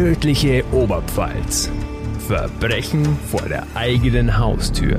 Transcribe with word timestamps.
Tödliche 0.00 0.64
Oberpfalz. 0.72 1.70
Verbrechen 2.26 3.04
vor 3.04 3.42
der 3.42 3.66
eigenen 3.74 4.38
Haustür. 4.38 4.98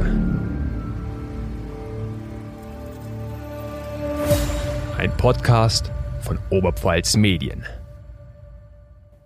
Ein 4.99 5.11
Podcast 5.17 5.91
von 6.21 6.37
Oberpfalz 6.51 7.17
Medien. 7.17 7.65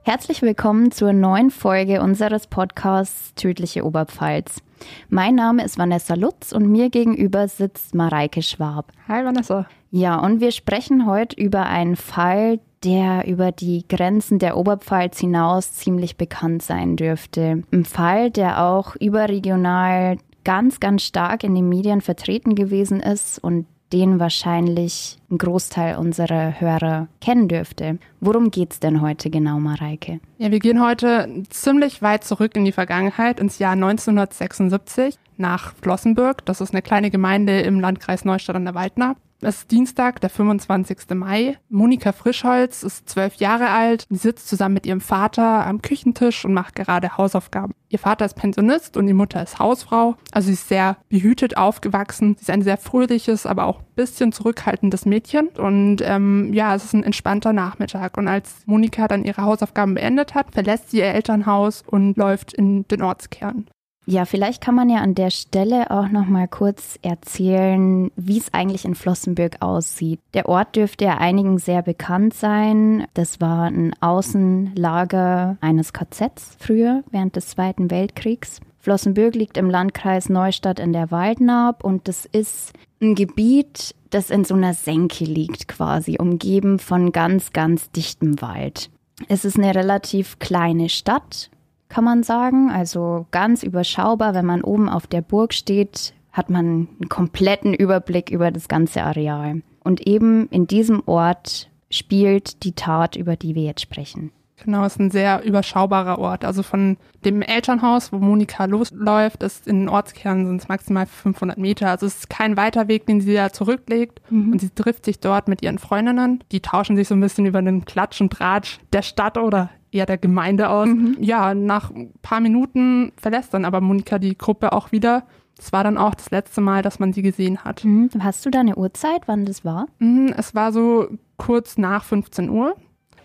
Herzlich 0.04 0.41
willkommen 0.41 0.94
zur 0.94 1.12
neuen 1.12 1.52
Folge 1.52 2.02
unseres 2.02 2.48
Podcasts 2.48 3.34
Tödliche 3.34 3.84
Oberpfalz. 3.84 4.62
Mein 5.10 5.35
Name 5.35 5.66
ist 5.66 5.77
Vanessa 5.77 6.13
Lutz 6.13 6.54
und 6.54 6.71
mir 6.71 6.90
gegenüber 6.90 7.49
sitzt 7.49 7.96
Mareike 7.96 8.44
Schwab. 8.44 8.94
Hi 9.10 9.26
Vanessa. 9.26 9.68
Ja, 9.91 10.20
und 10.20 10.40
wir 10.40 10.52
sprechen 10.52 11.05
heute 11.05 11.35
über 11.35 11.66
einen 11.66 11.98
Fall, 11.98 12.62
der 12.85 13.27
über 13.27 13.52
die 13.52 13.84
Grenzen 13.88 14.39
der 14.39 14.55
Oberpfalz 14.55 15.20
hinaus 15.20 15.73
ziemlich 15.73 16.17
bekannt 16.17 16.62
sein 16.62 16.95
dürfte. 16.95 17.63
Ein 17.71 17.85
Fall, 17.85 18.30
der 18.30 18.63
auch 18.63 18.95
überregional 18.95 20.18
ganz, 20.43 20.79
ganz 20.79 21.01
stark 21.01 21.43
in 21.43 21.55
den 21.55 21.68
Medien 21.68 22.01
vertreten 22.01 22.54
gewesen 22.54 22.99
ist 22.99 23.40
und 23.40 23.65
den 23.91 24.20
wahrscheinlich 24.20 25.18
ein 25.29 25.37
Großteil 25.37 25.98
unserer 25.98 26.60
Hörer 26.60 27.07
kennen 27.21 27.48
dürfte. 27.48 27.98
Worum 28.20 28.51
geht 28.51 28.73
es 28.73 28.79
denn 28.79 29.01
heute 29.01 29.29
genau, 29.29 29.60
Mareike? 29.60 30.20
Ja, 30.38 30.51
wir 30.51 30.60
gehen 30.60 30.84
heute 30.84 31.43
ziemlich 31.49 32.01
weit 32.01 32.23
zurück 32.23 32.55
in 32.55 32.65
die 32.65 32.71
Vergangenheit, 32.71 33.40
ins 33.40 33.60
Jahr 33.60 33.73
1976 33.73 35.17
nach 35.38 35.74
Flossenburg. 35.82 36.46
Das 36.46 36.62
ist 36.62 36.72
eine 36.72 36.82
kleine 36.82 37.12
Gemeinde 37.12 37.62
im 37.62 37.80
Landkreis 37.80 38.26
Neustadt 38.26 38.55
an 38.55 38.66
der 38.66 38.76
Waldner. 38.76 39.16
Es 39.41 39.58
ist 39.58 39.72
Dienstag, 39.72 40.22
der 40.22 40.30
25. 40.30 41.10
Mai. 41.14 41.58
Monika 41.70 42.14
Frischholz 42.14 42.84
ist 42.84 43.10
zwölf 43.10 43.36
Jahre 43.36 43.70
alt. 43.70 44.08
Sie 44.10 44.16
sitzt 44.16 44.48
zusammen 44.48 44.76
mit 44.76 44.86
ihrem 44.86 45.02
Vater 45.02 45.68
am 45.68 45.82
Küchentisch 45.82 46.46
und 46.46 46.54
macht 46.54 46.76
gerade 46.76 47.18
Hausaufgaben. 47.18 47.74
Ihr 47.90 48.00
Vater 48.00 48.26
ist 48.26 48.36
Pensionist 48.36 48.96
und 48.98 49.08
die 49.08 49.13
Mutter 49.13 49.44
ist 49.44 49.60
Hausfrau. 49.60 50.16
Also 50.32 50.48
sie 50.48 50.54
ist 50.54 50.70
sehr 50.70 50.98
behütet 51.10 51.58
aufgewachsen. 51.58 52.36
Sie 52.38 52.44
ist 52.44 52.50
ein 52.50 52.62
sehr 52.62 52.78
fröhliches, 52.78 53.46
aber 53.46 53.66
auch 53.66 53.82
bisschen 53.96 54.32
zurückhaltendes 54.32 55.06
Mädchen. 55.06 55.50
Und 55.50 55.98
ähm, 56.02 56.54
ja, 56.54 56.74
es 56.74 56.86
ist 56.86 56.94
ein 56.94 57.04
entspannter 57.04 57.54
Nachmittag. 57.54 58.18
Und 58.18 58.28
als 58.28 58.63
Monika 58.66 59.08
dann 59.08 59.26
ihre 59.26 59.41
Hausaufgaben 59.41 59.96
beendet 59.96 60.34
hat, 60.34 60.54
verlässt 60.54 60.91
sie 60.91 61.00
ihr 61.00 61.06
Elternhaus 61.06 61.84
und 61.86 62.18
läuft 62.18 62.54
in 62.54 62.88
den 62.88 63.02
Ortskern. 63.02 63.68
Ja, 64.07 64.25
vielleicht 64.25 64.61
kann 64.61 64.75
man 64.75 64.89
ja 64.89 65.00
an 65.00 65.16
der 65.16 65.31
Stelle 65.31 65.89
auch 65.89 66.09
noch 66.09 66.28
mal 66.28 66.47
kurz 66.47 67.00
erzählen, 67.01 68.11
wie 68.16 68.38
es 68.38 68.53
eigentlich 68.53 68.85
in 68.85 68.94
Flossenbürg 68.94 69.61
aussieht. 69.61 70.19
Der 70.35 70.47
Ort 70.47 70.75
dürfte 70.75 71.06
ja 71.06 71.17
einigen 71.17 71.57
sehr 71.57 71.81
bekannt 71.81 72.35
sein. 72.35 73.07
Das 73.16 73.41
war 73.41 73.63
ein 73.63 73.94
Außenlager 74.01 75.57
eines 75.59 75.91
KZs 75.91 76.56
früher 76.59 77.03
während 77.09 77.35
des 77.35 77.50
Zweiten 77.50 77.89
Weltkriegs. 77.89 78.59
Flossenbürg 78.78 79.33
liegt 79.33 79.57
im 79.57 79.72
Landkreis 79.72 80.29
Neustadt 80.29 80.79
in 80.79 80.94
der 80.94 81.09
Waldnab 81.09 81.83
und 81.83 82.07
das 82.07 82.25
ist 82.25 82.73
ein 83.01 83.16
Gebiet, 83.16 83.95
das 84.11 84.29
in 84.29 84.45
so 84.45 84.53
einer 84.53 84.75
Senke 84.75 85.23
liegt 85.23 85.67
quasi, 85.67 86.17
umgeben 86.19 86.77
von 86.77 87.11
ganz, 87.11 87.51
ganz 87.51 87.89
dichtem 87.89 88.39
Wald. 88.44 88.91
Es 89.27 89.45
ist 89.45 89.57
eine 89.57 89.73
relativ 89.73 90.38
kleine 90.38 90.89
Stadt 90.89 91.49
kann 91.90 92.03
man 92.03 92.23
sagen. 92.23 92.69
Also 92.69 93.25
ganz 93.31 93.63
überschaubar. 93.63 94.34
Wenn 94.34 94.46
man 94.46 94.63
oben 94.63 94.90
auf 94.90 95.07
der 95.07 95.22
Burg 95.22 95.53
steht, 95.53 96.13
hat 96.31 96.50
man 96.50 96.88
einen 97.00 97.09
kompletten 97.09 97.73
Überblick 97.73 98.29
über 98.29 98.51
das 98.51 98.68
ganze 98.68 99.03
Areal. 99.03 99.62
Und 99.84 100.06
eben 100.07 100.47
in 100.50 100.68
diesem 100.68 101.03
Ort 101.06 101.69
spielt 101.90 102.63
die 102.63 102.74
Tat, 102.74 103.16
über 103.16 103.35
die 103.35 103.56
wir 103.56 103.63
jetzt 103.63 103.81
sprechen. 103.81 104.31
Genau, 104.63 104.85
es 104.85 104.94
ist 104.94 105.00
ein 105.00 105.12
sehr 105.12 105.44
überschaubarer 105.44 106.18
Ort. 106.18 106.45
Also 106.45 106.63
von 106.63 106.97
dem 107.25 107.41
Elternhaus, 107.41 108.13
wo 108.13 108.18
Monika 108.18 108.66
losläuft, 108.66 109.44
ist 109.44 109.68
in 109.68 109.81
den 109.81 109.90
Ortskern 109.90 110.45
sind 110.45 110.62
es 110.62 110.68
maximal 110.68 111.06
500 111.06 111.57
Meter. 111.57 111.90
Also 111.90 112.06
es 112.06 112.19
ist 112.19 112.29
kein 112.29 112.56
weiter 112.56 112.88
Weg, 112.88 113.06
den 113.06 113.22
sie 113.22 113.34
da 113.34 113.51
zurücklegt. 113.51 114.22
Mhm. 114.29 114.53
Und 114.53 114.62
sie 114.62 114.69
trifft 114.69 115.06
sich 115.06 115.19
dort 115.19 115.47
mit 115.47 115.62
ihren 115.62 115.78
Freundinnen. 115.78 116.44
Die 116.51 116.62
tauschen 116.62 116.95
sich 116.95 117.07
so 117.07 117.16
ein 117.16 117.22
bisschen 117.22 117.45
über 117.45 117.62
den 117.62 117.85
Klatsch 117.85 118.22
und 118.22 118.31
Tratsch 118.31 118.79
der 118.94 119.01
Stadt 119.01 119.38
oder 119.38 119.69
eher 119.95 120.06
der 120.06 120.17
Gemeinde 120.17 120.69
aus. 120.69 120.88
Mhm. 120.88 121.17
Ja, 121.19 121.53
nach 121.56 121.91
ein 121.91 122.11
paar 122.22 122.41
Minuten 122.41 123.13
verlässt 123.17 123.53
dann 123.53 123.66
aber 123.66 123.81
Monika 123.81 124.19
die 124.19 124.38
Gruppe 124.38 124.73
auch 124.73 124.91
wieder. 124.91 125.23
Das 125.57 125.72
war 125.72 125.83
dann 125.83 125.97
auch 125.97 126.16
das 126.16 126.31
letzte 126.31 126.61
Mal, 126.61 126.81
dass 126.81 127.00
man 127.00 127.13
sie 127.13 127.22
gesehen 127.22 127.63
hat. 127.63 127.83
Mhm. 127.85 128.09
Hast 128.19 128.45
du 128.45 128.50
da 128.50 128.59
eine 128.59 128.75
Uhrzeit, 128.75 129.22
wann 129.28 129.45
das 129.45 129.63
war? 129.63 129.88
Mhm, 130.00 130.33
es 130.38 130.53
war 130.53 130.72
so 130.72 131.07
kurz 131.38 131.78
nach 131.78 132.03
15 132.03 132.50
Uhr. 132.50 132.75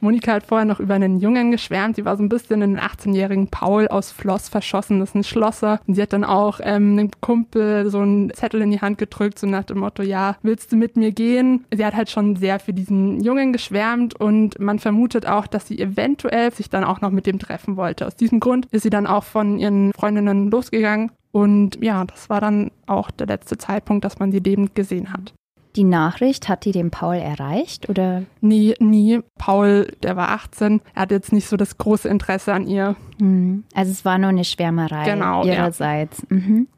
Monika 0.01 0.33
hat 0.33 0.47
vorher 0.47 0.65
noch 0.65 0.81
über 0.81 0.95
einen 0.95 1.21
Jungen 1.21 1.51
geschwärmt. 1.51 1.97
Sie 1.97 2.05
war 2.05 2.17
so 2.17 2.23
ein 2.23 2.29
bisschen 2.29 2.63
in 2.63 2.75
den 2.75 2.81
18-jährigen 2.81 3.49
Paul 3.49 3.89
aus 3.89 4.13
Floss 4.13 4.49
verschossen. 4.49 5.01
Das 5.01 5.11
ist 5.11 5.15
ein 5.15 5.25
Schlosser. 5.25 5.81
Und 5.87 5.95
sie 5.95 6.03
hat 6.03 6.13
dann 6.13 6.25
auch 6.25 6.61
ähm, 6.63 6.93
einem 6.93 7.11
Kumpel 7.21 7.91
so 7.91 8.01
einen 8.01 8.33
Zettel 8.35 8.63
in 8.63 8.71
die 8.71 8.81
Hand 8.81 8.99
gedrückt, 8.99 9.39
so 9.39 9.47
nach 9.47 9.65
dem 9.65 9.79
Motto, 9.79 10.03
ja, 10.03 10.37
willst 10.43 10.73
du 10.73 10.77
mit 10.77 10.97
mir 10.97 11.13
gehen? 11.13 11.65
Sie 11.75 11.85
hat 11.85 11.95
halt 11.95 12.11
schon 12.11 12.37
sehr 12.37 12.59
für 12.59 12.73
diesen 12.73 13.21
Jungen 13.21 13.53
geschwärmt 13.53 14.19
und 14.19 14.59
man 14.59 14.79
vermutet 14.79 15.27
auch, 15.27 15.47
dass 15.47 15.67
sie 15.67 15.79
eventuell 15.79 16.53
sich 16.53 16.71
dann 16.71 16.85
auch 16.85 17.01
noch 17.01 17.11
mit 17.11 17.27
dem 17.27 17.39
treffen 17.39 17.77
wollte. 17.77 18.07
Aus 18.07 18.17
diesem 18.17 18.41
Grund 18.41 18.67
ist 18.71 18.83
sie 18.83 18.91
dann 18.91 19.07
auch 19.07 19.25
von 19.25 19.59
ihren 19.59 19.93
Freundinnen 19.93 20.51
losgegangen 20.51 21.11
und 21.33 21.83
ja, 21.83 22.05
das 22.05 22.29
war 22.29 22.41
dann 22.41 22.71
auch 22.87 23.11
der 23.11 23.27
letzte 23.27 23.57
Zeitpunkt, 23.59 24.05
dass 24.05 24.19
man 24.19 24.33
sie 24.33 24.41
lebend 24.41 24.75
gesehen 24.75 25.13
hat. 25.13 25.33
Die 25.77 25.85
Nachricht, 25.85 26.49
hat 26.49 26.65
die 26.65 26.73
den 26.73 26.91
Paul 26.91 27.17
erreicht 27.17 27.89
oder? 27.89 28.23
Nie, 28.41 28.75
nie. 28.81 29.21
Paul, 29.39 29.93
der 30.03 30.17
war 30.17 30.31
18, 30.31 30.81
er 30.95 31.03
hat 31.03 31.11
jetzt 31.13 31.33
nicht 31.33 31.49
so 31.49 31.57
das 31.57 31.79
große 31.79 32.09
Interesse 32.09 32.53
an 32.53 32.67
ihr. 32.67 32.97
Mhm. 33.21 33.65
Also 33.75 33.93
es 33.93 34.05
war 34.05 34.19
nur 34.19 34.31
eine 34.31 34.45
Schwärmerei 34.45 35.05
genau, 35.05 35.45
ihrerseits. 35.45 36.27
Ja. 36.29 36.37
Mhm. 36.37 36.69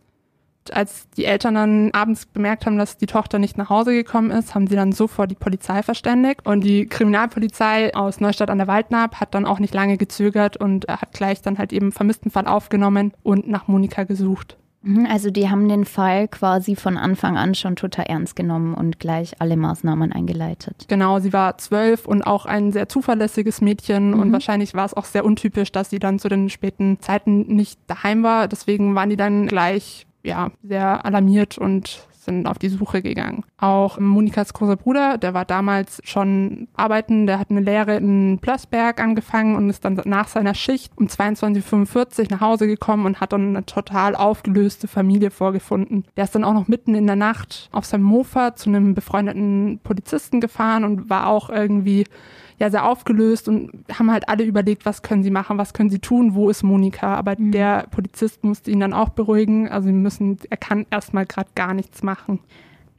Als 0.70 1.08
die 1.16 1.25
Eltern 1.25 1.54
dann 1.54 1.91
abends 1.92 2.26
bemerkt 2.26 2.66
haben, 2.66 2.78
dass 2.78 2.97
die 2.97 3.06
Tochter 3.06 3.41
nicht 3.41 3.58
nach 3.58 3.69
Hause 3.69 3.92
gekommen 3.92 4.30
ist, 4.30 4.54
haben 4.54 4.69
sie 4.69 4.76
dann 4.76 4.92
sofort 4.92 5.28
die 5.28 5.36
Polizei 5.36 5.82
verständigt. 5.82 6.47
Und 6.47 6.62
die 6.62 6.86
Kriminalpolizei 6.86 7.92
aus 7.97 8.20
Neustadt 8.20 8.48
an 8.48 8.59
der 8.59 8.69
Waldnab 8.69 9.16
hat 9.16 9.34
dann 9.34 9.44
auch 9.44 9.59
nicht 9.59 9.74
lange 9.74 9.97
gezögert 9.97 10.56
und 10.56 10.86
hat 10.86 11.12
gleich 11.12 11.42
dann 11.42 11.59
halt 11.59 11.72
eben 11.72 11.91
Vermisstenfall 11.91 12.47
aufgenommen 12.47 13.12
und 13.24 13.48
nach 13.48 13.66
Monika 13.66 14.04
gesucht. 14.04 14.56
Mhm, 14.82 15.06
also 15.10 15.31
die 15.31 15.48
haben 15.48 15.69
den 15.69 15.84
Fall 15.84 16.28
quasi 16.28 16.76
von 16.76 16.97
Anfang 16.97 17.37
an 17.37 17.54
schon 17.54 17.76
total 17.76 18.06
ernst 18.06 18.37
genommen 18.37 18.75
und 18.75 18.98
gleich 18.98 19.41
alle 19.41 19.56
Maßnahmen 19.56 20.12
eingeleitet. 20.12 20.87
Genau, 20.88 21.20
sie 21.20 21.32
war 21.32 21.59
zwölf 21.59 22.06
und 22.06 22.22
auch 22.22 22.47
ein 22.47 22.72
sehr 22.72 22.88
zuverlässiges 22.88 23.60
Mädchen 23.60 24.12
mhm. 24.12 24.21
und 24.21 24.32
wahrscheinlich 24.32 24.75
war 24.75 24.84
es 24.84 24.94
auch 24.94 25.04
sehr 25.04 25.25
untypisch, 25.25 25.72
dass 25.72 25.91
sie 25.91 25.98
dann 25.98 26.19
zu 26.19 26.28
den 26.28 26.50
späten 26.50 27.00
Zeiten 27.00 27.54
nicht 27.54 27.78
daheim 27.87 28.22
war. 28.22 28.48
Deswegen 28.48 28.94
waren 28.94 29.10
die 29.10 29.16
dann 29.16 29.47
gleich 29.47 30.06
ja 30.22 30.50
sehr 30.62 31.04
alarmiert 31.04 31.59
und 31.59 32.06
sind 32.25 32.47
auf 32.47 32.59
die 32.59 32.69
Suche 32.69 33.03
gegangen. 33.03 33.44
Auch 33.59 33.99
Monikas 33.99 34.53
großer 34.53 34.77
Bruder, 34.77 35.19
der 35.19 35.34
war 35.34 35.44
damals 35.44 36.00
schon 36.05 36.69
arbeiten, 36.75 37.27
der 37.27 37.38
hat 37.38 37.50
eine 37.50 37.60
Lehre 37.60 37.97
in 37.97 38.38
Plössberg 38.41 39.00
angefangen 39.00 39.56
und 39.56 39.71
ist 39.71 39.84
dann 39.84 40.00
nach 40.05 40.28
seiner 40.28 40.55
Schicht 40.55 40.93
um 40.97 41.06
22.45 41.06 42.21
Uhr 42.21 42.27
nach 42.30 42.41
Hause 42.41 42.66
gekommen 42.66 43.07
und 43.07 43.21
hat 43.21 43.33
dann 43.33 43.48
eine 43.48 43.66
total 43.66 44.15
aufgelöste 44.15 44.89
Familie 44.89 45.30
vorgefunden. 45.30 46.04
Der 46.16 46.24
ist 46.24 46.34
dann 46.34 46.45
auch 46.45 46.54
noch 46.54 46.69
mitten 46.69 46.95
in 46.95 47.07
der 47.07 47.16
Nacht 47.16 47.69
auf 47.72 47.84
seinem 47.84 48.04
Mofa 48.04 48.54
zu 48.54 48.68
einem 48.68 48.95
befreundeten 48.95 49.80
Polizisten 49.83 50.41
gefahren 50.41 50.84
und 50.84 51.10
war 51.10 51.27
auch 51.27 51.51
irgendwie 51.51 52.04
ja 52.62 52.70
sehr 52.70 52.86
aufgelöst 52.86 53.48
und 53.48 53.84
haben 53.92 54.10
halt 54.10 54.28
alle 54.28 54.44
überlegt, 54.44 54.86
was 54.86 55.03
können 55.03 55.22
sie 55.22 55.30
machen, 55.30 55.59
was 55.59 55.74
können 55.74 55.91
sie 55.91 55.98
tun, 55.98 56.34
wo 56.34 56.48
ist 56.48 56.62
Monika. 56.62 57.16
Aber 57.16 57.34
mhm. 57.36 57.50
der 57.50 57.88
Polizist 57.91 58.44
musste 58.44 58.70
ihn 58.70 58.80
dann 58.80 58.92
auch 58.92 59.10
beruhigen. 59.10 59.68
Also 59.68 59.88
sie 59.88 59.92
müssen, 59.92 60.38
er 60.48 60.56
kann 60.56 60.86
erstmal 60.91 61.26
gerade 61.26 61.50
gar 61.54 61.74
nichts 61.74 62.03
machen. 62.03 62.38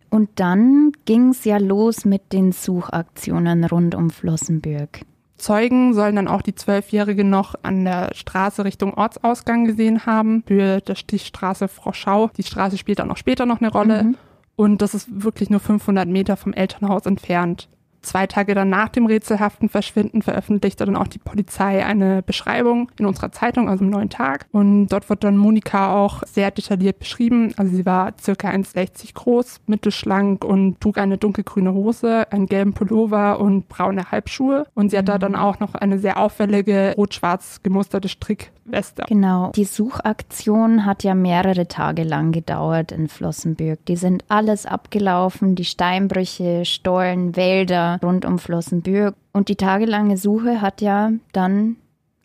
Und 0.10 0.30
dann 0.36 0.92
ging 1.06 1.30
es 1.30 1.46
ja 1.46 1.58
los 1.58 2.06
mit 2.06 2.34
den 2.34 2.52
Suchaktionen 2.52 3.64
rund 3.64 3.96
um 3.96 4.10
Flossenbürg. 4.10 5.02
Zeugen 5.38 5.94
sollen 5.94 6.16
dann 6.16 6.28
auch 6.28 6.42
die 6.42 6.56
Zwölfjährige 6.56 7.24
noch 7.24 7.56
an 7.64 7.86
der 7.86 8.12
Straße 8.14 8.64
Richtung 8.64 8.94
Ortsausgang 8.94 9.66
gesehen 9.66 10.06
haben, 10.06 10.44
Höhe 10.48 10.82
der 10.82 10.96
Stichstraße 10.96 11.68
Froschau. 11.68 12.30
Die 12.38 12.44
Straße 12.44 12.78
spielt 12.78 13.00
dann 13.00 13.10
auch 13.12 13.18
später 13.18 13.46
noch 13.46 13.60
eine 13.60 13.72
Rolle. 13.72 14.04
Mhm. 14.04 14.18
Und 14.56 14.82
das 14.82 14.94
ist 14.94 15.24
wirklich 15.24 15.50
nur 15.50 15.60
500 15.60 16.08
Meter 16.08 16.38
vom 16.38 16.54
Elternhaus 16.54 17.06
entfernt. 17.06 17.70
Zwei 18.04 18.28
Tage 18.28 18.54
dann 18.54 18.70
nach 18.70 18.90
dem 18.90 19.06
rätselhaften 19.06 19.70
Verschwinden 19.70 20.22
veröffentlichte 20.22 20.86
dann 20.86 20.98
auch 20.98 21.08
die 21.08 21.20
Polizei 21.20 21.86
eine 21.86 22.22
Beschreibung 22.22 22.92
in 23.00 23.06
unserer 23.06 23.32
Zeitung, 23.32 23.70
also 23.70 23.86
im 23.86 23.90
neuen 23.90 24.10
Tag. 24.10 24.46
Und 24.52 24.88
dort 24.88 25.10
wird 25.10 25.24
dann 25.24 25.38
Monika 25.38 25.96
auch 25.96 26.22
sehr 26.24 26.52
detailliert 26.52 27.00
beschrieben. 27.00 27.54
Also 27.56 27.74
sie 27.76 27.86
war 27.86 28.12
circa 28.22 28.50
1,60 28.50 29.14
groß, 29.14 29.62
mittelschlank 29.68 30.44
und 30.44 30.82
trug 30.82 30.98
eine 30.98 31.18
dunkelgrüne 31.18 31.74
Hose, 31.74 32.32
einen 32.32 32.48
gelben 32.48 32.74
Pullover 32.74 33.40
und 33.40 33.70
braune 33.70 34.12
Halbschuhe. 34.12 34.68
Und 34.74 34.92
sie 34.92 34.98
hat 34.98 35.08
da 35.08 35.18
dann 35.18 35.36
auch 35.36 35.60
noch 35.60 35.74
eine 35.74 35.98
sehr 35.98 36.18
auffällige 36.18 36.94
rot-schwarz 36.98 37.62
gemusterte 37.64 38.10
Strickweste. 38.10 39.04
Genau. 39.08 39.52
Die 39.56 39.64
Suchaktion 39.66 40.86
hat 40.86 41.04
ja 41.04 41.16
mehrere 41.16 41.70
Tage 41.70 42.04
lang 42.04 42.34
gedauert 42.34 42.92
in 42.92 43.08
Flossenbürg. 43.08 43.86
Die 43.86 43.96
sind 43.96 44.26
alles 44.28 44.66
abgelaufen, 44.66 45.56
die 45.56 45.66
Steinbrüche, 45.66 46.66
Stollen, 46.66 47.38
Wälder 47.38 47.93
rund 48.02 48.26
um 48.26 48.40
Flossenbürg. 48.40 49.16
Und 49.32 49.50
die 49.50 49.56
tagelange 49.56 50.18
Suche 50.18 50.62
hat 50.62 50.82
ja 50.82 51.12
dann 51.32 51.78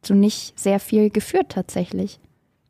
zu 0.02 0.14
nicht 0.14 0.58
sehr 0.58 0.80
viel 0.80 1.10
geführt 1.10 1.50
tatsächlich. 1.50 2.20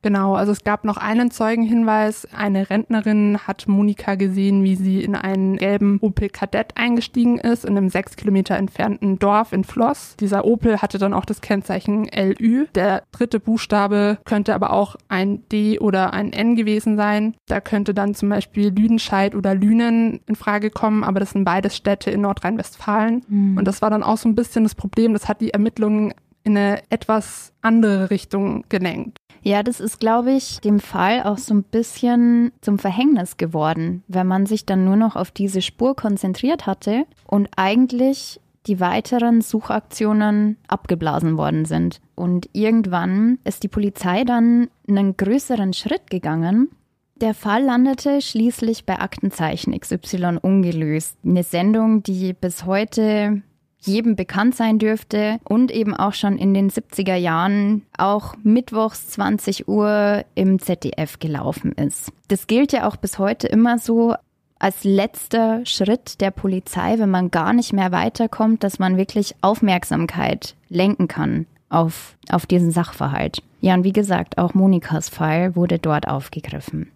Genau, 0.02 0.34
also 0.34 0.52
es 0.52 0.64
gab 0.64 0.84
noch 0.84 0.96
einen 0.96 1.30
Zeugenhinweis. 1.30 2.28
Eine 2.32 2.70
Rentnerin 2.70 3.38
hat 3.46 3.66
Monika 3.66 4.14
gesehen, 4.14 4.62
wie 4.62 4.76
sie 4.76 5.02
in 5.02 5.14
einen 5.14 5.56
gelben 5.56 5.98
Opel 6.00 6.28
Kadett 6.28 6.76
eingestiegen 6.76 7.38
ist, 7.38 7.64
in 7.64 7.76
einem 7.76 7.88
sechs 7.88 8.16
Kilometer 8.16 8.56
entfernten 8.56 9.18
Dorf 9.18 9.52
in 9.52 9.64
Floss. 9.64 10.16
Dieser 10.20 10.44
Opel 10.44 10.80
hatte 10.80 10.98
dann 10.98 11.14
auch 11.14 11.24
das 11.24 11.40
Kennzeichen 11.40 12.08
LÜ. 12.14 12.66
Der 12.74 13.02
dritte 13.12 13.40
Buchstabe 13.40 14.18
könnte 14.24 14.54
aber 14.54 14.72
auch 14.72 14.96
ein 15.08 15.42
D 15.48 15.78
oder 15.78 16.12
ein 16.12 16.32
N 16.32 16.54
gewesen 16.54 16.96
sein. 16.96 17.34
Da 17.46 17.60
könnte 17.60 17.94
dann 17.94 18.14
zum 18.14 18.28
Beispiel 18.28 18.68
Lüdenscheid 18.68 19.34
oder 19.34 19.54
Lünen 19.54 20.20
in 20.26 20.36
Frage 20.36 20.70
kommen, 20.70 21.02
aber 21.02 21.20
das 21.20 21.30
sind 21.30 21.44
beides 21.44 21.76
Städte 21.76 22.10
in 22.10 22.20
Nordrhein-Westfalen. 22.20 23.24
Mhm. 23.28 23.58
Und 23.58 23.64
das 23.66 23.82
war 23.82 23.90
dann 23.90 24.02
auch 24.02 24.18
so 24.18 24.28
ein 24.28 24.34
bisschen 24.34 24.62
das 24.64 24.74
Problem. 24.74 25.12
Das 25.12 25.28
hat 25.28 25.40
die 25.40 25.50
Ermittlungen 25.50 26.14
in 26.44 26.56
eine 26.56 26.82
etwas 26.88 27.52
andere 27.60 28.10
Richtung 28.10 28.64
gelenkt. 28.68 29.18
Ja, 29.42 29.62
das 29.62 29.80
ist, 29.80 30.00
glaube 30.00 30.32
ich, 30.32 30.60
dem 30.60 30.80
Fall 30.80 31.22
auch 31.22 31.38
so 31.38 31.54
ein 31.54 31.62
bisschen 31.62 32.52
zum 32.60 32.78
Verhängnis 32.78 33.36
geworden, 33.36 34.02
wenn 34.08 34.26
man 34.26 34.46
sich 34.46 34.66
dann 34.66 34.84
nur 34.84 34.96
noch 34.96 35.16
auf 35.16 35.30
diese 35.30 35.62
Spur 35.62 35.94
konzentriert 35.96 36.66
hatte 36.66 37.04
und 37.26 37.48
eigentlich 37.56 38.40
die 38.66 38.80
weiteren 38.80 39.40
Suchaktionen 39.40 40.58
abgeblasen 40.68 41.38
worden 41.38 41.64
sind. 41.64 42.00
Und 42.14 42.50
irgendwann 42.52 43.38
ist 43.44 43.62
die 43.62 43.68
Polizei 43.68 44.24
dann 44.24 44.68
einen 44.88 45.16
größeren 45.16 45.72
Schritt 45.72 46.10
gegangen. 46.10 46.68
Der 47.16 47.34
Fall 47.34 47.64
landete 47.64 48.20
schließlich 48.20 48.84
bei 48.84 49.00
Aktenzeichen 49.00 49.78
XY 49.78 50.38
ungelöst. 50.42 51.16
Eine 51.24 51.42
Sendung, 51.42 52.02
die 52.02 52.32
bis 52.32 52.64
heute 52.64 53.42
jedem 53.80 54.16
bekannt 54.16 54.54
sein 54.54 54.78
dürfte 54.78 55.38
und 55.44 55.70
eben 55.70 55.94
auch 55.94 56.14
schon 56.14 56.36
in 56.36 56.54
den 56.54 56.70
70er 56.70 57.14
Jahren 57.14 57.82
auch 57.96 58.34
mittwochs 58.42 59.08
20 59.08 59.68
Uhr 59.68 60.24
im 60.34 60.58
ZDF 60.58 61.18
gelaufen 61.18 61.72
ist. 61.72 62.12
Das 62.28 62.46
gilt 62.46 62.72
ja 62.72 62.88
auch 62.88 62.96
bis 62.96 63.18
heute 63.18 63.46
immer 63.46 63.78
so 63.78 64.14
als 64.58 64.84
letzter 64.84 65.64
Schritt 65.64 66.20
der 66.20 66.30
Polizei, 66.30 66.98
wenn 66.98 67.10
man 67.10 67.30
gar 67.30 67.52
nicht 67.52 67.72
mehr 67.72 67.92
weiterkommt, 67.92 68.64
dass 68.64 68.78
man 68.78 68.96
wirklich 68.96 69.34
Aufmerksamkeit 69.40 70.56
lenken 70.68 71.06
kann 71.06 71.46
auf, 71.68 72.16
auf 72.30 72.46
diesen 72.46 72.70
Sachverhalt. 72.70 73.42
Ja, 73.60 73.74
und 73.74 73.84
wie 73.84 73.92
gesagt, 73.92 74.38
auch 74.38 74.54
Monikas 74.54 75.08
Fall 75.08 75.54
wurde 75.54 75.78
dort 75.78 76.08
aufgegriffen. 76.08 76.90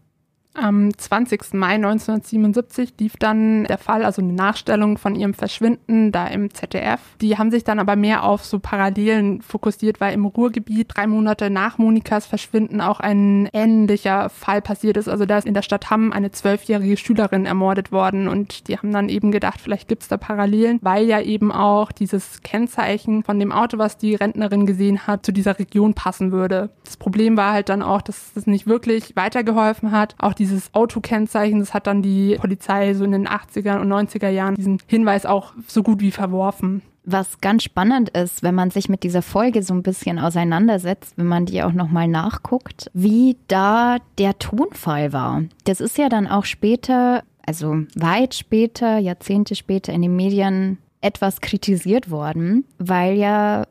Am 0.54 0.96
20. 0.96 1.54
Mai 1.54 1.76
1977 1.76 2.92
lief 3.00 3.16
dann 3.16 3.64
der 3.64 3.78
Fall, 3.78 4.04
also 4.04 4.20
eine 4.20 4.34
Nachstellung 4.34 4.98
von 4.98 5.14
ihrem 5.14 5.32
Verschwinden 5.32 6.12
da 6.12 6.26
im 6.26 6.52
ZDF. 6.52 7.00
Die 7.22 7.38
haben 7.38 7.50
sich 7.50 7.64
dann 7.64 7.78
aber 7.78 7.96
mehr 7.96 8.22
auf 8.22 8.44
so 8.44 8.58
Parallelen 8.58 9.40
fokussiert, 9.40 9.98
weil 10.00 10.12
im 10.12 10.26
Ruhrgebiet 10.26 10.88
drei 10.94 11.06
Monate 11.06 11.48
nach 11.48 11.78
Monikas 11.78 12.26
Verschwinden 12.26 12.82
auch 12.82 13.00
ein 13.00 13.48
ähnlicher 13.54 14.28
Fall 14.28 14.60
passiert 14.60 14.98
ist. 14.98 15.08
Also 15.08 15.24
da 15.24 15.38
ist 15.38 15.46
in 15.46 15.54
der 15.54 15.62
Stadt 15.62 15.88
Hamm 15.88 16.12
eine 16.12 16.32
zwölfjährige 16.32 16.98
Schülerin 16.98 17.46
ermordet 17.46 17.90
worden 17.90 18.28
und 18.28 18.68
die 18.68 18.76
haben 18.76 18.92
dann 18.92 19.08
eben 19.08 19.32
gedacht, 19.32 19.58
vielleicht 19.58 19.88
gibt's 19.88 20.08
da 20.08 20.18
Parallelen, 20.18 20.78
weil 20.82 21.06
ja 21.06 21.22
eben 21.22 21.50
auch 21.50 21.92
dieses 21.92 22.42
Kennzeichen 22.42 23.22
von 23.24 23.40
dem 23.40 23.52
Auto, 23.52 23.78
was 23.78 23.96
die 23.96 24.16
Rentnerin 24.16 24.66
gesehen 24.66 25.06
hat, 25.06 25.24
zu 25.24 25.32
dieser 25.32 25.58
Region 25.58 25.94
passen 25.94 26.30
würde. 26.30 26.68
Das 26.84 26.98
Problem 26.98 27.38
war 27.38 27.54
halt 27.54 27.70
dann 27.70 27.82
auch, 27.82 28.02
dass 28.02 28.34
das 28.34 28.46
nicht 28.46 28.66
wirklich 28.66 29.16
weitergeholfen 29.16 29.92
hat. 29.92 30.14
Auch 30.18 30.34
dieses 30.42 30.74
Autokennzeichen, 30.74 31.60
das 31.60 31.72
hat 31.72 31.86
dann 31.86 32.02
die 32.02 32.36
Polizei 32.40 32.94
so 32.94 33.04
in 33.04 33.12
den 33.12 33.28
80er 33.28 33.80
und 33.80 33.92
90er 33.92 34.28
Jahren 34.28 34.56
diesen 34.56 34.80
Hinweis 34.86 35.24
auch 35.24 35.52
so 35.66 35.82
gut 35.82 36.00
wie 36.00 36.10
verworfen. 36.10 36.82
Was 37.04 37.40
ganz 37.40 37.64
spannend 37.64 38.10
ist, 38.10 38.42
wenn 38.42 38.54
man 38.54 38.70
sich 38.70 38.88
mit 38.88 39.02
dieser 39.02 39.22
Folge 39.22 39.62
so 39.62 39.74
ein 39.74 39.82
bisschen 39.82 40.18
auseinandersetzt, 40.18 41.14
wenn 41.16 41.26
man 41.26 41.46
die 41.46 41.62
auch 41.62 41.72
nochmal 41.72 42.08
nachguckt, 42.08 42.90
wie 42.92 43.36
da 43.48 43.98
der 44.18 44.38
Tonfall 44.38 45.12
war. 45.12 45.42
Das 45.64 45.80
ist 45.80 45.98
ja 45.98 46.08
dann 46.08 46.28
auch 46.28 46.44
später, 46.44 47.22
also 47.44 47.76
weit 47.96 48.34
später, 48.34 48.98
Jahrzehnte 48.98 49.56
später 49.56 49.92
in 49.92 50.02
den 50.02 50.14
Medien 50.14 50.78
etwas 51.00 51.40
kritisiert 51.40 52.10
worden, 52.10 52.64
weil 52.78 53.16
ja 53.16 53.64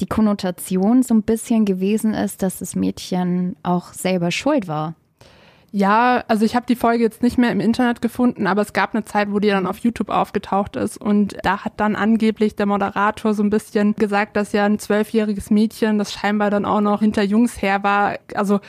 die 0.00 0.06
Konnotation 0.06 1.04
so 1.04 1.14
ein 1.14 1.22
bisschen 1.22 1.64
gewesen 1.64 2.14
ist, 2.14 2.42
dass 2.42 2.58
das 2.58 2.74
Mädchen 2.74 3.54
auch 3.62 3.92
selber 3.92 4.32
schuld 4.32 4.66
war 4.66 4.94
ja, 5.74 6.22
also 6.28 6.44
ich 6.44 6.54
habe 6.54 6.66
die 6.66 6.76
Folge 6.76 7.02
jetzt 7.02 7.22
nicht 7.22 7.38
mehr 7.38 7.50
im 7.50 7.58
Internet 7.58 8.02
gefunden, 8.02 8.46
aber 8.46 8.60
es 8.60 8.74
gab 8.74 8.94
eine 8.94 9.04
Zeit, 9.04 9.32
wo 9.32 9.38
die 9.38 9.48
dann 9.48 9.66
auf 9.66 9.78
YouTube 9.78 10.10
aufgetaucht 10.10 10.76
ist 10.76 10.98
und 10.98 11.34
da 11.44 11.64
hat 11.64 11.72
dann 11.78 11.96
angeblich 11.96 12.54
der 12.56 12.66
Moderator 12.66 13.32
so 13.32 13.42
ein 13.42 13.48
bisschen 13.48 13.94
gesagt, 13.94 14.36
dass 14.36 14.52
ja 14.52 14.66
ein 14.66 14.78
zwölfjähriges 14.78 15.50
Mädchen, 15.50 15.96
das 15.96 16.12
scheinbar 16.12 16.50
dann 16.50 16.66
auch 16.66 16.82
noch 16.82 17.00
hinter 17.00 17.22
Jungs 17.22 17.62
her 17.62 17.82
war, 17.82 18.18
also 18.34 18.60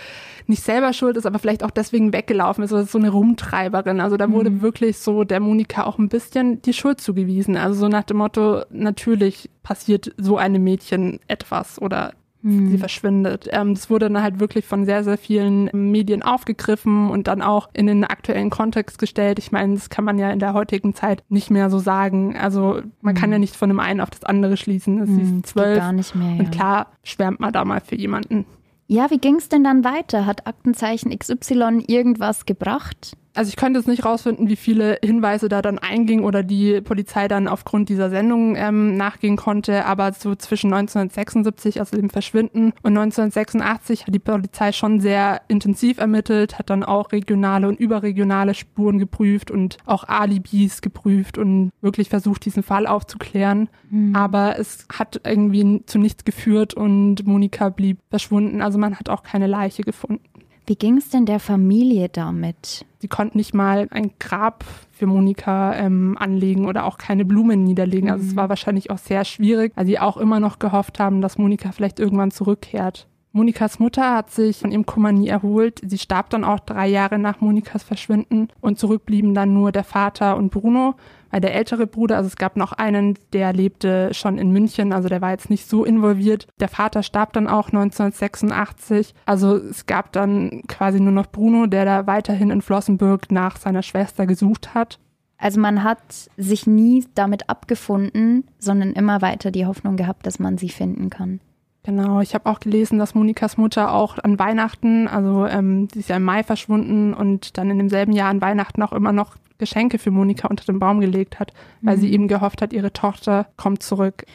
nicht 0.47 0.63
selber 0.63 0.93
schuld 0.93 1.17
ist, 1.17 1.25
aber 1.25 1.39
vielleicht 1.39 1.65
auch 1.65 1.71
deswegen 1.71 2.13
weggelaufen 2.13 2.63
ist 2.63 2.71
oder 2.71 2.85
so 2.85 2.97
eine 2.97 3.09
Rumtreiberin. 3.09 3.99
Also 3.99 4.15
da 4.15 4.31
wurde 4.31 4.49
mhm. 4.49 4.61
wirklich 4.61 4.97
so 4.97 5.25
der 5.25 5.41
Monika 5.41 5.83
auch 5.83 5.97
ein 5.97 6.09
bisschen 6.09 6.61
die 6.61 6.73
Schuld 6.73 7.01
zugewiesen. 7.01 7.57
Also 7.57 7.81
so 7.81 7.87
nach 7.89 8.03
dem 8.03 8.17
Motto, 8.17 8.63
natürlich 8.69 9.49
passiert 9.61 10.13
so 10.17 10.37
einem 10.37 10.63
Mädchen 10.63 11.19
etwas 11.27 11.81
oder 11.81 12.13
mhm. 12.43 12.69
sie 12.69 12.77
verschwindet. 12.77 13.47
Ähm, 13.51 13.73
das 13.73 13.89
wurde 13.89 14.09
dann 14.09 14.21
halt 14.21 14.39
wirklich 14.39 14.65
von 14.65 14.85
sehr, 14.85 15.03
sehr 15.03 15.17
vielen 15.17 15.69
Medien 15.73 16.21
aufgegriffen 16.21 17.09
und 17.09 17.27
dann 17.27 17.41
auch 17.41 17.69
in 17.73 17.87
den 17.87 18.03
aktuellen 18.03 18.49
Kontext 18.49 18.99
gestellt. 18.99 19.39
Ich 19.39 19.51
meine, 19.51 19.73
das 19.75 19.89
kann 19.89 20.05
man 20.05 20.19
ja 20.19 20.29
in 20.29 20.39
der 20.39 20.53
heutigen 20.53 20.93
Zeit 20.93 21.23
nicht 21.29 21.49
mehr 21.49 21.69
so 21.69 21.79
sagen. 21.79 22.37
Also 22.37 22.81
man 23.01 23.15
mhm. 23.15 23.17
kann 23.17 23.31
ja 23.31 23.39
nicht 23.39 23.55
von 23.55 23.69
dem 23.69 23.79
einen 23.79 24.01
auf 24.01 24.09
das 24.09 24.23
andere 24.23 24.57
schließen. 24.57 25.01
Es 25.01 25.09
mhm, 25.09 25.39
ist 25.39 25.47
zwölf. 25.47 25.79
Gar 25.79 25.93
nicht 25.93 26.15
mehr, 26.15 26.33
ja. 26.35 26.39
Und 26.39 26.51
klar 26.51 26.87
schwärmt 27.03 27.39
man 27.39 27.53
da 27.53 27.65
mal 27.65 27.81
für 27.81 27.95
jemanden. 27.95 28.45
Ja, 28.87 29.09
wie 29.09 29.17
ging 29.17 29.35
es 29.35 29.49
denn 29.49 29.63
dann 29.63 29.83
weiter? 29.83 30.25
Hat 30.25 30.45
Aktenzeichen 30.45 31.17
XY 31.17 31.85
irgendwas 31.87 32.45
gebracht? 32.45 33.17
Also 33.35 33.49
ich 33.49 33.55
könnte 33.55 33.79
jetzt 33.79 33.87
nicht 33.87 34.05
rausfinden, 34.05 34.47
wie 34.47 34.55
viele 34.55 34.99
Hinweise 35.03 35.49
da 35.49 35.61
dann 35.61 35.79
eingingen 35.79 36.23
oder 36.23 36.43
die 36.43 36.81
Polizei 36.81 37.27
dann 37.27 37.47
aufgrund 37.47 37.89
dieser 37.89 38.09
Sendung 38.09 38.55
ähm, 38.55 38.95
nachgehen 38.95 39.37
konnte, 39.37 39.85
aber 39.85 40.13
so 40.13 40.35
zwischen 40.35 40.73
1976, 40.73 41.79
also 41.79 41.97
dem 41.97 42.09
Verschwinden, 42.09 42.73
und 42.83 42.97
1986 42.97 44.05
hat 44.05 44.13
die 44.13 44.19
Polizei 44.19 44.71
schon 44.71 44.99
sehr 44.99 45.41
intensiv 45.47 45.97
ermittelt, 45.97 46.59
hat 46.59 46.69
dann 46.69 46.83
auch 46.83 47.11
regionale 47.11 47.67
und 47.67 47.79
überregionale 47.79 48.53
Spuren 48.53 48.99
geprüft 48.99 49.49
und 49.49 49.77
auch 49.85 50.03
Alibis 50.03 50.81
geprüft 50.81 51.37
und 51.37 51.71
wirklich 51.81 52.09
versucht, 52.09 52.45
diesen 52.45 52.63
Fall 52.63 52.85
aufzuklären. 52.85 53.69
Mhm. 53.89 54.15
Aber 54.15 54.59
es 54.59 54.87
hat 54.93 55.21
irgendwie 55.25 55.83
zu 55.85 55.97
nichts 55.97 56.23
geführt 56.23 56.73
und 56.73 57.25
Monika 57.25 57.69
blieb 57.69 57.97
verschwunden. 58.09 58.61
Also 58.61 58.77
man 58.77 58.99
hat 58.99 59.09
auch 59.09 59.23
keine 59.23 59.47
Leiche 59.47 59.83
gefunden. 59.83 60.23
Wie 60.65 60.75
ging 60.75 60.97
es 60.97 61.09
denn 61.09 61.25
der 61.25 61.39
Familie 61.39 62.07
damit? 62.09 62.85
Sie 62.99 63.09
konnten 63.09 63.37
nicht 63.37 63.53
mal 63.53 63.87
ein 63.91 64.11
Grab 64.19 64.63
für 64.91 65.07
Monika 65.07 65.75
ähm, 65.75 66.17
anlegen 66.17 66.67
oder 66.67 66.85
auch 66.85 66.97
keine 66.97 67.25
Blumen 67.25 67.63
niederlegen. 67.63 68.09
Also 68.09 68.25
es 68.25 68.31
mhm. 68.31 68.37
war 68.37 68.49
wahrscheinlich 68.49 68.89
auch 68.89 68.97
sehr 68.97 69.25
schwierig, 69.25 69.73
weil 69.75 69.85
sie 69.85 69.99
auch 69.99 70.15
immer 70.15 70.39
noch 70.39 70.59
gehofft 70.59 70.99
haben, 70.99 71.19
dass 71.19 71.37
Monika 71.37 71.73
vielleicht 71.73 71.99
irgendwann 71.99 72.31
zurückkehrt. 72.31 73.07
Monikas 73.35 73.79
Mutter 73.79 74.15
hat 74.15 74.29
sich 74.29 74.59
von 74.59 74.71
ihrem 74.71 74.85
Kummer 74.85 75.11
nie 75.11 75.27
erholt. 75.27 75.81
Sie 75.83 75.97
starb 75.97 76.29
dann 76.29 76.43
auch 76.43 76.59
drei 76.59 76.87
Jahre 76.87 77.17
nach 77.17 77.41
Monikas 77.41 77.81
Verschwinden 77.81 78.49
und 78.61 78.77
zurückblieben 78.77 79.33
dann 79.33 79.55
nur 79.55 79.71
der 79.71 79.83
Vater 79.83 80.37
und 80.37 80.51
Bruno, 80.51 80.93
weil 81.31 81.41
der 81.41 81.55
ältere 81.55 81.87
Bruder, 81.87 82.17
also 82.17 82.27
es 82.27 82.35
gab 82.35 82.57
noch 82.57 82.73
einen, 82.73 83.17
der 83.33 83.51
lebte 83.51 84.13
schon 84.13 84.37
in 84.37 84.51
München, 84.51 84.93
also 84.93 85.09
der 85.09 85.21
war 85.21 85.31
jetzt 85.31 85.49
nicht 85.49 85.67
so 85.67 85.83
involviert. 85.83 86.45
Der 86.59 86.67
Vater 86.67 87.01
starb 87.01 87.33
dann 87.33 87.47
auch 87.47 87.69
1986. 87.69 89.15
Also 89.25 89.55
es 89.57 89.87
gab 89.87 90.11
dann 90.11 90.61
quasi 90.67 90.99
nur 90.99 91.11
noch 91.11 91.25
Bruno, 91.25 91.65
der 91.65 91.85
da 91.85 92.05
weiterhin 92.05 92.51
in 92.51 92.61
Flossenburg 92.61 93.31
nach 93.31 93.57
seiner 93.57 93.81
Schwester 93.81 94.27
gesucht 94.27 94.75
hat. 94.75 94.99
Also 95.39 95.59
man 95.59 95.83
hat 95.83 96.29
sich 96.37 96.67
nie 96.67 97.03
damit 97.15 97.49
abgefunden, 97.49 98.43
sondern 98.59 98.93
immer 98.93 99.23
weiter 99.23 99.49
die 99.49 99.65
Hoffnung 99.65 99.97
gehabt, 99.97 100.27
dass 100.27 100.37
man 100.37 100.59
sie 100.59 100.69
finden 100.69 101.09
kann. 101.09 101.39
Genau, 101.83 102.21
ich 102.21 102.33
habe 102.33 102.49
auch 102.49 102.61
gelesen, 102.61 102.97
dass 102.97 103.13
Monikas 103.13 103.57
Mutter 103.57 103.93
auch 103.93 104.17
an 104.17 104.39
Weihnachten, 104.39 105.07
also 105.09 105.45
ähm, 105.45 105.89
sie 105.91 105.99
ist 105.99 106.09
ja 106.09 106.15
im 106.15 106.23
Mai 106.23 106.43
verschwunden 106.43 107.13
und 107.13 107.57
dann 107.57 107.69
in 107.69 107.77
demselben 107.77 108.13
Jahr 108.13 108.29
an 108.29 108.41
Weihnachten 108.41 108.81
auch 108.81 108.93
immer 108.93 109.11
noch 109.11 109.35
Geschenke 109.57 109.97
für 109.97 110.11
Monika 110.11 110.47
unter 110.47 110.65
den 110.65 110.79
Baum 110.79 111.01
gelegt 111.01 111.39
hat, 111.39 111.51
weil 111.81 111.97
mhm. 111.97 112.01
sie 112.01 112.13
eben 112.13 112.27
gehofft 112.27 112.61
hat, 112.61 112.71
ihre 112.71 112.93
Tochter 112.93 113.47
kommt 113.57 113.83
zurück. 113.83 114.25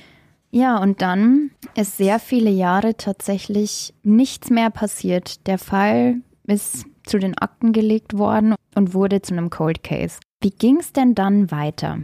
Ja, 0.50 0.78
und 0.78 1.02
dann 1.02 1.50
ist 1.74 1.96
sehr 1.96 2.18
viele 2.18 2.50
Jahre 2.50 2.96
tatsächlich 2.96 3.94
nichts 4.02 4.50
mehr 4.50 4.70
passiert. 4.70 5.46
Der 5.46 5.58
Fall 5.58 6.16
ist 6.46 6.86
zu 7.04 7.18
den 7.18 7.36
Akten 7.36 7.72
gelegt 7.72 8.16
worden 8.16 8.54
und 8.74 8.94
wurde 8.94 9.22
zu 9.22 9.34
einem 9.34 9.50
Cold 9.50 9.82
Case. 9.82 10.20
Wie 10.40 10.50
ging 10.50 10.78
es 10.78 10.92
denn 10.92 11.14
dann 11.14 11.50
weiter? 11.50 11.98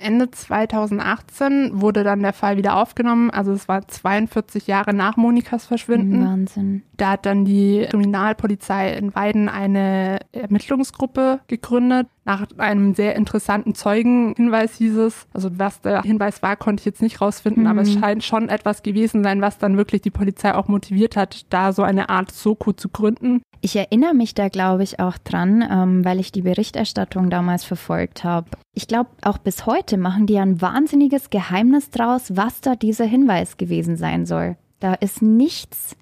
Ende 0.00 0.30
2018 0.30 1.80
wurde 1.80 2.04
dann 2.04 2.22
der 2.22 2.32
Fall 2.32 2.56
wieder 2.56 2.76
aufgenommen. 2.76 3.30
Also 3.30 3.52
es 3.52 3.68
war 3.68 3.86
42 3.86 4.66
Jahre 4.66 4.94
nach 4.94 5.16
Monikas 5.16 5.66
Verschwinden. 5.66 6.24
Wahnsinn. 6.24 6.82
Da 6.96 7.12
hat 7.12 7.26
dann 7.26 7.44
die 7.44 7.86
Kriminalpolizei 7.90 8.92
in 8.94 9.14
Weiden 9.14 9.48
eine 9.48 10.20
Ermittlungsgruppe 10.32 11.40
gegründet. 11.46 12.08
Nach 12.24 12.46
einem 12.58 12.94
sehr 12.94 13.16
interessanten 13.16 13.74
Zeugenhinweis 13.74 14.76
hieß 14.76 14.96
es, 14.96 15.26
also 15.32 15.50
was 15.58 15.80
der 15.80 16.02
Hinweis 16.02 16.42
war, 16.42 16.56
konnte 16.56 16.80
ich 16.82 16.84
jetzt 16.84 17.02
nicht 17.02 17.20
rausfinden, 17.20 17.64
mhm. 17.64 17.68
aber 17.68 17.82
es 17.82 17.92
scheint 17.92 18.22
schon 18.22 18.48
etwas 18.48 18.82
gewesen 18.82 19.24
sein, 19.24 19.40
was 19.40 19.58
dann 19.58 19.76
wirklich 19.76 20.02
die 20.02 20.10
Polizei 20.10 20.54
auch 20.54 20.68
motiviert 20.68 21.16
hat, 21.16 21.46
da 21.50 21.72
so 21.72 21.82
eine 21.82 22.08
Art 22.10 22.30
Soko 22.30 22.72
zu 22.72 22.88
gründen. 22.88 23.42
Ich 23.62 23.76
erinnere 23.76 24.14
mich 24.14 24.34
da, 24.34 24.48
glaube 24.48 24.82
ich, 24.82 25.00
auch 25.00 25.18
dran, 25.18 25.62
ähm, 25.70 26.04
weil 26.04 26.18
ich 26.18 26.32
die 26.32 26.42
Berichterstattung 26.42 27.28
damals 27.28 27.64
verfolgt 27.64 28.24
habe. 28.24 28.48
Ich 28.74 28.86
glaube, 28.86 29.10
auch 29.22 29.38
bis 29.38 29.66
heute 29.66 29.98
machen 29.98 30.26
die 30.26 30.38
ein 30.38 30.62
wahnsinniges 30.62 31.28
Geheimnis 31.28 31.90
draus, 31.90 32.36
was 32.36 32.62
da 32.62 32.74
dieser 32.74 33.04
Hinweis 33.04 33.58
gewesen 33.58 33.96
sein 33.96 34.24
soll. 34.24 34.56
Da 34.78 34.94
ist 34.94 35.20
nichts 35.20 35.94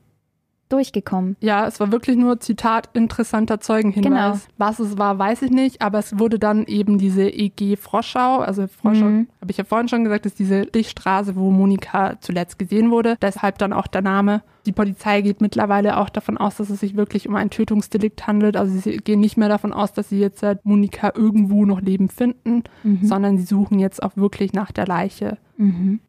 durchgekommen. 0.69 1.37
Ja, 1.41 1.67
es 1.67 1.81
war 1.81 1.93
wirklich 1.93 2.17
nur 2.17 2.41
Zitat 2.41 2.91
interessanter 2.93 3.61
Zeugenhinweis. 3.61 4.45
Genau. 4.45 4.55
Was 4.59 4.79
es 4.79 4.99
war, 4.99 5.19
weiß 5.19 5.43
ich 5.43 5.51
nicht, 5.51 5.83
aber 5.83 5.99
es 5.99 6.19
wurde 6.19 6.39
dann 6.39 6.65
eben 6.65 6.99
diese 6.99 7.29
EG 7.29 7.77
Froschau, 7.77 8.39
also 8.39 8.67
Froschau, 8.67 9.05
mhm. 9.05 9.29
habe 9.41 9.51
ich 9.51 9.57
ja 9.57 9.65
vorhin 9.65 9.89
schon 9.89 10.05
gesagt, 10.05 10.27
ist 10.27 10.39
diese 10.39 10.63
Lichtstraße, 10.73 11.37
wo 11.37 11.51
Monika 11.51 12.21
zuletzt 12.21 12.59
gesehen 12.59 12.91
wurde. 12.91 13.17
Deshalb 13.21 13.59
dann 13.59 13.73
auch 13.73 13.87
der 13.87 14.03
Name. 14.03 14.43
Die 14.67 14.73
Polizei 14.73 15.23
geht 15.23 15.41
mittlerweile 15.41 15.97
auch 15.97 16.11
davon 16.11 16.37
aus, 16.37 16.57
dass 16.57 16.69
es 16.69 16.81
sich 16.81 16.97
wirklich 16.97 17.29
um 17.29 17.37
ein 17.37 17.51
Tötungsdelikt 17.51 18.27
handelt. 18.27 18.57
Also 18.57 18.77
sie 18.79 18.99
gehen 18.99 19.21
nicht 19.21 19.37
mehr 19.37 19.49
davon 19.49 19.73
aus, 19.73 19.93
dass 19.93 20.11
sie 20.11 20.19
jetzt 20.19 20.45
Monika 20.65 21.13
irgendwo 21.15 21.65
noch 21.65 21.81
leben 21.81 22.09
finden, 22.09 22.65
mhm. 22.83 23.01
sondern 23.03 23.39
sie 23.39 23.45
suchen 23.45 23.79
jetzt 23.79 24.03
auch 24.03 24.17
wirklich 24.17 24.53
nach 24.53 24.73
der 24.73 24.87
Leiche. 24.87 25.39
Mhm 25.57 26.01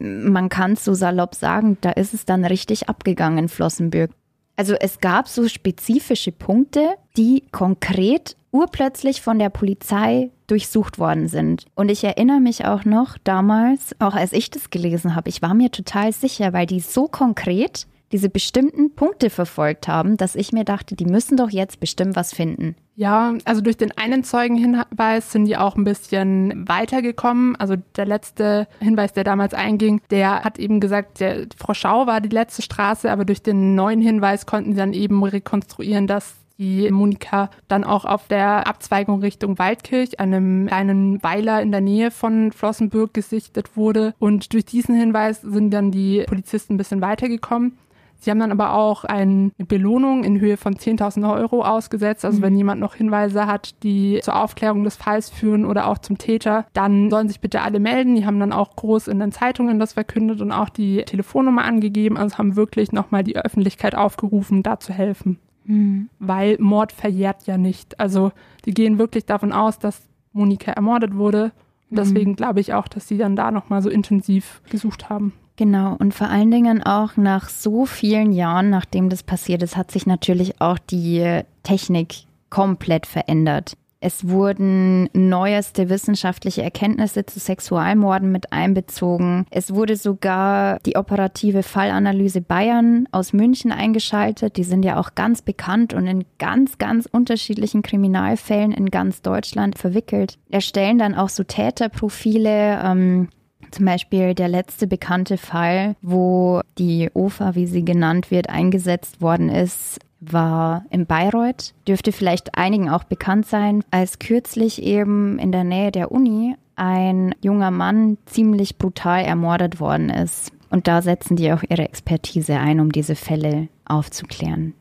man 0.00 0.48
kann 0.48 0.76
so 0.76 0.94
salopp 0.94 1.34
sagen, 1.34 1.76
da 1.80 1.90
ist 1.90 2.14
es 2.14 2.24
dann 2.24 2.44
richtig 2.44 2.88
abgegangen, 2.88 3.48
Flossenbürg. 3.48 4.10
Also 4.56 4.74
es 4.74 5.00
gab 5.00 5.28
so 5.28 5.48
spezifische 5.48 6.32
Punkte, 6.32 6.94
die 7.16 7.44
konkret 7.52 8.36
urplötzlich 8.52 9.22
von 9.22 9.38
der 9.38 9.48
Polizei 9.48 10.30
durchsucht 10.48 10.98
worden 10.98 11.28
sind. 11.28 11.64
Und 11.74 11.90
ich 11.90 12.02
erinnere 12.04 12.40
mich 12.40 12.64
auch 12.64 12.84
noch 12.84 13.16
damals, 13.22 13.94
auch 14.00 14.14
als 14.14 14.32
ich 14.32 14.50
das 14.50 14.70
gelesen 14.70 15.14
habe, 15.14 15.28
ich 15.28 15.42
war 15.42 15.54
mir 15.54 15.70
total 15.70 16.12
sicher, 16.12 16.52
weil 16.52 16.66
die 16.66 16.80
so 16.80 17.06
konkret 17.06 17.86
diese 18.12 18.28
bestimmten 18.28 18.94
Punkte 18.94 19.30
verfolgt 19.30 19.86
haben, 19.86 20.16
dass 20.16 20.34
ich 20.34 20.52
mir 20.52 20.64
dachte, 20.64 20.96
die 20.96 21.06
müssen 21.06 21.36
doch 21.36 21.50
jetzt 21.50 21.78
bestimmt 21.78 22.16
was 22.16 22.34
finden. 22.34 22.74
Ja, 23.00 23.32
also 23.46 23.62
durch 23.62 23.78
den 23.78 23.96
einen 23.96 24.24
Zeugenhinweis 24.24 25.32
sind 25.32 25.46
die 25.46 25.56
auch 25.56 25.74
ein 25.74 25.84
bisschen 25.84 26.68
weitergekommen. 26.68 27.56
Also 27.56 27.76
der 27.96 28.04
letzte 28.04 28.68
Hinweis, 28.78 29.14
der 29.14 29.24
damals 29.24 29.54
einging, 29.54 30.02
der 30.10 30.44
hat 30.44 30.58
eben 30.58 30.80
gesagt, 30.80 31.20
der 31.20 31.46
Frau 31.56 31.72
Schau 31.72 32.06
war 32.06 32.20
die 32.20 32.28
letzte 32.28 32.60
Straße, 32.60 33.10
aber 33.10 33.24
durch 33.24 33.42
den 33.42 33.74
neuen 33.74 34.02
Hinweis 34.02 34.44
konnten 34.44 34.72
sie 34.72 34.76
dann 34.76 34.92
eben 34.92 35.24
rekonstruieren, 35.24 36.06
dass 36.06 36.34
die 36.58 36.90
Monika 36.90 37.48
dann 37.68 37.84
auch 37.84 38.04
auf 38.04 38.28
der 38.28 38.66
Abzweigung 38.66 39.20
Richtung 39.20 39.58
Waldkirch, 39.58 40.20
einem 40.20 40.66
kleinen 40.66 41.22
Weiler 41.22 41.62
in 41.62 41.72
der 41.72 41.80
Nähe 41.80 42.10
von 42.10 42.52
Flossenbürg, 42.52 43.14
gesichtet 43.14 43.78
wurde. 43.78 44.12
Und 44.18 44.52
durch 44.52 44.66
diesen 44.66 44.94
Hinweis 44.94 45.40
sind 45.40 45.70
dann 45.70 45.90
die 45.90 46.24
Polizisten 46.26 46.74
ein 46.74 46.76
bisschen 46.76 47.00
weitergekommen. 47.00 47.78
Sie 48.20 48.30
haben 48.30 48.38
dann 48.38 48.52
aber 48.52 48.74
auch 48.74 49.04
eine 49.04 49.50
Belohnung 49.56 50.24
in 50.24 50.38
Höhe 50.38 50.58
von 50.58 50.74
10.000 50.74 51.32
Euro 51.32 51.64
ausgesetzt. 51.64 52.24
Also 52.24 52.38
mhm. 52.38 52.42
wenn 52.42 52.56
jemand 52.56 52.80
noch 52.80 52.94
Hinweise 52.94 53.46
hat, 53.46 53.82
die 53.82 54.20
zur 54.22 54.36
Aufklärung 54.36 54.84
des 54.84 54.96
Falls 54.96 55.30
führen 55.30 55.64
oder 55.64 55.88
auch 55.88 55.98
zum 55.98 56.18
Täter, 56.18 56.66
dann 56.74 57.10
sollen 57.10 57.28
sich 57.28 57.40
bitte 57.40 57.62
alle 57.62 57.80
melden. 57.80 58.14
Die 58.14 58.26
haben 58.26 58.38
dann 58.38 58.52
auch 58.52 58.76
groß 58.76 59.08
in 59.08 59.18
den 59.18 59.32
Zeitungen 59.32 59.78
das 59.78 59.94
verkündet 59.94 60.42
und 60.42 60.52
auch 60.52 60.68
die 60.68 61.02
Telefonnummer 61.04 61.64
angegeben. 61.64 62.18
Also 62.18 62.36
haben 62.36 62.56
wirklich 62.56 62.92
nochmal 62.92 63.24
die 63.24 63.36
Öffentlichkeit 63.36 63.94
aufgerufen, 63.94 64.62
da 64.62 64.78
zu 64.78 64.92
helfen. 64.92 65.38
Mhm. 65.64 66.10
Weil 66.18 66.56
Mord 66.60 66.92
verjährt 66.92 67.46
ja 67.46 67.56
nicht. 67.56 67.98
Also 67.98 68.32
die 68.66 68.74
gehen 68.74 68.98
wirklich 68.98 69.24
davon 69.24 69.52
aus, 69.52 69.78
dass 69.78 70.02
Monika 70.32 70.72
ermordet 70.72 71.16
wurde. 71.16 71.52
Und 71.88 71.92
mhm. 71.92 71.96
deswegen 71.96 72.36
glaube 72.36 72.60
ich 72.60 72.74
auch, 72.74 72.86
dass 72.86 73.08
sie 73.08 73.16
dann 73.16 73.34
da 73.34 73.50
nochmal 73.50 73.80
so 73.80 73.88
intensiv 73.88 74.60
gesucht 74.68 75.08
haben. 75.08 75.32
Genau, 75.60 75.94
und 75.98 76.14
vor 76.14 76.30
allen 76.30 76.50
Dingen 76.50 76.82
auch 76.82 77.18
nach 77.18 77.50
so 77.50 77.84
vielen 77.84 78.32
Jahren, 78.32 78.70
nachdem 78.70 79.10
das 79.10 79.22
passiert 79.22 79.62
ist, 79.62 79.76
hat 79.76 79.90
sich 79.90 80.06
natürlich 80.06 80.58
auch 80.58 80.78
die 80.78 81.42
Technik 81.64 82.14
komplett 82.48 83.04
verändert. 83.04 83.74
Es 84.00 84.26
wurden 84.26 85.10
neueste 85.12 85.90
wissenschaftliche 85.90 86.62
Erkenntnisse 86.62 87.26
zu 87.26 87.38
Sexualmorden 87.38 88.32
mit 88.32 88.54
einbezogen. 88.54 89.44
Es 89.50 89.74
wurde 89.74 89.96
sogar 89.96 90.78
die 90.86 90.96
operative 90.96 91.62
Fallanalyse 91.62 92.40
Bayern 92.40 93.06
aus 93.12 93.34
München 93.34 93.70
eingeschaltet. 93.70 94.56
Die 94.56 94.64
sind 94.64 94.82
ja 94.82 94.98
auch 94.98 95.14
ganz 95.14 95.42
bekannt 95.42 95.92
und 95.92 96.06
in 96.06 96.24
ganz, 96.38 96.78
ganz 96.78 97.04
unterschiedlichen 97.04 97.82
Kriminalfällen 97.82 98.72
in 98.72 98.86
ganz 98.86 99.20
Deutschland 99.20 99.76
verwickelt. 99.76 100.38
Erstellen 100.48 100.96
dann 100.96 101.14
auch 101.14 101.28
so 101.28 101.44
Täterprofile. 101.44 102.80
Ähm, 102.82 103.28
zum 103.70 103.86
Beispiel 103.86 104.34
der 104.34 104.48
letzte 104.48 104.86
bekannte 104.86 105.36
Fall, 105.36 105.96
wo 106.02 106.60
die 106.78 107.10
OFA, 107.14 107.54
wie 107.54 107.66
sie 107.66 107.84
genannt 107.84 108.30
wird, 108.30 108.48
eingesetzt 108.48 109.20
worden 109.20 109.48
ist, 109.48 109.98
war 110.20 110.84
in 110.90 111.06
Bayreuth. 111.06 111.72
Dürfte 111.88 112.12
vielleicht 112.12 112.56
einigen 112.56 112.90
auch 112.90 113.04
bekannt 113.04 113.46
sein, 113.46 113.82
als 113.90 114.18
kürzlich 114.18 114.82
eben 114.82 115.38
in 115.38 115.52
der 115.52 115.64
Nähe 115.64 115.90
der 115.92 116.12
Uni 116.12 116.56
ein 116.76 117.34
junger 117.42 117.70
Mann 117.70 118.18
ziemlich 118.26 118.78
brutal 118.78 119.22
ermordet 119.22 119.80
worden 119.80 120.10
ist. 120.10 120.52
Und 120.70 120.86
da 120.86 121.02
setzen 121.02 121.36
die 121.36 121.52
auch 121.52 121.62
ihre 121.68 121.82
Expertise 121.82 122.58
ein, 122.58 122.80
um 122.80 122.92
diese 122.92 123.16
Fälle 123.16 123.68
aufzuklären. 123.84 124.74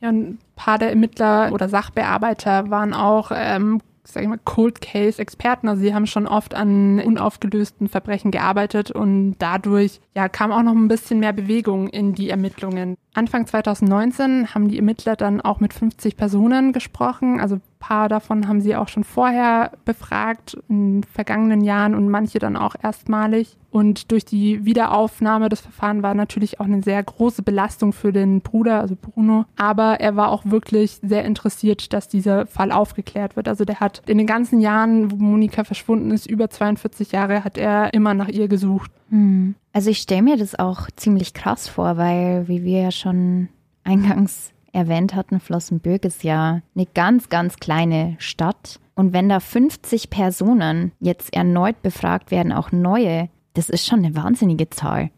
Ja, 0.00 0.10
ein 0.10 0.38
paar 0.54 0.78
der 0.78 0.90
Ermittler 0.90 1.50
oder 1.52 1.68
Sachbearbeiter 1.68 2.70
waren 2.70 2.92
auch 2.92 3.32
ähm, 3.34 3.80
sag 4.06 4.22
ich 4.22 4.28
mal, 4.28 4.38
Cold 4.44 4.80
Case 4.80 5.20
Experten. 5.20 5.68
Also 5.68 5.82
sie 5.82 5.94
haben 5.94 6.06
schon 6.06 6.26
oft 6.26 6.54
an 6.54 7.00
unaufgelösten 7.00 7.88
Verbrechen 7.88 8.30
gearbeitet 8.30 8.90
und 8.90 9.36
dadurch 9.38 10.00
ja 10.14 10.28
kam 10.28 10.52
auch 10.52 10.62
noch 10.62 10.72
ein 10.72 10.88
bisschen 10.88 11.20
mehr 11.20 11.32
Bewegung 11.32 11.88
in 11.88 12.14
die 12.14 12.30
Ermittlungen. 12.30 12.96
Anfang 13.14 13.46
2019 13.46 14.54
haben 14.54 14.68
die 14.68 14.76
Ermittler 14.76 15.16
dann 15.16 15.40
auch 15.40 15.60
mit 15.60 15.72
50 15.72 16.16
Personen 16.16 16.72
gesprochen. 16.72 17.40
Also 17.40 17.60
paar 17.84 18.08
davon 18.08 18.48
haben 18.48 18.62
sie 18.62 18.76
auch 18.76 18.88
schon 18.88 19.04
vorher 19.04 19.72
befragt 19.84 20.56
in 20.70 21.02
vergangenen 21.02 21.60
Jahren 21.60 21.94
und 21.94 22.08
manche 22.08 22.38
dann 22.38 22.56
auch 22.56 22.74
erstmalig. 22.82 23.58
Und 23.70 24.10
durch 24.10 24.24
die 24.24 24.64
Wiederaufnahme 24.64 25.50
des 25.50 25.60
Verfahrens 25.60 26.02
war 26.02 26.14
natürlich 26.14 26.60
auch 26.60 26.64
eine 26.64 26.82
sehr 26.82 27.02
große 27.02 27.42
Belastung 27.42 27.92
für 27.92 28.10
den 28.10 28.40
Bruder, 28.40 28.80
also 28.80 28.96
Bruno. 28.98 29.44
Aber 29.56 30.00
er 30.00 30.16
war 30.16 30.30
auch 30.30 30.46
wirklich 30.46 30.98
sehr 31.02 31.26
interessiert, 31.26 31.92
dass 31.92 32.08
dieser 32.08 32.46
Fall 32.46 32.72
aufgeklärt 32.72 33.36
wird. 33.36 33.48
Also 33.48 33.66
der 33.66 33.80
hat 33.80 34.02
in 34.06 34.16
den 34.16 34.26
ganzen 34.26 34.60
Jahren, 34.60 35.10
wo 35.10 35.16
Monika 35.16 35.64
verschwunden 35.64 36.10
ist, 36.10 36.24
über 36.24 36.48
42 36.48 37.12
Jahre, 37.12 37.44
hat 37.44 37.58
er 37.58 37.92
immer 37.92 38.14
nach 38.14 38.28
ihr 38.28 38.48
gesucht. 38.48 38.90
Hm. 39.10 39.56
Also 39.74 39.90
ich 39.90 39.98
stelle 39.98 40.22
mir 40.22 40.38
das 40.38 40.58
auch 40.58 40.88
ziemlich 40.96 41.34
krass 41.34 41.68
vor, 41.68 41.98
weil, 41.98 42.48
wie 42.48 42.64
wir 42.64 42.80
ja 42.80 42.90
schon 42.90 43.48
eingangs 43.82 44.53
erwähnt 44.74 45.14
hatten, 45.14 45.40
Flossenbürg 45.40 46.04
ist 46.04 46.24
ja 46.24 46.60
eine 46.74 46.86
ganz, 46.94 47.28
ganz 47.28 47.56
kleine 47.56 48.16
Stadt. 48.18 48.80
Und 48.94 49.12
wenn 49.12 49.28
da 49.28 49.40
50 49.40 50.10
Personen 50.10 50.92
jetzt 51.00 51.32
erneut 51.32 51.82
befragt 51.82 52.30
werden, 52.30 52.52
auch 52.52 52.72
neue, 52.72 53.28
das 53.54 53.70
ist 53.70 53.86
schon 53.86 54.04
eine 54.04 54.14
wahnsinnige 54.14 54.70
Zahl. 54.70 55.10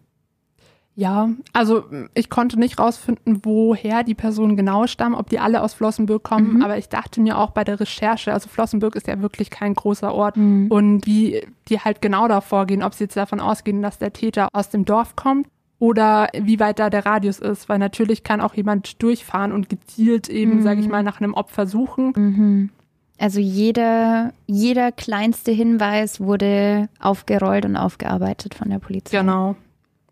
Ja, 0.99 1.29
also 1.53 1.85
ich 2.15 2.31
konnte 2.31 2.59
nicht 2.59 2.79
rausfinden, 2.79 3.41
woher 3.45 4.03
die 4.03 4.15
Personen 4.15 4.57
genau 4.57 4.87
stammen, 4.87 5.15
ob 5.15 5.29
die 5.29 5.39
alle 5.39 5.61
aus 5.61 5.75
Flossenbürg 5.75 6.23
kommen, 6.23 6.55
mhm. 6.55 6.63
aber 6.63 6.79
ich 6.79 6.89
dachte 6.89 7.21
mir 7.21 7.37
auch 7.37 7.51
bei 7.51 7.65
der 7.65 7.79
Recherche, 7.79 8.33
also 8.33 8.49
Flossenbürg 8.49 8.97
ist 8.97 9.07
ja 9.07 9.21
wirklich 9.21 9.51
kein 9.51 9.75
großer 9.75 10.15
Ort 10.15 10.39
mhm. 10.39 10.69
und 10.71 11.07
wie 11.07 11.47
die 11.69 11.81
halt 11.81 12.01
genau 12.01 12.29
da 12.29 12.41
vorgehen, 12.41 12.83
ob 12.83 12.95
sie 12.95 13.05
jetzt 13.05 13.17
davon 13.19 13.41
ausgehen, 13.41 13.83
dass 13.83 13.99
der 13.99 14.15
Täter 14.15 14.49
aus 14.55 14.71
dem 14.71 14.87
Dorf 14.87 15.17
kommt 15.17 15.49
oder 15.79 16.29
wie 16.35 16.59
weit 16.59 16.79
da 16.79 16.91
der 16.91 17.05
Radius 17.05 17.39
ist, 17.39 17.69
weil 17.69 17.79
natürlich 17.79 18.23
kann 18.23 18.41
auch 18.41 18.55
jemand 18.55 19.03
durchfahren 19.03 19.53
und 19.53 19.69
gezielt 19.69 20.29
eben, 20.29 20.57
mhm. 20.57 20.63
sage 20.63 20.81
ich 20.81 20.89
mal, 20.89 21.03
nach 21.03 21.21
einem 21.21 21.35
Opfer 21.35 21.67
suchen. 21.67 22.13
Mhm. 22.17 22.71
Also 23.19 23.41
jeder, 23.41 24.33
jeder 24.47 24.93
kleinste 24.93 25.51
Hinweis 25.51 26.21
wurde 26.21 26.89
aufgerollt 27.01 27.65
und 27.65 27.77
aufgearbeitet 27.77 28.55
von 28.55 28.69
der 28.69 28.79
Polizei. 28.79 29.19
Genau. 29.19 29.57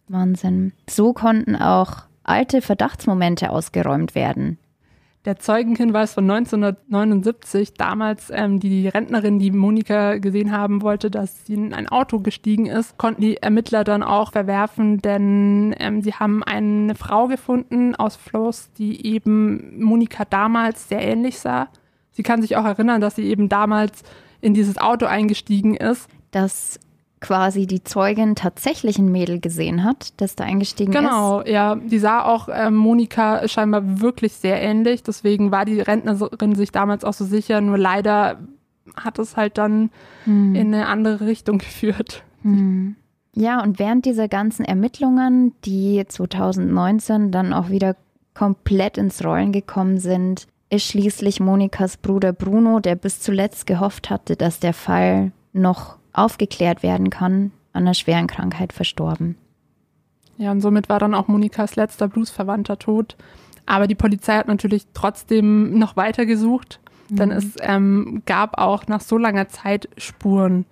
Wahnsinn. 0.08 0.72
So 0.88 1.12
konnten 1.12 1.56
auch 1.56 2.04
alte 2.24 2.62
Verdachtsmomente 2.62 3.50
ausgeräumt 3.50 4.14
werden. 4.14 4.58
Der 5.24 5.38
Zeugenhinweis 5.38 6.12
von 6.14 6.30
1979, 6.30 7.74
damals 7.74 8.30
ähm, 8.30 8.60
die 8.60 8.88
Rentnerin, 8.88 9.38
die 9.38 9.50
Monika 9.50 10.18
gesehen 10.18 10.52
haben 10.52 10.82
wollte, 10.82 11.10
dass 11.10 11.46
sie 11.46 11.54
in 11.54 11.72
ein 11.72 11.88
Auto 11.88 12.20
gestiegen 12.20 12.66
ist, 12.66 12.98
konnten 12.98 13.22
die 13.22 13.38
Ermittler 13.38 13.84
dann 13.84 14.02
auch 14.02 14.32
verwerfen, 14.32 14.98
denn 14.98 15.74
ähm, 15.78 16.02
sie 16.02 16.12
haben 16.12 16.42
eine 16.42 16.94
Frau 16.94 17.26
gefunden 17.26 17.94
aus 17.94 18.16
Floss, 18.16 18.70
die 18.74 19.06
eben 19.06 19.82
Monika 19.82 20.26
damals 20.26 20.88
sehr 20.88 21.00
ähnlich 21.00 21.38
sah. 21.38 21.68
Sie 22.10 22.22
kann 22.22 22.42
sich 22.42 22.56
auch 22.56 22.64
erinnern, 22.66 23.00
dass 23.00 23.16
sie 23.16 23.24
eben 23.24 23.48
damals 23.48 24.02
in 24.42 24.52
dieses 24.52 24.76
Auto 24.76 25.06
eingestiegen 25.06 25.74
ist 25.74 26.08
dass 26.34 26.80
quasi 27.24 27.66
die 27.66 27.82
Zeugin 27.82 28.34
tatsächlich 28.34 28.98
ein 28.98 29.10
Mädel 29.10 29.40
gesehen 29.40 29.82
hat, 29.82 30.12
das 30.20 30.36
da 30.36 30.44
eingestiegen 30.44 30.92
genau, 30.92 31.40
ist. 31.40 31.46
Genau, 31.46 31.56
ja. 31.56 31.74
Die 31.76 31.98
sah 31.98 32.22
auch 32.22 32.50
äh, 32.50 32.70
Monika 32.70 33.48
scheinbar 33.48 34.02
wirklich 34.02 34.34
sehr 34.34 34.60
ähnlich. 34.60 35.02
Deswegen 35.02 35.50
war 35.50 35.64
die 35.64 35.80
Rentnerin 35.80 36.54
sich 36.54 36.70
damals 36.70 37.02
auch 37.02 37.14
so 37.14 37.24
sicher. 37.24 37.62
Nur 37.62 37.78
leider 37.78 38.40
hat 38.94 39.18
es 39.18 39.38
halt 39.38 39.56
dann 39.56 39.90
hm. 40.24 40.54
in 40.54 40.74
eine 40.74 40.86
andere 40.86 41.26
Richtung 41.26 41.56
geführt. 41.66 42.24
Hm. 42.42 42.96
Ja, 43.34 43.62
und 43.62 43.78
während 43.78 44.04
dieser 44.04 44.28
ganzen 44.28 44.66
Ermittlungen, 44.66 45.54
die 45.64 46.04
2019 46.06 47.32
dann 47.32 47.54
auch 47.54 47.70
wieder 47.70 47.96
komplett 48.34 48.98
ins 48.98 49.24
Rollen 49.24 49.50
gekommen 49.50 49.98
sind, 49.98 50.46
ist 50.68 50.84
schließlich 50.84 51.40
Monikas 51.40 51.96
Bruder 51.96 52.34
Bruno, 52.34 52.80
der 52.80 52.96
bis 52.96 53.20
zuletzt 53.20 53.66
gehofft 53.66 54.10
hatte, 54.10 54.36
dass 54.36 54.60
der 54.60 54.74
Fall 54.74 55.32
noch 55.54 55.96
aufgeklärt 56.14 56.82
werden 56.82 57.10
kann, 57.10 57.52
an 57.72 57.82
einer 57.82 57.94
schweren 57.94 58.26
Krankheit 58.26 58.72
verstorben. 58.72 59.36
Ja, 60.36 60.50
und 60.50 60.60
somit 60.60 60.88
war 60.88 60.98
dann 60.98 61.14
auch 61.14 61.28
Monikas 61.28 61.76
letzter 61.76 62.08
Bluesverwandter 62.08 62.78
tot. 62.78 63.16
Aber 63.66 63.86
die 63.86 63.94
Polizei 63.94 64.36
hat 64.36 64.48
natürlich 64.48 64.86
trotzdem 64.94 65.78
noch 65.78 65.96
weiter 65.96 66.26
gesucht, 66.26 66.80
mhm. 67.08 67.16
denn 67.16 67.30
es 67.30 67.56
ähm, 67.60 68.22
gab 68.26 68.58
auch 68.58 68.86
nach 68.86 69.00
so 69.00 69.16
langer 69.16 69.48
Zeit 69.48 69.88
Spuren. 69.96 70.66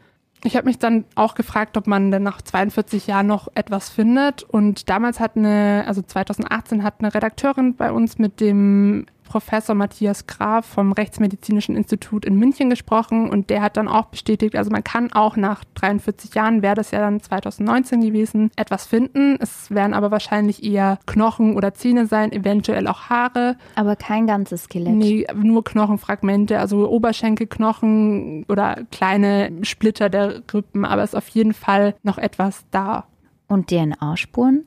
Ich 0.44 0.56
habe 0.56 0.66
mich 0.66 0.78
dann 0.78 1.04
auch 1.14 1.34
gefragt, 1.34 1.76
ob 1.76 1.87
man 1.87 2.11
denn 2.11 2.25
nach 2.25 2.42
42 2.42 3.06
Jahren 3.06 3.28
noch 3.28 3.49
etwas 3.54 3.88
findet. 3.88 4.42
Und 4.42 4.90
damals 4.90 5.20
hat 5.20 5.37
eine, 5.37 5.84
also 5.87 6.02
2018 6.02 6.82
hat 6.82 6.96
eine 6.99 7.14
Redakteurin 7.14 7.76
bei 7.76 7.92
uns 7.92 8.18
mit 8.18 8.40
dem 8.40 9.06
Professor 9.32 9.74
Matthias 9.74 10.26
Graf 10.26 10.66
vom 10.66 10.92
Rechtsmedizinischen 10.92 11.74
Institut 11.74 12.26
in 12.26 12.36
München 12.36 12.68
gesprochen 12.68 13.30
und 13.30 13.48
der 13.48 13.62
hat 13.62 13.78
dann 13.78 13.88
auch 13.88 14.04
bestätigt, 14.04 14.54
also 14.56 14.70
man 14.70 14.84
kann 14.84 15.10
auch 15.10 15.38
nach 15.38 15.64
43 15.72 16.34
Jahren, 16.34 16.60
wäre 16.60 16.74
das 16.74 16.90
ja 16.90 17.00
dann 17.00 17.18
2019 17.18 18.02
gewesen, 18.02 18.50
etwas 18.56 18.84
finden. 18.84 19.38
Es 19.40 19.70
werden 19.70 19.94
aber 19.94 20.10
wahrscheinlich 20.10 20.62
eher 20.62 20.98
Knochen 21.06 21.56
oder 21.56 21.72
Zähne 21.72 22.04
sein, 22.04 22.30
eventuell 22.30 22.86
auch 22.86 23.08
Haare. 23.08 23.56
Aber 23.74 23.96
kein 23.96 24.26
ganzes 24.26 24.64
Skelett. 24.64 24.92
Nee, 24.92 25.26
nur 25.34 25.64
Knochenfragmente, 25.64 26.58
also 26.58 26.86
Oberschenkelknochen 26.90 28.44
oder 28.50 28.82
kleine 28.90 29.50
Splitter 29.62 30.10
der 30.10 30.42
Rippen, 30.52 30.84
aber 30.84 31.04
es 31.04 31.14
ist 31.14 31.16
auf 31.16 31.28
jeden 31.28 31.54
Fall 31.54 31.94
noch 32.02 32.18
etwas 32.18 32.66
da. 32.70 33.06
Und 33.48 33.68
DNA-Spuren? 33.68 34.66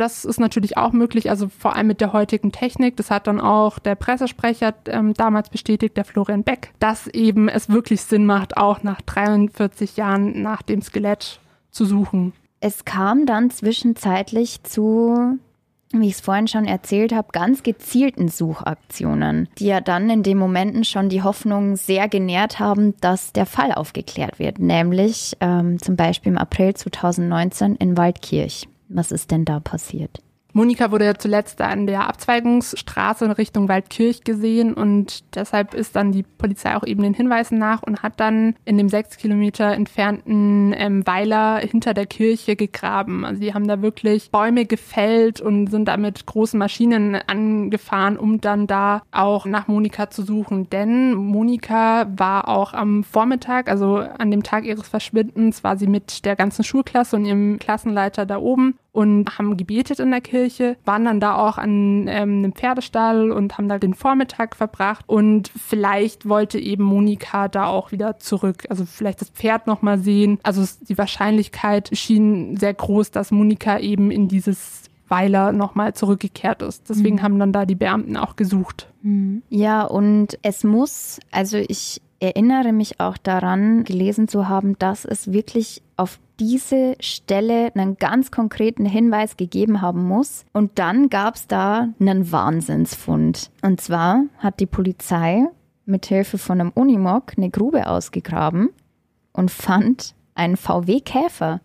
Das 0.00 0.24
ist 0.24 0.40
natürlich 0.40 0.78
auch 0.78 0.92
möglich, 0.92 1.28
also 1.28 1.50
vor 1.50 1.76
allem 1.76 1.88
mit 1.88 2.00
der 2.00 2.14
heutigen 2.14 2.52
Technik. 2.52 2.96
Das 2.96 3.10
hat 3.10 3.26
dann 3.26 3.38
auch 3.38 3.78
der 3.78 3.96
Pressesprecher 3.96 4.72
ähm, 4.86 5.12
damals 5.12 5.50
bestätigt, 5.50 5.94
der 5.98 6.06
Florian 6.06 6.42
Beck, 6.42 6.72
dass 6.78 7.06
eben 7.08 7.50
es 7.50 7.68
wirklich 7.68 8.00
Sinn 8.00 8.24
macht, 8.24 8.56
auch 8.56 8.82
nach 8.82 9.02
43 9.02 9.98
Jahren 9.98 10.40
nach 10.40 10.62
dem 10.62 10.80
Skelett 10.80 11.38
zu 11.70 11.84
suchen. 11.84 12.32
Es 12.60 12.86
kam 12.86 13.26
dann 13.26 13.50
zwischenzeitlich 13.50 14.62
zu 14.62 15.38
wie 15.92 16.06
ich 16.06 16.14
es 16.14 16.20
vorhin 16.20 16.46
schon 16.46 16.66
erzählt 16.66 17.12
habe, 17.12 17.28
ganz 17.32 17.64
gezielten 17.64 18.28
Suchaktionen, 18.28 19.48
die 19.58 19.66
ja 19.66 19.80
dann 19.80 20.08
in 20.08 20.22
den 20.22 20.38
Momenten 20.38 20.84
schon 20.84 21.08
die 21.08 21.24
Hoffnung 21.24 21.74
sehr 21.74 22.08
genährt 22.08 22.60
haben, 22.60 22.94
dass 23.00 23.32
der 23.32 23.44
Fall 23.44 23.72
aufgeklärt 23.72 24.38
wird, 24.38 24.60
nämlich 24.60 25.36
ähm, 25.40 25.82
zum 25.82 25.96
Beispiel 25.96 26.30
im 26.30 26.38
April 26.38 26.74
2019 26.74 27.74
in 27.74 27.96
Waldkirch. 27.96 28.68
Was 28.92 29.12
ist 29.12 29.30
denn 29.30 29.44
da 29.44 29.60
passiert? 29.60 30.20
Monika 30.52 30.90
wurde 30.90 31.04
ja 31.04 31.14
zuletzt 31.14 31.60
an 31.60 31.86
der 31.86 32.08
Abzweigungsstraße 32.08 33.24
in 33.24 33.30
Richtung 33.30 33.68
Waldkirch 33.68 34.24
gesehen 34.24 34.74
und 34.74 35.22
deshalb 35.34 35.74
ist 35.74 35.96
dann 35.96 36.12
die 36.12 36.22
Polizei 36.22 36.76
auch 36.76 36.84
eben 36.84 37.02
den 37.02 37.14
Hinweisen 37.14 37.58
nach 37.58 37.82
und 37.82 38.02
hat 38.02 38.18
dann 38.18 38.54
in 38.64 38.76
dem 38.78 38.88
sechs 38.88 39.16
Kilometer 39.16 39.72
entfernten 39.72 40.74
ähm, 40.76 41.06
Weiler 41.06 41.58
hinter 41.58 41.94
der 41.94 42.06
Kirche 42.06 42.56
gegraben. 42.56 43.24
Also 43.24 43.40
die 43.40 43.54
haben 43.54 43.68
da 43.68 43.82
wirklich 43.82 44.30
Bäume 44.30 44.64
gefällt 44.64 45.40
und 45.40 45.68
sind 45.68 45.86
da 45.86 45.96
mit 45.96 46.26
großen 46.26 46.58
Maschinen 46.58 47.16
angefahren, 47.26 48.16
um 48.16 48.40
dann 48.40 48.66
da 48.66 49.02
auch 49.12 49.46
nach 49.46 49.68
Monika 49.68 50.10
zu 50.10 50.22
suchen. 50.22 50.68
Denn 50.70 51.14
Monika 51.14 52.06
war 52.16 52.48
auch 52.48 52.74
am 52.74 53.04
Vormittag, 53.04 53.68
also 53.68 53.96
an 53.96 54.30
dem 54.30 54.42
Tag 54.42 54.64
ihres 54.64 54.88
Verschwindens, 54.88 55.64
war 55.64 55.76
sie 55.76 55.86
mit 55.86 56.24
der 56.24 56.36
ganzen 56.36 56.64
Schulklasse 56.64 57.16
und 57.16 57.24
ihrem 57.24 57.58
Klassenleiter 57.58 58.26
da 58.26 58.38
oben 58.38 58.74
und 58.92 59.38
haben 59.38 59.56
gebetet 59.56 60.00
in 60.00 60.10
der 60.10 60.20
Kirche, 60.20 60.76
waren 60.84 61.04
dann 61.04 61.20
da 61.20 61.36
auch 61.36 61.58
an 61.58 62.06
ähm, 62.08 62.38
einem 62.38 62.52
Pferdestall 62.52 63.30
und 63.30 63.56
haben 63.56 63.68
da 63.68 63.78
den 63.78 63.94
Vormittag 63.94 64.56
verbracht 64.56 65.04
und 65.06 65.48
vielleicht 65.48 66.28
wollte 66.28 66.58
eben 66.58 66.84
Monika 66.84 67.48
da 67.48 67.66
auch 67.66 67.92
wieder 67.92 68.18
zurück, 68.18 68.64
also 68.68 68.84
vielleicht 68.84 69.20
das 69.20 69.30
Pferd 69.30 69.66
nochmal 69.66 69.98
sehen. 69.98 70.38
Also 70.42 70.64
die 70.88 70.98
Wahrscheinlichkeit 70.98 71.90
schien 71.92 72.56
sehr 72.56 72.74
groß, 72.74 73.10
dass 73.10 73.30
Monika 73.30 73.78
eben 73.78 74.10
in 74.10 74.28
dieses 74.28 74.82
Weiler 75.08 75.52
nochmal 75.52 75.94
zurückgekehrt 75.94 76.62
ist. 76.62 76.88
Deswegen 76.88 77.16
mhm. 77.16 77.22
haben 77.22 77.38
dann 77.38 77.52
da 77.52 77.66
die 77.66 77.74
Beamten 77.74 78.16
auch 78.16 78.36
gesucht. 78.36 78.88
Mhm. 79.02 79.42
Ja, 79.48 79.82
und 79.84 80.38
es 80.42 80.64
muss, 80.64 81.18
also 81.32 81.58
ich 81.58 82.00
erinnere 82.20 82.72
mich 82.72 83.00
auch 83.00 83.16
daran, 83.16 83.84
gelesen 83.84 84.28
zu 84.28 84.48
haben, 84.48 84.78
dass 84.78 85.04
es 85.04 85.32
wirklich 85.32 85.82
auf 85.96 86.18
diese 86.40 86.96
Stelle 87.00 87.70
einen 87.74 87.96
ganz 87.96 88.30
konkreten 88.30 88.86
Hinweis 88.86 89.36
gegeben 89.36 89.82
haben 89.82 90.02
muss. 90.02 90.44
Und 90.52 90.78
dann 90.78 91.10
gab 91.10 91.34
es 91.36 91.46
da 91.46 91.88
einen 92.00 92.32
Wahnsinnsfund. 92.32 93.50
Und 93.62 93.80
zwar 93.80 94.24
hat 94.38 94.58
die 94.58 94.66
Polizei 94.66 95.46
mit 95.84 96.06
Hilfe 96.06 96.38
von 96.38 96.60
einem 96.60 96.70
Unimog 96.70 97.34
eine 97.36 97.50
Grube 97.50 97.86
ausgegraben 97.86 98.70
und 99.32 99.50
fand 99.50 100.14
einen 100.34 100.56
VW-Käfer. 100.56 101.60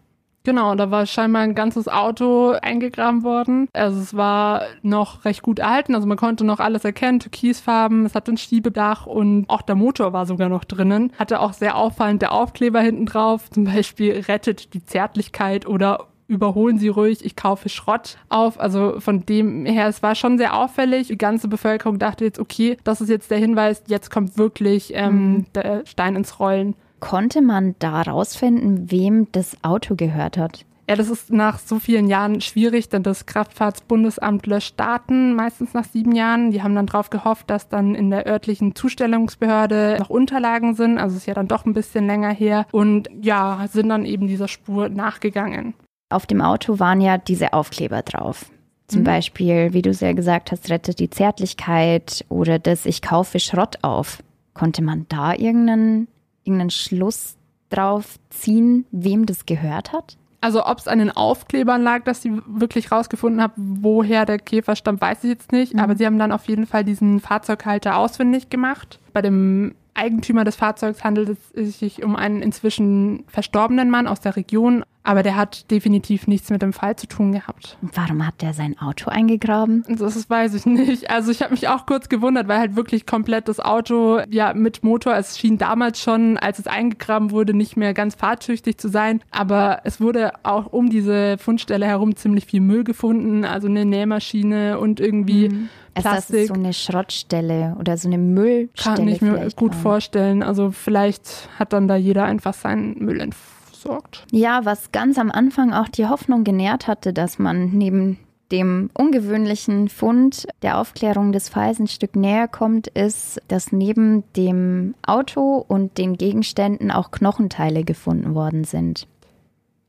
Genau, 0.45 0.75
da 0.75 0.91
war 0.91 1.05
scheinbar 1.05 1.41
ein 1.41 1.55
ganzes 1.55 1.87
Auto 1.87 2.51
eingegraben 2.61 3.23
worden. 3.23 3.67
Also 3.73 3.99
es 3.99 4.15
war 4.15 4.61
noch 4.83 5.25
recht 5.25 5.41
gut 5.41 5.59
erhalten, 5.59 5.95
also 5.95 6.07
man 6.07 6.17
konnte 6.17 6.45
noch 6.45 6.59
alles 6.59 6.85
erkennen, 6.85 7.19
Türkisfarben, 7.19 8.05
es 8.05 8.15
hatte 8.15 8.31
ein 8.31 8.37
Stiebedach 8.37 9.07
und 9.07 9.45
auch 9.49 9.63
der 9.63 9.75
Motor 9.75 10.13
war 10.13 10.25
sogar 10.25 10.47
noch 10.47 10.63
drinnen. 10.63 11.11
Hatte 11.17 11.39
auch 11.39 11.53
sehr 11.53 11.75
auffallend 11.75 12.21
der 12.21 12.31
Aufkleber 12.31 12.79
hinten 12.79 13.07
drauf, 13.07 13.49
zum 13.49 13.65
Beispiel 13.65 14.23
rettet 14.27 14.73
die 14.73 14.85
Zärtlichkeit 14.85 15.67
oder 15.67 16.07
überholen 16.27 16.77
Sie 16.77 16.87
ruhig, 16.87 17.23
ich 17.23 17.35
kaufe 17.35 17.69
Schrott 17.69 18.17
auf. 18.29 18.59
Also 18.59 18.99
von 18.99 19.25
dem 19.25 19.65
her, 19.65 19.87
es 19.87 20.01
war 20.01 20.15
schon 20.15 20.37
sehr 20.37 20.55
auffällig. 20.55 21.07
Die 21.07 21.17
ganze 21.17 21.47
Bevölkerung 21.47 21.99
dachte 21.99 22.25
jetzt, 22.25 22.39
okay, 22.39 22.77
das 22.83 23.01
ist 23.01 23.09
jetzt 23.09 23.29
der 23.29 23.37
Hinweis, 23.37 23.83
jetzt 23.87 24.09
kommt 24.09 24.37
wirklich 24.37 24.91
ähm, 24.95 25.13
mhm. 25.13 25.45
der 25.53 25.85
Stein 25.85 26.15
ins 26.15 26.39
Rollen. 26.39 26.75
Konnte 26.99 27.41
man 27.41 27.75
da 27.79 28.01
rausfinden, 28.01 28.91
wem 28.91 29.27
das 29.31 29.57
Auto 29.63 29.95
gehört 29.95 30.37
hat? 30.37 30.65
Ja, 30.87 30.95
das 30.95 31.09
ist 31.09 31.31
nach 31.31 31.57
so 31.57 31.79
vielen 31.79 32.07
Jahren 32.07 32.41
schwierig, 32.41 32.89
denn 32.89 33.01
das 33.01 33.25
Kraftfahrtsbundesamt 33.25 34.45
löscht 34.45 34.79
Daten, 34.79 35.33
meistens 35.33 35.73
nach 35.73 35.85
sieben 35.85 36.13
Jahren. 36.13 36.51
Die 36.51 36.61
haben 36.61 36.75
dann 36.75 36.85
darauf 36.85 37.09
gehofft, 37.09 37.49
dass 37.49 37.69
dann 37.69 37.95
in 37.95 38.11
der 38.11 38.27
örtlichen 38.27 38.75
Zustellungsbehörde 38.75 39.97
noch 39.99 40.11
Unterlagen 40.11 40.75
sind. 40.75 40.99
Also 40.99 41.17
ist 41.17 41.25
ja 41.25 41.33
dann 41.33 41.47
doch 41.47 41.65
ein 41.65 41.73
bisschen 41.73 42.05
länger 42.05 42.31
her. 42.31 42.67
Und 42.71 43.09
ja, 43.19 43.65
sind 43.71 43.89
dann 43.89 44.05
eben 44.05 44.27
dieser 44.27 44.47
Spur 44.47 44.89
nachgegangen. 44.89 45.73
Auf 46.09 46.27
dem 46.27 46.41
Auto 46.41 46.77
waren 46.77 47.01
ja 47.01 47.17
diese 47.17 47.53
Aufkleber 47.53 48.03
drauf. 48.03 48.51
Zum 48.87 49.01
mhm. 49.01 49.05
Beispiel, 49.05 49.73
wie 49.73 49.81
du 49.81 49.89
es 49.89 50.01
ja 50.01 50.13
gesagt 50.13 50.51
hast, 50.51 50.69
rettet 50.69 50.99
die 50.99 51.09
Zärtlichkeit 51.09 52.23
oder 52.29 52.59
das 52.59 52.85
Ich 52.85 53.01
kaufe 53.01 53.39
Schrott 53.39 53.79
auf. 53.81 54.21
Konnte 54.53 54.83
man 54.83 55.07
da 55.09 55.33
irgendeinen 55.33 56.07
irgendeinen 56.45 56.69
Schluss 56.69 57.35
drauf 57.69 58.17
ziehen, 58.29 58.85
wem 58.91 59.25
das 59.25 59.45
gehört 59.45 59.91
hat? 59.91 60.17
Also 60.41 60.63
ob 60.65 60.77
es 60.77 60.87
an 60.87 60.99
den 60.99 61.09
Aufklebern 61.09 61.81
lag, 61.81 62.03
dass 62.03 62.21
sie 62.21 62.39
wirklich 62.45 62.91
rausgefunden 62.91 63.41
haben, 63.41 63.79
woher 63.81 64.27
der 64.27 64.37
Käfer 64.37 64.75
stammt, 64.75 65.01
weiß 65.01 65.23
ich 65.23 65.31
jetzt 65.31 65.51
nicht. 65.51 65.73
Mhm. 65.73 65.79
Aber 65.79 65.95
sie 65.95 66.05
haben 66.05 66.19
dann 66.19 66.31
auf 66.31 66.47
jeden 66.47 66.67
Fall 66.67 66.83
diesen 66.83 67.19
Fahrzeughalter 67.19 67.97
ausfindig 67.97 68.49
gemacht. 68.49 68.99
Bei 69.11 69.23
dem 69.23 69.73
Eigentümer 69.95 70.43
des 70.43 70.55
Fahrzeugs 70.55 71.03
handelt 71.03 71.37
es 71.53 71.79
sich 71.79 72.03
um 72.03 72.15
einen 72.15 72.41
inzwischen 72.41 73.23
verstorbenen 73.27 73.89
Mann 73.89 74.07
aus 74.07 74.19
der 74.19 74.35
Region, 74.35 74.83
aber 75.03 75.23
der 75.23 75.35
hat 75.35 75.69
definitiv 75.71 76.27
nichts 76.27 76.49
mit 76.49 76.61
dem 76.61 76.73
Fall 76.73 76.95
zu 76.95 77.07
tun 77.07 77.31
gehabt. 77.31 77.77
Warum 77.81 78.25
hat 78.25 78.41
der 78.41 78.53
sein 78.53 78.77
Auto 78.79 79.09
eingegraben? 79.09 79.85
Das 79.87 80.29
weiß 80.29 80.55
ich 80.55 80.65
nicht. 80.65 81.09
Also 81.09 81.31
ich 81.31 81.41
habe 81.41 81.51
mich 81.51 81.67
auch 81.67 81.85
kurz 81.85 82.09
gewundert, 82.09 82.47
weil 82.47 82.59
halt 82.59 82.75
wirklich 82.75 83.05
komplett 83.05 83.47
das 83.47 83.59
Auto 83.59 84.19
ja 84.29 84.53
mit 84.53 84.83
Motor, 84.83 85.15
es 85.15 85.37
schien 85.37 85.57
damals 85.57 86.01
schon, 86.01 86.37
als 86.37 86.59
es 86.59 86.67
eingegraben 86.67 87.31
wurde, 87.31 87.53
nicht 87.53 87.77
mehr 87.77 87.93
ganz 87.93 88.15
fahrtüchtig 88.15 88.77
zu 88.77 88.89
sein, 88.89 89.21
aber 89.31 89.81
es 89.83 90.01
wurde 90.01 90.31
auch 90.43 90.73
um 90.73 90.89
diese 90.89 91.37
Fundstelle 91.37 91.85
herum 91.85 92.15
ziemlich 92.15 92.45
viel 92.45 92.61
Müll 92.61 92.83
gefunden, 92.83 93.45
also 93.45 93.67
eine 93.67 93.85
Nähmaschine 93.85 94.79
und 94.79 94.99
irgendwie 94.99 95.49
mhm 95.49 95.69
Plastik. 95.95 96.35
Ist 96.35 96.49
das 96.49 96.55
so 96.55 96.61
eine 96.61 96.73
Schrottstelle 96.73 97.75
oder 97.79 97.97
so 97.97 98.07
eine 98.07 98.17
Müllstelle? 98.17 98.95
Kann 98.95 99.07
ich 99.07 99.21
mir 99.21 99.49
gut 99.55 99.71
auch. 99.71 99.77
vorstellen. 99.77 100.43
Also 100.43 100.71
vielleicht 100.71 101.49
hat 101.57 101.73
dann 101.73 101.87
da 101.87 101.95
jeder 101.95 102.25
einfach 102.25 102.53
seinen 102.53 102.97
Müll 102.99 103.19
entsorgt. 103.19 104.25
Ja, 104.31 104.65
was 104.65 104.91
ganz 104.91 105.17
am 105.17 105.31
Anfang 105.31 105.73
auch 105.73 105.89
die 105.89 106.07
Hoffnung 106.07 106.43
genährt 106.43 106.87
hatte, 106.87 107.13
dass 107.13 107.39
man 107.39 107.71
neben 107.71 108.17
dem 108.51 108.89
ungewöhnlichen 108.93 109.89
Fund 109.89 110.47
der 110.61 110.77
Aufklärung 110.77 111.31
des 111.31 111.49
Falls 111.49 111.79
ein 111.79 111.87
Stück 111.87 112.15
näher 112.15 112.47
kommt, 112.47 112.87
ist, 112.87 113.41
dass 113.47 113.71
neben 113.71 114.23
dem 114.35 114.93
Auto 115.05 115.65
und 115.67 115.97
den 115.97 116.15
Gegenständen 116.15 116.91
auch 116.91 117.11
Knochenteile 117.11 117.83
gefunden 117.83 118.35
worden 118.35 118.63
sind. 118.63 119.07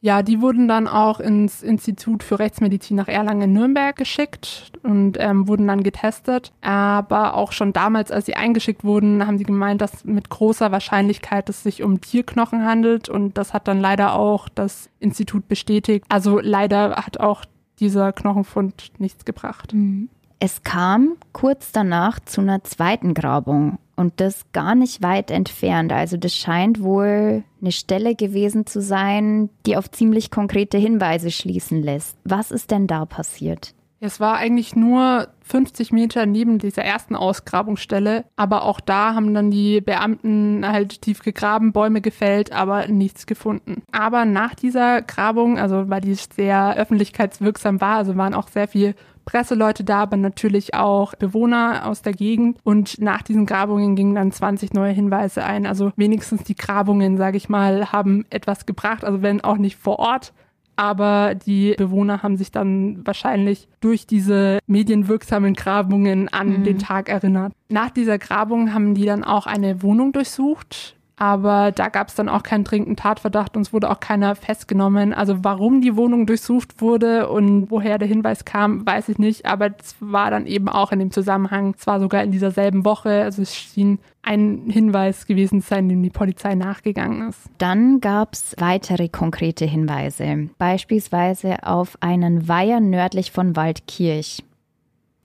Ja, 0.07 0.23
die 0.23 0.41
wurden 0.41 0.69
dann 0.69 0.87
auch 0.87 1.19
ins 1.19 1.65
Institut 1.65 2.23
für 2.23 2.39
Rechtsmedizin 2.39 2.97
nach 2.97 3.09
Erlangen 3.09 3.43
in 3.43 3.53
Nürnberg 3.55 3.97
geschickt 3.97 4.71
und 4.85 5.17
ähm, 5.19 5.49
wurden 5.49 5.67
dann 5.67 5.83
getestet. 5.83 6.53
Aber 6.61 7.35
auch 7.35 7.51
schon 7.51 7.73
damals, 7.73 8.13
als 8.13 8.27
sie 8.27 8.37
eingeschickt 8.37 8.85
wurden, 8.85 9.27
haben 9.27 9.37
sie 9.37 9.43
gemeint, 9.43 9.81
dass 9.81 10.05
mit 10.05 10.31
großer 10.31 10.71
Wahrscheinlichkeit 10.71 11.49
es 11.49 11.65
sich 11.65 11.83
um 11.83 12.01
Tierknochen 12.01 12.65
handelt. 12.65 13.09
Und 13.09 13.37
das 13.37 13.53
hat 13.53 13.67
dann 13.67 13.81
leider 13.81 14.15
auch 14.15 14.49
das 14.49 14.91
Institut 15.01 15.49
bestätigt. 15.49 16.05
Also 16.09 16.39
leider 16.39 16.95
hat 17.05 17.19
auch 17.19 17.45
dieser 17.81 18.13
Knochenfund 18.13 18.93
nichts 18.99 19.25
gebracht. 19.25 19.75
Mhm. 19.75 20.09
Es 20.39 20.63
kam 20.63 21.17
kurz 21.33 21.73
danach 21.73 22.21
zu 22.21 22.43
einer 22.43 22.63
zweiten 22.63 23.13
Grabung 23.13 23.79
und 23.97 24.21
das 24.21 24.45
gar 24.53 24.75
nicht 24.75 25.03
weit 25.03 25.31
entfernt. 25.31 25.93
Also 25.93 26.17
das 26.17 26.35
scheint 26.35 26.83
wohl 26.83 27.43
eine 27.61 27.73
Stelle 27.73 28.15
gewesen 28.15 28.67
zu 28.67 28.81
sein, 28.81 29.49
die 29.65 29.77
auf 29.77 29.91
ziemlich 29.91 30.31
konkrete 30.31 30.79
Hinweise 30.79 31.31
schließen 31.31 31.83
lässt. 31.83 32.17
Was 32.25 32.51
ist 32.51 32.71
denn 32.71 32.87
da 32.87 33.07
passiert? 33.07 33.75
Es 34.07 34.21
war 34.21 34.37
eigentlich 34.37 34.77
nur 34.77 35.27
50 35.43 35.91
Meter 35.91 36.27
neben 36.27 36.59
dieser 36.59 36.85
ersten 36.85 37.17
Ausgrabungsstelle, 37.17 38.25
aber 38.37 38.63
auch 38.63 38.79
da 38.79 39.15
haben 39.15 39.35
dann 39.35 39.51
die 39.51 39.81
Beamten 39.81 40.65
halt 40.67 41.03
tief 41.03 41.25
gegraben, 41.25 41.73
Bäume 41.73 42.01
gefällt, 42.01 42.53
aber 42.53 42.87
nichts 42.87 43.27
gefunden. 43.27 43.83
Aber 43.91 44.25
nach 44.25 44.55
dieser 44.55 45.03
Grabung, 45.03 45.59
also 45.59 45.89
weil 45.91 46.01
die 46.01 46.15
sehr 46.15 46.77
öffentlichkeitswirksam 46.77 47.81
war, 47.81 47.97
also 47.97 48.17
waren 48.17 48.35
auch 48.35 48.47
sehr 48.47 48.69
viele 48.69 48.95
Presseleute 49.25 49.83
da, 49.83 50.03
aber 50.03 50.17
natürlich 50.17 50.75
auch 50.75 51.17
Bewohner 51.17 51.87
aus 51.87 52.01
der 52.01 52.13
Gegend. 52.13 52.59
Und 52.63 53.01
nach 53.01 53.23
diesen 53.23 53.45
Grabungen 53.45 53.97
gingen 53.97 54.15
dann 54.15 54.31
20 54.31 54.73
neue 54.73 54.93
Hinweise 54.93 55.43
ein. 55.43 55.67
Also 55.67 55.91
wenigstens 55.97 56.45
die 56.45 56.55
Grabungen, 56.55 57.17
sage 57.17 57.37
ich 57.37 57.49
mal, 57.49 57.91
haben 57.91 58.25
etwas 58.31 58.67
gebracht, 58.67 59.05
also 59.05 59.23
wenn 59.23 59.43
auch 59.43 59.57
nicht 59.57 59.77
vor 59.77 59.99
Ort, 59.99 60.33
aber 60.77 61.35
die 61.35 61.75
Bewohner 61.77 62.23
haben 62.23 62.37
sich 62.37 62.53
dann 62.53 63.05
wahrscheinlich 63.07 63.69
durch 63.81 64.07
diese 64.07 64.59
medienwirksamen 64.67 65.55
Grabungen 65.55 66.29
an 66.29 66.61
mhm. 66.61 66.65
den 66.65 66.79
Tag 66.79 67.09
erinnert. 67.09 67.53
Nach 67.69 67.91
dieser 67.91 68.19
Grabung 68.19 68.73
haben 68.73 68.95
die 68.95 69.07
dann 69.07 69.25
auch 69.25 69.47
eine 69.47 69.83
Wohnung 69.83 70.13
durchsucht 70.13 70.96
aber 71.17 71.73
da 71.73 71.89
gab 71.89 72.09
es 72.09 72.15
dann 72.15 72.29
auch 72.29 72.43
keinen 72.43 72.65
dringenden 72.65 72.97
Tatverdacht 72.97 73.57
und 73.57 73.63
es 73.63 73.73
wurde 73.73 73.91
auch 73.91 74.01
keiner 74.01 74.35
festgenommen. 74.35 75.15
Also 75.15 75.43
warum 75.43 75.81
die 75.81 75.97
Wohnung 75.97 76.27
durchsucht 76.27 76.81
wurde 76.81 77.29
und 77.31 77.71
woher 77.71 77.97
der 77.97 78.07
Hinweis 78.07 78.45
kam, 78.45 78.87
weiß 78.87 79.09
ich 79.09 79.19
nicht, 79.19 79.47
aber 79.47 79.71
es 79.79 79.97
war 80.01 80.31
dann 80.31 80.47
eben 80.47 80.69
auch 80.69 80.93
in 80.93 80.99
dem 80.99 81.11
Zusammenhang, 81.11 81.75
es 81.79 81.87
war 81.87 82.01
sogar 82.01 82.23
in 82.23 82.33
dieser 82.33 82.51
selben 82.51 82.85
Woche, 82.85 83.23
also 83.23 83.41
es 83.41 83.55
schien 83.55 83.99
ein 84.23 84.65
Hinweis 84.69 85.27
gewesen 85.27 85.63
zu 85.63 85.69
sein, 85.69 85.89
dem 85.89 86.03
die 86.03 86.11
Polizei 86.11 86.55
nachgegangen 86.55 87.29
ist. 87.29 87.49
Dann 87.59 88.01
gab 88.01 88.35
es 88.35 88.55
weitere 88.59 89.09
konkrete 89.09 89.65
Hinweise, 89.65 90.51
beispielsweise 90.59 91.63
auf 91.63 91.97
einen 92.01 92.47
Weiher 92.49 92.81
nördlich 92.81 93.31
von 93.31 93.57
Waldkirch. 93.57 94.43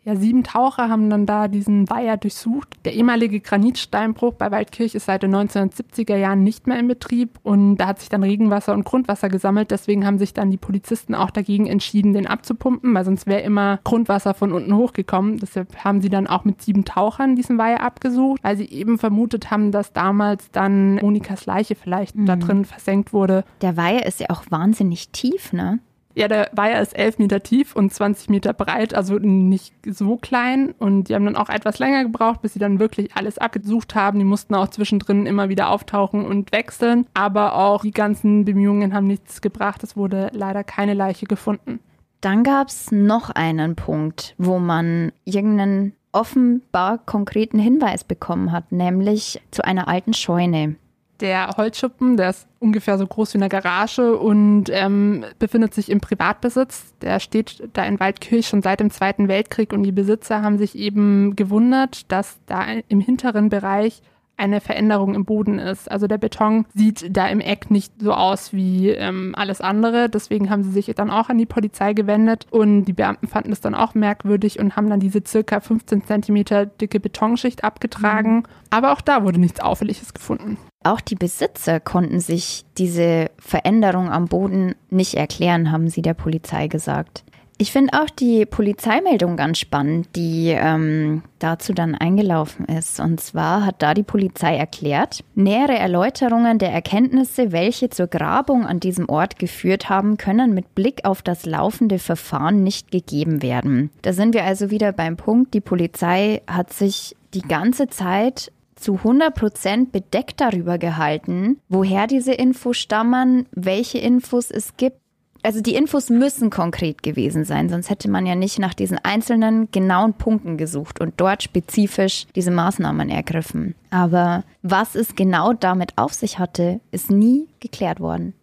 Ja, 0.03 0.15
sieben 0.15 0.43
Taucher 0.43 0.89
haben 0.89 1.11
dann 1.11 1.27
da 1.27 1.47
diesen 1.47 1.87
Weiher 1.87 2.17
durchsucht. 2.17 2.75
Der 2.85 2.93
ehemalige 2.93 3.39
Granitsteinbruch 3.39 4.33
bei 4.33 4.49
Waldkirch 4.49 4.95
ist 4.95 5.05
seit 5.05 5.21
den 5.21 5.35
1970er 5.35 6.15
Jahren 6.15 6.43
nicht 6.43 6.65
mehr 6.65 6.79
in 6.79 6.87
Betrieb 6.87 7.37
und 7.43 7.77
da 7.77 7.85
hat 7.85 7.99
sich 7.99 8.09
dann 8.09 8.23
Regenwasser 8.23 8.73
und 8.73 8.83
Grundwasser 8.83 9.29
gesammelt. 9.29 9.69
Deswegen 9.69 10.03
haben 10.03 10.17
sich 10.17 10.33
dann 10.33 10.49
die 10.49 10.57
Polizisten 10.57 11.13
auch 11.13 11.29
dagegen 11.29 11.67
entschieden, 11.67 12.13
den 12.13 12.25
abzupumpen, 12.25 12.95
weil 12.95 13.05
sonst 13.05 13.27
wäre 13.27 13.41
immer 13.41 13.79
Grundwasser 13.83 14.33
von 14.33 14.51
unten 14.51 14.75
hochgekommen. 14.75 15.37
Deshalb 15.37 15.75
haben 15.83 16.01
sie 16.01 16.09
dann 16.09 16.25
auch 16.25 16.45
mit 16.45 16.63
sieben 16.63 16.83
Tauchern 16.83 17.35
diesen 17.35 17.59
Weiher 17.59 17.83
abgesucht, 17.83 18.39
weil 18.43 18.57
sie 18.57 18.69
eben 18.69 18.97
vermutet 18.97 19.51
haben, 19.51 19.71
dass 19.71 19.93
damals 19.93 20.49
dann 20.49 20.95
Monikas 20.95 21.45
Leiche 21.45 21.75
vielleicht 21.75 22.15
mhm. 22.15 22.25
da 22.25 22.37
drin 22.37 22.65
versenkt 22.65 23.13
wurde. 23.13 23.43
Der 23.61 23.77
Weiher 23.77 24.07
ist 24.07 24.19
ja 24.19 24.31
auch 24.31 24.45
wahnsinnig 24.49 25.09
tief, 25.09 25.53
ne? 25.53 25.79
Ja, 26.15 26.27
der 26.27 26.49
Weiher 26.53 26.81
ist 26.81 26.97
elf 26.97 27.17
Meter 27.19 27.41
tief 27.41 27.75
und 27.75 27.93
20 27.93 28.29
Meter 28.29 28.53
breit, 28.53 28.93
also 28.93 29.15
nicht 29.17 29.73
so 29.85 30.17
klein. 30.17 30.73
Und 30.77 31.09
die 31.09 31.15
haben 31.15 31.25
dann 31.25 31.35
auch 31.35 31.49
etwas 31.49 31.79
länger 31.79 32.03
gebraucht, 32.03 32.41
bis 32.41 32.53
sie 32.53 32.59
dann 32.59 32.79
wirklich 32.79 33.15
alles 33.15 33.37
abgesucht 33.37 33.95
haben. 33.95 34.19
Die 34.19 34.25
mussten 34.25 34.55
auch 34.55 34.67
zwischendrin 34.69 35.25
immer 35.25 35.49
wieder 35.49 35.69
auftauchen 35.69 36.25
und 36.25 36.51
wechseln. 36.51 37.05
Aber 37.13 37.55
auch 37.55 37.81
die 37.83 37.91
ganzen 37.91 38.45
Bemühungen 38.45 38.93
haben 38.93 39.07
nichts 39.07 39.41
gebracht. 39.41 39.83
Es 39.83 39.95
wurde 39.95 40.29
leider 40.33 40.63
keine 40.63 40.93
Leiche 40.93 41.25
gefunden. 41.25 41.79
Dann 42.21 42.43
gab 42.43 42.67
es 42.67 42.91
noch 42.91 43.31
einen 43.31 43.75
Punkt, 43.75 44.35
wo 44.37 44.59
man 44.59 45.11
irgendeinen 45.25 45.93
offenbar 46.11 46.99
konkreten 46.99 47.57
Hinweis 47.57 48.03
bekommen 48.03 48.51
hat, 48.51 48.71
nämlich 48.71 49.41
zu 49.51 49.63
einer 49.63 49.87
alten 49.87 50.13
Scheune. 50.13 50.75
Der 51.21 51.49
Holzschuppen, 51.55 52.17
der 52.17 52.31
ist 52.31 52.47
ungefähr 52.59 52.97
so 52.97 53.05
groß 53.05 53.35
wie 53.35 53.37
eine 53.37 53.49
Garage 53.49 54.17
und 54.17 54.65
ähm, 54.71 55.23
befindet 55.37 55.73
sich 55.73 55.91
im 55.91 56.01
Privatbesitz. 56.01 56.95
Der 57.01 57.19
steht 57.19 57.69
da 57.73 57.85
in 57.85 57.99
Waldkirch 57.99 58.47
schon 58.47 58.63
seit 58.63 58.79
dem 58.79 58.89
Zweiten 58.89 59.27
Weltkrieg 59.27 59.71
und 59.71 59.83
die 59.83 59.91
Besitzer 59.91 60.41
haben 60.41 60.57
sich 60.57 60.75
eben 60.75 61.35
gewundert, 61.35 62.11
dass 62.11 62.39
da 62.47 62.65
im 62.87 62.99
hinteren 62.99 63.49
Bereich 63.49 64.01
eine 64.41 64.59
Veränderung 64.59 65.13
im 65.13 65.23
Boden 65.23 65.59
ist. 65.59 65.89
Also 65.89 66.07
der 66.07 66.17
Beton 66.17 66.65
sieht 66.73 67.15
da 67.15 67.27
im 67.27 67.39
Eck 67.39 67.69
nicht 67.69 67.93
so 68.01 68.11
aus 68.13 68.53
wie 68.53 68.89
ähm, 68.89 69.35
alles 69.37 69.61
andere. 69.61 70.09
Deswegen 70.09 70.49
haben 70.49 70.63
sie 70.63 70.71
sich 70.71 70.87
dann 70.95 71.11
auch 71.11 71.29
an 71.29 71.37
die 71.37 71.45
Polizei 71.45 71.93
gewendet 71.93 72.47
und 72.49 72.85
die 72.85 72.93
Beamten 72.93 73.27
fanden 73.27 73.51
es 73.51 73.61
dann 73.61 73.75
auch 73.75 73.93
merkwürdig 73.93 74.59
und 74.59 74.75
haben 74.75 74.89
dann 74.89 74.99
diese 74.99 75.21
circa 75.25 75.59
15 75.59 76.05
Zentimeter 76.05 76.65
dicke 76.65 76.99
Betonschicht 76.99 77.63
abgetragen. 77.63 78.37
Mhm. 78.37 78.43
Aber 78.71 78.93
auch 78.93 79.01
da 79.01 79.23
wurde 79.23 79.39
nichts 79.39 79.59
Auffälliges 79.59 80.13
gefunden. 80.13 80.57
Auch 80.83 81.01
die 81.01 81.15
Besitzer 81.15 81.79
konnten 81.79 82.19
sich 82.19 82.65
diese 82.79 83.29
Veränderung 83.37 84.09
am 84.09 84.25
Boden 84.25 84.73
nicht 84.89 85.13
erklären, 85.13 85.71
haben 85.71 85.89
sie 85.89 86.01
der 86.01 86.15
Polizei 86.15 86.67
gesagt. 86.67 87.23
Ich 87.61 87.71
finde 87.71 87.93
auch 87.93 88.09
die 88.09 88.47
Polizeimeldung 88.47 89.37
ganz 89.37 89.59
spannend, 89.59 90.07
die 90.15 90.47
ähm, 90.47 91.21
dazu 91.37 91.73
dann 91.73 91.93
eingelaufen 91.93 92.65
ist. 92.65 92.99
Und 92.99 93.21
zwar 93.21 93.67
hat 93.67 93.83
da 93.83 93.93
die 93.93 94.01
Polizei 94.01 94.55
erklärt, 94.55 95.23
nähere 95.35 95.77
Erläuterungen 95.77 96.57
der 96.57 96.71
Erkenntnisse, 96.71 97.51
welche 97.51 97.91
zur 97.91 98.07
Grabung 98.07 98.65
an 98.65 98.79
diesem 98.79 99.07
Ort 99.09 99.37
geführt 99.37 99.89
haben, 99.89 100.17
können 100.17 100.55
mit 100.55 100.73
Blick 100.73 101.05
auf 101.05 101.21
das 101.21 101.45
laufende 101.45 101.99
Verfahren 101.99 102.63
nicht 102.63 102.89
gegeben 102.89 103.43
werden. 103.43 103.91
Da 104.01 104.13
sind 104.13 104.33
wir 104.33 104.43
also 104.43 104.71
wieder 104.71 104.91
beim 104.91 105.15
Punkt, 105.15 105.53
die 105.53 105.61
Polizei 105.61 106.41
hat 106.47 106.73
sich 106.73 107.15
die 107.35 107.43
ganze 107.43 107.89
Zeit 107.89 108.51
zu 108.75 108.95
100 108.95 109.35
Prozent 109.35 109.91
bedeckt 109.91 110.41
darüber 110.41 110.79
gehalten, 110.79 111.59
woher 111.69 112.07
diese 112.07 112.33
Infos 112.33 112.77
stammen, 112.77 113.45
welche 113.51 113.99
Infos 113.99 114.49
es 114.49 114.75
gibt 114.77 115.00
also 115.43 115.61
die 115.61 115.75
Infos 115.75 116.09
müssen 116.09 116.49
konkret 116.49 117.03
gewesen 117.03 117.45
sein, 117.45 117.69
sonst 117.69 117.89
hätte 117.89 118.09
man 118.09 118.25
ja 118.25 118.35
nicht 118.35 118.59
nach 118.59 118.73
diesen 118.73 118.97
einzelnen 118.99 119.69
genauen 119.71 120.13
Punkten 120.13 120.57
gesucht 120.57 120.99
und 120.99 121.13
dort 121.17 121.43
spezifisch 121.43 122.27
diese 122.35 122.51
Maßnahmen 122.51 123.09
ergriffen. 123.09 123.75
Aber 123.89 124.43
was 124.61 124.95
es 124.95 125.15
genau 125.15 125.53
damit 125.53 125.97
auf 125.97 126.13
sich 126.13 126.39
hatte, 126.39 126.79
ist 126.91 127.11
nie 127.11 127.47
geklärt 127.59 127.99
worden. 127.99 128.33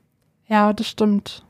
Ja, 0.49 0.73
das 0.73 0.89
stimmt. 0.89 1.45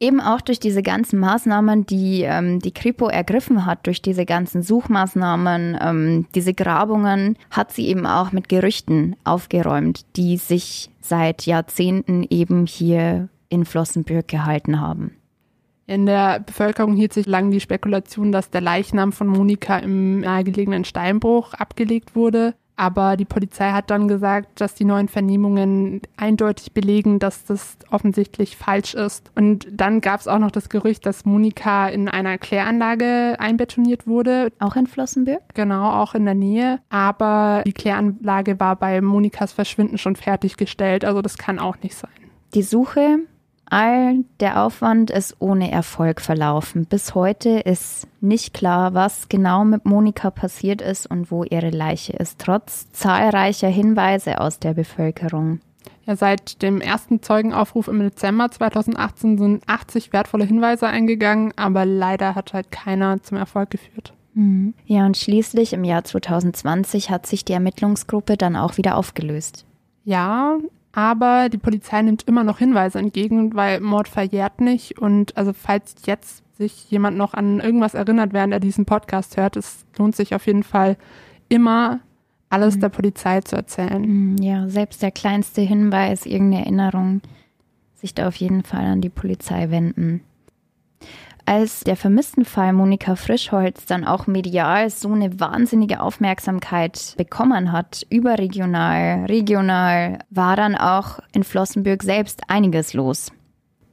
Eben 0.00 0.20
auch 0.20 0.40
durch 0.40 0.58
diese 0.58 0.82
ganzen 0.82 1.20
Maßnahmen, 1.20 1.86
die 1.86 2.22
ähm, 2.22 2.58
die 2.58 2.72
Kripo 2.72 3.06
ergriffen 3.06 3.66
hat, 3.66 3.86
durch 3.86 4.02
diese 4.02 4.26
ganzen 4.26 4.64
Suchmaßnahmen, 4.64 5.78
ähm, 5.80 6.26
diese 6.34 6.54
Grabungen, 6.54 7.36
hat 7.50 7.70
sie 7.70 7.86
eben 7.86 8.04
auch 8.04 8.32
mit 8.32 8.48
Gerüchten 8.48 9.14
aufgeräumt, 9.22 10.04
die 10.16 10.38
sich 10.38 10.90
seit 11.00 11.46
Jahrzehnten 11.46 12.26
eben 12.28 12.66
hier 12.66 13.28
in 13.52 13.64
Flossenbürg 13.64 14.26
gehalten 14.26 14.80
haben. 14.80 15.12
In 15.86 16.06
der 16.06 16.40
Bevölkerung 16.40 16.94
hielt 16.94 17.12
sich 17.12 17.26
lang 17.26 17.50
die 17.50 17.60
Spekulation, 17.60 18.32
dass 18.32 18.50
der 18.50 18.62
Leichnam 18.62 19.12
von 19.12 19.26
Monika 19.26 19.78
im 19.78 20.20
nahegelegenen 20.20 20.84
Steinbruch 20.84 21.54
abgelegt 21.54 22.16
wurde. 22.16 22.54
Aber 22.76 23.18
die 23.18 23.26
Polizei 23.26 23.70
hat 23.70 23.90
dann 23.90 24.08
gesagt, 24.08 24.60
dass 24.60 24.74
die 24.74 24.86
neuen 24.86 25.08
Vernehmungen 25.08 26.00
eindeutig 26.16 26.72
belegen, 26.72 27.18
dass 27.18 27.44
das 27.44 27.76
offensichtlich 27.90 28.56
falsch 28.56 28.94
ist. 28.94 29.30
Und 29.34 29.66
dann 29.70 30.00
gab 30.00 30.20
es 30.20 30.28
auch 30.28 30.38
noch 30.38 30.50
das 30.50 30.70
Gerücht, 30.70 31.04
dass 31.04 31.26
Monika 31.26 31.88
in 31.88 32.08
einer 32.08 32.38
Kläranlage 32.38 33.36
einbetoniert 33.38 34.06
wurde. 34.06 34.50
Auch 34.58 34.76
in 34.76 34.86
Flossenbürg? 34.86 35.42
Genau, 35.52 35.90
auch 35.90 36.14
in 36.14 36.24
der 36.24 36.34
Nähe. 36.34 36.80
Aber 36.88 37.62
die 37.66 37.74
Kläranlage 37.74 38.58
war 38.58 38.76
bei 38.76 39.02
Monikas 39.02 39.52
Verschwinden 39.52 39.98
schon 39.98 40.16
fertiggestellt. 40.16 41.04
Also 41.04 41.20
das 41.20 41.36
kann 41.36 41.58
auch 41.58 41.76
nicht 41.82 41.94
sein. 41.94 42.10
Die 42.54 42.62
Suche 42.62 43.18
All 43.72 44.26
der 44.38 44.62
Aufwand 44.62 45.10
ist 45.10 45.36
ohne 45.38 45.72
Erfolg 45.72 46.20
verlaufen. 46.20 46.84
Bis 46.84 47.14
heute 47.14 47.60
ist 47.60 48.06
nicht 48.20 48.52
klar, 48.52 48.92
was 48.92 49.30
genau 49.30 49.64
mit 49.64 49.86
Monika 49.86 50.30
passiert 50.30 50.82
ist 50.82 51.06
und 51.06 51.30
wo 51.30 51.42
ihre 51.44 51.70
Leiche 51.70 52.12
ist, 52.12 52.38
trotz 52.38 52.92
zahlreicher 52.92 53.68
Hinweise 53.68 54.42
aus 54.42 54.58
der 54.58 54.74
Bevölkerung. 54.74 55.60
Ja, 56.04 56.16
seit 56.16 56.60
dem 56.60 56.82
ersten 56.82 57.22
Zeugenaufruf 57.22 57.88
im 57.88 58.00
Dezember 58.00 58.50
2018 58.50 59.38
sind 59.38 59.62
80 59.66 60.12
wertvolle 60.12 60.44
Hinweise 60.44 60.86
eingegangen, 60.86 61.54
aber 61.56 61.86
leider 61.86 62.34
hat 62.34 62.52
halt 62.52 62.70
keiner 62.70 63.22
zum 63.22 63.38
Erfolg 63.38 63.70
geführt. 63.70 64.12
Mhm. 64.34 64.74
Ja, 64.84 65.06
und 65.06 65.16
schließlich 65.16 65.72
im 65.72 65.84
Jahr 65.84 66.04
2020 66.04 67.08
hat 67.08 67.24
sich 67.24 67.46
die 67.46 67.54
Ermittlungsgruppe 67.54 68.36
dann 68.36 68.54
auch 68.54 68.76
wieder 68.76 68.98
aufgelöst. 68.98 69.64
Ja, 70.04 70.58
aber 70.92 71.48
die 71.48 71.58
Polizei 71.58 72.02
nimmt 72.02 72.22
immer 72.28 72.44
noch 72.44 72.58
Hinweise 72.58 72.98
entgegen, 72.98 73.54
weil 73.54 73.80
Mord 73.80 74.08
verjährt 74.08 74.60
nicht. 74.60 74.98
Und 74.98 75.36
also 75.36 75.52
falls 75.52 75.94
jetzt 76.04 76.42
sich 76.56 76.90
jemand 76.90 77.16
noch 77.16 77.34
an 77.34 77.60
irgendwas 77.60 77.94
erinnert, 77.94 78.32
während 78.32 78.52
er 78.52 78.60
diesen 78.60 78.84
Podcast 78.84 79.36
hört, 79.36 79.56
es 79.56 79.86
lohnt 79.96 80.14
sich 80.14 80.34
auf 80.34 80.46
jeden 80.46 80.62
Fall 80.62 80.96
immer 81.48 82.00
alles 82.50 82.76
mhm. 82.76 82.80
der 82.80 82.88
Polizei 82.90 83.40
zu 83.40 83.56
erzählen. 83.56 84.02
Mhm, 84.02 84.36
ja, 84.42 84.68
selbst 84.68 85.02
der 85.02 85.10
kleinste 85.10 85.62
Hinweis, 85.62 86.26
irgendeine 86.26 86.64
Erinnerung, 86.64 87.22
sich 87.94 88.14
da 88.14 88.28
auf 88.28 88.36
jeden 88.36 88.62
Fall 88.62 88.84
an 88.84 89.00
die 89.00 89.08
Polizei 89.08 89.70
wenden. 89.70 90.20
Als 91.54 91.80
der 91.80 91.96
vermissten 91.96 92.46
Fall 92.46 92.72
Monika 92.72 93.14
Frischholz 93.14 93.84
dann 93.84 94.06
auch 94.06 94.26
medial 94.26 94.88
so 94.88 95.12
eine 95.12 95.38
wahnsinnige 95.38 96.00
Aufmerksamkeit 96.00 97.12
bekommen 97.18 97.72
hat, 97.72 98.06
überregional, 98.08 99.26
regional, 99.26 100.20
war 100.30 100.56
dann 100.56 100.76
auch 100.76 101.18
in 101.34 101.44
Flossenbürg 101.44 102.04
selbst 102.04 102.40
einiges 102.48 102.94
los 102.94 103.32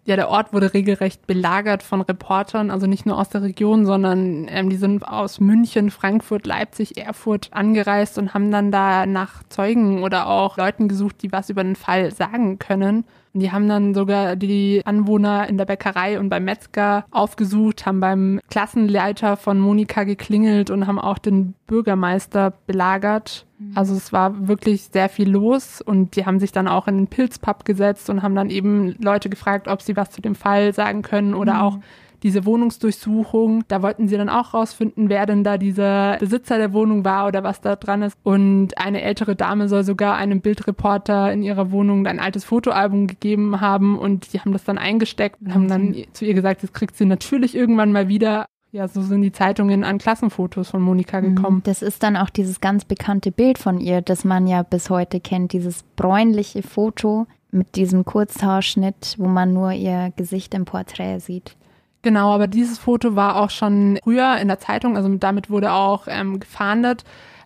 ja, 0.09 0.15
der 0.15 0.29
Ort 0.29 0.53
wurde 0.53 0.73
regelrecht 0.73 1.27
belagert 1.27 1.83
von 1.83 2.01
Reportern, 2.01 2.71
also 2.71 2.87
nicht 2.87 3.05
nur 3.05 3.19
aus 3.19 3.29
der 3.29 3.43
Region, 3.43 3.85
sondern 3.85 4.47
ähm, 4.49 4.71
die 4.71 4.75
sind 4.75 5.07
aus 5.07 5.39
München, 5.39 5.91
Frankfurt, 5.91 6.47
Leipzig, 6.47 6.97
Erfurt 6.97 7.49
angereist 7.51 8.17
und 8.17 8.33
haben 8.33 8.49
dann 8.49 8.71
da 8.71 9.05
nach 9.05 9.43
Zeugen 9.49 10.01
oder 10.01 10.25
auch 10.27 10.57
Leuten 10.57 10.87
gesucht, 10.87 11.17
die 11.21 11.31
was 11.31 11.51
über 11.51 11.63
den 11.63 11.75
Fall 11.75 12.11
sagen 12.11 12.57
können. 12.57 13.05
Und 13.33 13.41
die 13.41 13.51
haben 13.51 13.67
dann 13.67 13.93
sogar 13.93 14.35
die 14.35 14.81
Anwohner 14.85 15.47
in 15.47 15.57
der 15.57 15.65
Bäckerei 15.65 16.19
und 16.19 16.29
beim 16.29 16.45
Metzger 16.45 17.05
aufgesucht, 17.11 17.85
haben 17.85 17.99
beim 17.99 18.39
Klassenleiter 18.49 19.37
von 19.37 19.59
Monika 19.59 20.03
geklingelt 20.03 20.71
und 20.71 20.87
haben 20.87 20.99
auch 20.99 21.19
den 21.19 21.53
Bürgermeister 21.67 22.53
belagert. 22.65 23.45
Mhm. 23.59 23.73
Also 23.75 23.95
es 23.95 24.11
war 24.11 24.47
wirklich 24.47 24.89
sehr 24.91 25.09
viel 25.09 25.29
los 25.29 25.81
und 25.81 26.15
die 26.15 26.25
haben 26.25 26.39
sich 26.39 26.51
dann 26.51 26.67
auch 26.67 26.87
in 26.87 26.97
den 26.97 27.07
Pilzpub 27.07 27.65
gesetzt 27.65 28.09
und 28.09 28.23
haben 28.23 28.35
dann 28.35 28.49
eben 28.49 28.95
Leute 28.99 29.29
gefragt, 29.29 29.67
ob 29.67 29.81
sie 29.81 29.95
was 29.95 30.09
zu 30.09 30.21
dem 30.21 30.35
Fall 30.35 30.73
sagen 30.73 31.03
können 31.03 31.35
oder 31.35 31.55
mhm. 31.55 31.59
auch 31.59 31.77
diese 32.23 32.45
Wohnungsdurchsuchung. 32.45 33.63
Da 33.67 33.81
wollten 33.81 34.07
sie 34.07 34.17
dann 34.17 34.29
auch 34.29 34.53
rausfinden, 34.53 35.09
wer 35.09 35.25
denn 35.25 35.43
da 35.43 35.57
dieser 35.57 36.17
Besitzer 36.17 36.57
der 36.57 36.73
Wohnung 36.73 37.05
war 37.05 37.27
oder 37.27 37.43
was 37.43 37.61
da 37.61 37.75
dran 37.75 38.01
ist. 38.01 38.17
Und 38.23 38.77
eine 38.77 39.01
ältere 39.01 39.35
Dame 39.35 39.67
soll 39.67 39.83
sogar 39.83 40.15
einem 40.15 40.41
Bildreporter 40.41 41.31
in 41.31 41.43
ihrer 41.43 41.71
Wohnung 41.71 42.07
ein 42.07 42.19
altes 42.19 42.45
Fotoalbum 42.45 43.07
gegeben 43.07 43.61
haben 43.61 43.97
und 43.97 44.33
die 44.33 44.39
haben 44.39 44.53
das 44.53 44.63
dann 44.63 44.77
eingesteckt 44.77 45.41
und 45.41 45.53
haben 45.53 45.67
dann 45.67 45.95
zu 46.13 46.25
ihr 46.25 46.33
gesagt, 46.33 46.63
das 46.63 46.73
kriegt 46.73 46.95
sie 46.95 47.05
natürlich 47.05 47.55
irgendwann 47.55 47.91
mal 47.91 48.07
wieder. 48.07 48.45
Ja, 48.71 48.87
so 48.87 49.01
sind 49.01 49.23
die 49.23 49.31
Zeitungen 49.31 49.83
an 49.83 49.97
Klassenfotos 49.97 50.69
von 50.69 50.81
Monika 50.81 51.21
mhm. 51.21 51.35
gekommen. 51.35 51.61
Das 51.63 51.81
ist 51.81 52.03
dann 52.03 52.15
auch 52.15 52.29
dieses 52.29 52.61
ganz 52.61 52.85
bekannte 52.85 53.31
Bild 53.31 53.57
von 53.57 53.79
ihr, 53.79 54.01
das 54.01 54.23
man 54.23 54.45
ja 54.45 54.61
bis 54.61 54.91
heute 54.91 55.19
kennt, 55.19 55.53
dieses 55.53 55.83
bräunliche 55.95 56.61
Foto 56.61 57.25
mit 57.51 57.75
diesem 57.75 58.05
Kurzhaarschnitt, 58.05 59.15
wo 59.17 59.27
man 59.27 59.53
nur 59.53 59.71
ihr 59.71 60.13
Gesicht 60.15 60.53
im 60.53 60.65
Porträt 60.65 61.19
sieht. 61.19 61.55
Genau, 62.01 62.33
aber 62.33 62.47
dieses 62.47 62.79
Foto 62.79 63.15
war 63.15 63.35
auch 63.35 63.49
schon 63.49 63.99
früher 64.03 64.37
in 64.37 64.47
der 64.47 64.59
Zeitung, 64.59 64.95
also 64.95 65.09
damit 65.15 65.49
wurde 65.49 65.73
auch 65.73 66.07
ähm, 66.07 66.39
gefahndet. 66.39 67.03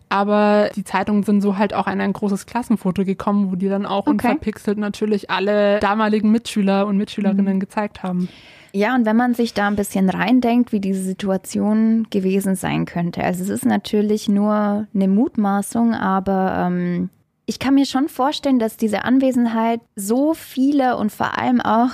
Aber 0.08 0.70
die 0.76 0.84
Zeitungen 0.84 1.24
sind 1.24 1.40
so 1.40 1.58
halt 1.58 1.74
auch 1.74 1.86
an 1.86 2.00
ein 2.00 2.12
großes 2.12 2.46
Klassenfoto 2.46 3.04
gekommen, 3.04 3.50
wo 3.50 3.56
die 3.56 3.68
dann 3.68 3.84
auch 3.84 4.06
okay. 4.06 4.10
unverpixelt 4.10 4.78
natürlich 4.78 5.30
alle 5.30 5.80
damaligen 5.80 6.30
Mitschüler 6.30 6.86
und 6.86 6.96
Mitschülerinnen 6.98 7.56
mhm. 7.56 7.60
gezeigt 7.60 8.02
haben. 8.02 8.28
Ja, 8.72 8.94
und 8.94 9.06
wenn 9.06 9.16
man 9.16 9.34
sich 9.34 9.54
da 9.54 9.66
ein 9.66 9.76
bisschen 9.76 10.10
reindenkt, 10.10 10.72
wie 10.72 10.80
diese 10.80 11.02
Situation 11.02 12.06
gewesen 12.10 12.54
sein 12.54 12.86
könnte. 12.86 13.22
Also 13.22 13.42
es 13.44 13.48
ist 13.48 13.64
natürlich 13.64 14.28
nur 14.28 14.86
eine 14.94 15.08
Mutmaßung, 15.08 15.94
aber 15.94 16.66
ähm, 16.66 17.08
ich 17.46 17.58
kann 17.58 17.74
mir 17.74 17.86
schon 17.86 18.08
vorstellen, 18.08 18.58
dass 18.58 18.76
diese 18.76 19.04
Anwesenheit 19.04 19.80
so 19.94 20.34
viele 20.34 20.96
und 20.96 21.12
vor 21.12 21.38
allem 21.38 21.60
auch 21.60 21.90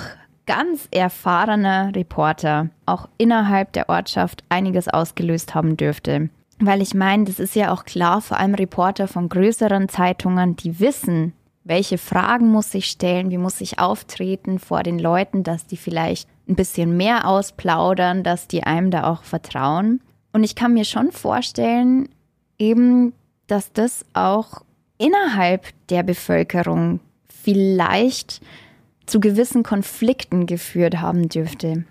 ganz 0.51 0.89
erfahrener 0.91 1.95
Reporter 1.95 2.67
auch 2.85 3.07
innerhalb 3.17 3.71
der 3.71 3.87
Ortschaft 3.87 4.43
einiges 4.49 4.89
ausgelöst 4.89 5.55
haben 5.55 5.77
dürfte. 5.77 6.29
Weil 6.59 6.81
ich 6.81 6.93
meine, 6.93 7.23
das 7.23 7.39
ist 7.39 7.55
ja 7.55 7.71
auch 7.71 7.85
klar, 7.85 8.19
vor 8.21 8.37
allem 8.37 8.53
Reporter 8.55 9.07
von 9.07 9.29
größeren 9.29 9.87
Zeitungen, 9.87 10.57
die 10.57 10.81
wissen, 10.81 11.31
welche 11.63 11.97
Fragen 11.97 12.49
muss 12.49 12.73
ich 12.73 12.87
stellen, 12.87 13.31
wie 13.31 13.37
muss 13.37 13.61
ich 13.61 13.79
auftreten 13.79 14.59
vor 14.59 14.83
den 14.83 14.99
Leuten, 14.99 15.43
dass 15.43 15.67
die 15.67 15.77
vielleicht 15.77 16.27
ein 16.49 16.55
bisschen 16.55 16.97
mehr 16.97 17.29
ausplaudern, 17.29 18.21
dass 18.23 18.49
die 18.49 18.63
einem 18.63 18.91
da 18.91 19.09
auch 19.09 19.23
vertrauen. 19.23 20.01
Und 20.33 20.43
ich 20.43 20.55
kann 20.55 20.73
mir 20.73 20.85
schon 20.85 21.13
vorstellen, 21.13 22.09
eben, 22.59 23.13
dass 23.47 23.71
das 23.71 24.03
auch 24.13 24.63
innerhalb 24.97 25.67
der 25.87 26.03
Bevölkerung 26.03 26.99
vielleicht 27.29 28.41
zu 29.11 29.19
gewissen 29.19 29.63
Konflikten 29.63 30.45
geführt 30.45 30.99
haben 31.01 31.29
dürfte. 31.29 31.83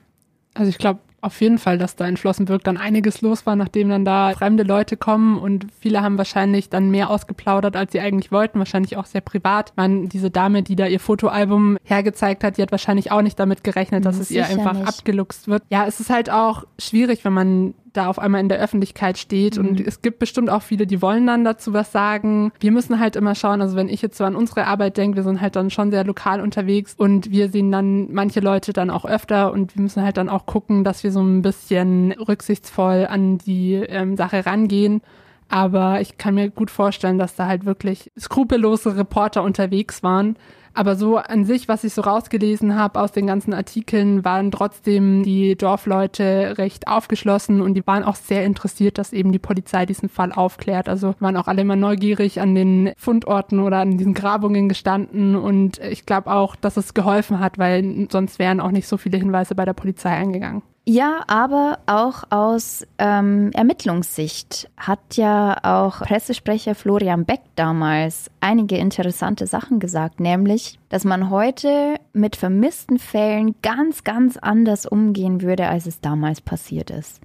Also 0.54 0.70
ich 0.70 0.78
glaube 0.78 1.00
auf 1.22 1.38
jeden 1.42 1.58
Fall, 1.58 1.76
dass 1.76 1.96
da 1.96 2.06
in 2.06 2.16
Flossenbürg 2.16 2.64
dann 2.64 2.78
einiges 2.78 3.20
los 3.20 3.44
war, 3.44 3.54
nachdem 3.54 3.90
dann 3.90 4.06
da 4.06 4.32
fremde 4.32 4.62
Leute 4.62 4.96
kommen 4.96 5.38
und 5.38 5.66
viele 5.78 6.00
haben 6.00 6.16
wahrscheinlich 6.16 6.70
dann 6.70 6.90
mehr 6.90 7.10
ausgeplaudert, 7.10 7.76
als 7.76 7.92
sie 7.92 8.00
eigentlich 8.00 8.32
wollten, 8.32 8.58
wahrscheinlich 8.58 8.96
auch 8.96 9.04
sehr 9.04 9.20
privat. 9.20 9.74
Man, 9.76 10.08
diese 10.08 10.30
Dame, 10.30 10.62
die 10.62 10.76
da 10.76 10.86
ihr 10.86 10.98
Fotoalbum 10.98 11.76
hergezeigt 11.84 12.42
hat, 12.42 12.56
die 12.56 12.62
hat 12.62 12.72
wahrscheinlich 12.72 13.12
auch 13.12 13.20
nicht 13.20 13.38
damit 13.38 13.64
gerechnet, 13.64 14.06
dass 14.06 14.16
das 14.16 14.30
es 14.30 14.30
ihr 14.30 14.46
einfach 14.46 14.72
nicht. 14.72 14.88
abgeluchst 14.88 15.46
wird. 15.46 15.62
Ja, 15.68 15.86
es 15.86 16.00
ist 16.00 16.08
halt 16.08 16.30
auch 16.30 16.64
schwierig, 16.78 17.22
wenn 17.24 17.34
man 17.34 17.74
da 17.92 18.06
auf 18.06 18.18
einmal 18.18 18.40
in 18.40 18.48
der 18.48 18.58
Öffentlichkeit 18.58 19.18
steht. 19.18 19.58
Mhm. 19.58 19.68
Und 19.68 19.80
es 19.80 20.02
gibt 20.02 20.18
bestimmt 20.18 20.50
auch 20.50 20.62
viele, 20.62 20.86
die 20.86 21.02
wollen 21.02 21.26
dann 21.26 21.44
dazu 21.44 21.72
was 21.72 21.92
sagen. 21.92 22.52
Wir 22.60 22.72
müssen 22.72 23.00
halt 23.00 23.16
immer 23.16 23.34
schauen, 23.34 23.60
also 23.60 23.76
wenn 23.76 23.88
ich 23.88 24.02
jetzt 24.02 24.16
so 24.16 24.24
an 24.24 24.36
unsere 24.36 24.66
Arbeit 24.66 24.96
denke, 24.96 25.16
wir 25.16 25.22
sind 25.22 25.40
halt 25.40 25.56
dann 25.56 25.70
schon 25.70 25.90
sehr 25.90 26.04
lokal 26.04 26.40
unterwegs 26.40 26.94
und 26.96 27.30
wir 27.30 27.48
sehen 27.48 27.70
dann 27.70 28.12
manche 28.12 28.40
Leute 28.40 28.72
dann 28.72 28.90
auch 28.90 29.04
öfter 29.04 29.52
und 29.52 29.76
wir 29.76 29.82
müssen 29.82 30.02
halt 30.02 30.16
dann 30.16 30.28
auch 30.28 30.46
gucken, 30.46 30.84
dass 30.84 31.04
wir 31.04 31.12
so 31.12 31.20
ein 31.20 31.42
bisschen 31.42 32.12
rücksichtsvoll 32.12 33.06
an 33.08 33.38
die 33.38 33.74
ähm, 33.74 34.16
Sache 34.16 34.46
rangehen. 34.46 35.02
Aber 35.48 36.00
ich 36.00 36.16
kann 36.16 36.36
mir 36.36 36.48
gut 36.48 36.70
vorstellen, 36.70 37.18
dass 37.18 37.34
da 37.34 37.46
halt 37.46 37.64
wirklich 37.64 38.12
skrupellose 38.18 38.96
Reporter 38.96 39.42
unterwegs 39.42 40.02
waren 40.04 40.36
aber 40.74 40.96
so 40.96 41.16
an 41.16 41.44
sich, 41.44 41.68
was 41.68 41.84
ich 41.84 41.92
so 41.92 42.02
rausgelesen 42.02 42.76
habe 42.76 43.00
aus 43.00 43.12
den 43.12 43.26
ganzen 43.26 43.52
Artikeln, 43.52 44.24
waren 44.24 44.50
trotzdem 44.50 45.22
die 45.22 45.56
Dorfleute 45.56 46.58
recht 46.58 46.88
aufgeschlossen 46.88 47.60
und 47.60 47.74
die 47.74 47.86
waren 47.86 48.04
auch 48.04 48.16
sehr 48.16 48.44
interessiert, 48.44 48.98
dass 48.98 49.12
eben 49.12 49.32
die 49.32 49.38
Polizei 49.38 49.86
diesen 49.86 50.08
Fall 50.08 50.32
aufklärt. 50.32 50.88
Also 50.88 51.14
waren 51.20 51.36
auch 51.36 51.48
alle 51.48 51.62
immer 51.62 51.76
neugierig 51.76 52.40
an 52.40 52.54
den 52.54 52.92
Fundorten 52.96 53.60
oder 53.60 53.78
an 53.78 53.98
diesen 53.98 54.14
Grabungen 54.14 54.68
gestanden 54.68 55.36
und 55.36 55.78
ich 55.78 56.06
glaube 56.06 56.30
auch, 56.30 56.56
dass 56.56 56.76
es 56.76 56.94
geholfen 56.94 57.40
hat, 57.40 57.58
weil 57.58 58.08
sonst 58.10 58.38
wären 58.38 58.60
auch 58.60 58.70
nicht 58.70 58.86
so 58.86 58.96
viele 58.96 59.18
Hinweise 59.18 59.54
bei 59.54 59.64
der 59.64 59.74
Polizei 59.74 60.10
eingegangen. 60.10 60.62
Ja, 60.86 61.22
aber 61.26 61.78
auch 61.86 62.24
aus 62.30 62.86
ähm, 62.98 63.50
Ermittlungssicht 63.52 64.68
hat 64.76 65.16
ja 65.16 65.56
auch 65.62 66.00
Pressesprecher 66.00 66.74
Florian 66.74 67.26
Beck 67.26 67.42
damals 67.54 68.30
einige 68.40 68.76
interessante 68.76 69.46
Sachen 69.46 69.78
gesagt, 69.78 70.20
nämlich, 70.20 70.78
dass 70.88 71.04
man 71.04 71.30
heute 71.30 71.96
mit 72.12 72.34
vermissten 72.34 72.98
Fällen 72.98 73.54
ganz, 73.62 74.04
ganz 74.04 74.36
anders 74.38 74.86
umgehen 74.86 75.42
würde, 75.42 75.68
als 75.68 75.86
es 75.86 76.00
damals 76.00 76.40
passiert 76.40 76.90
ist. 76.90 77.20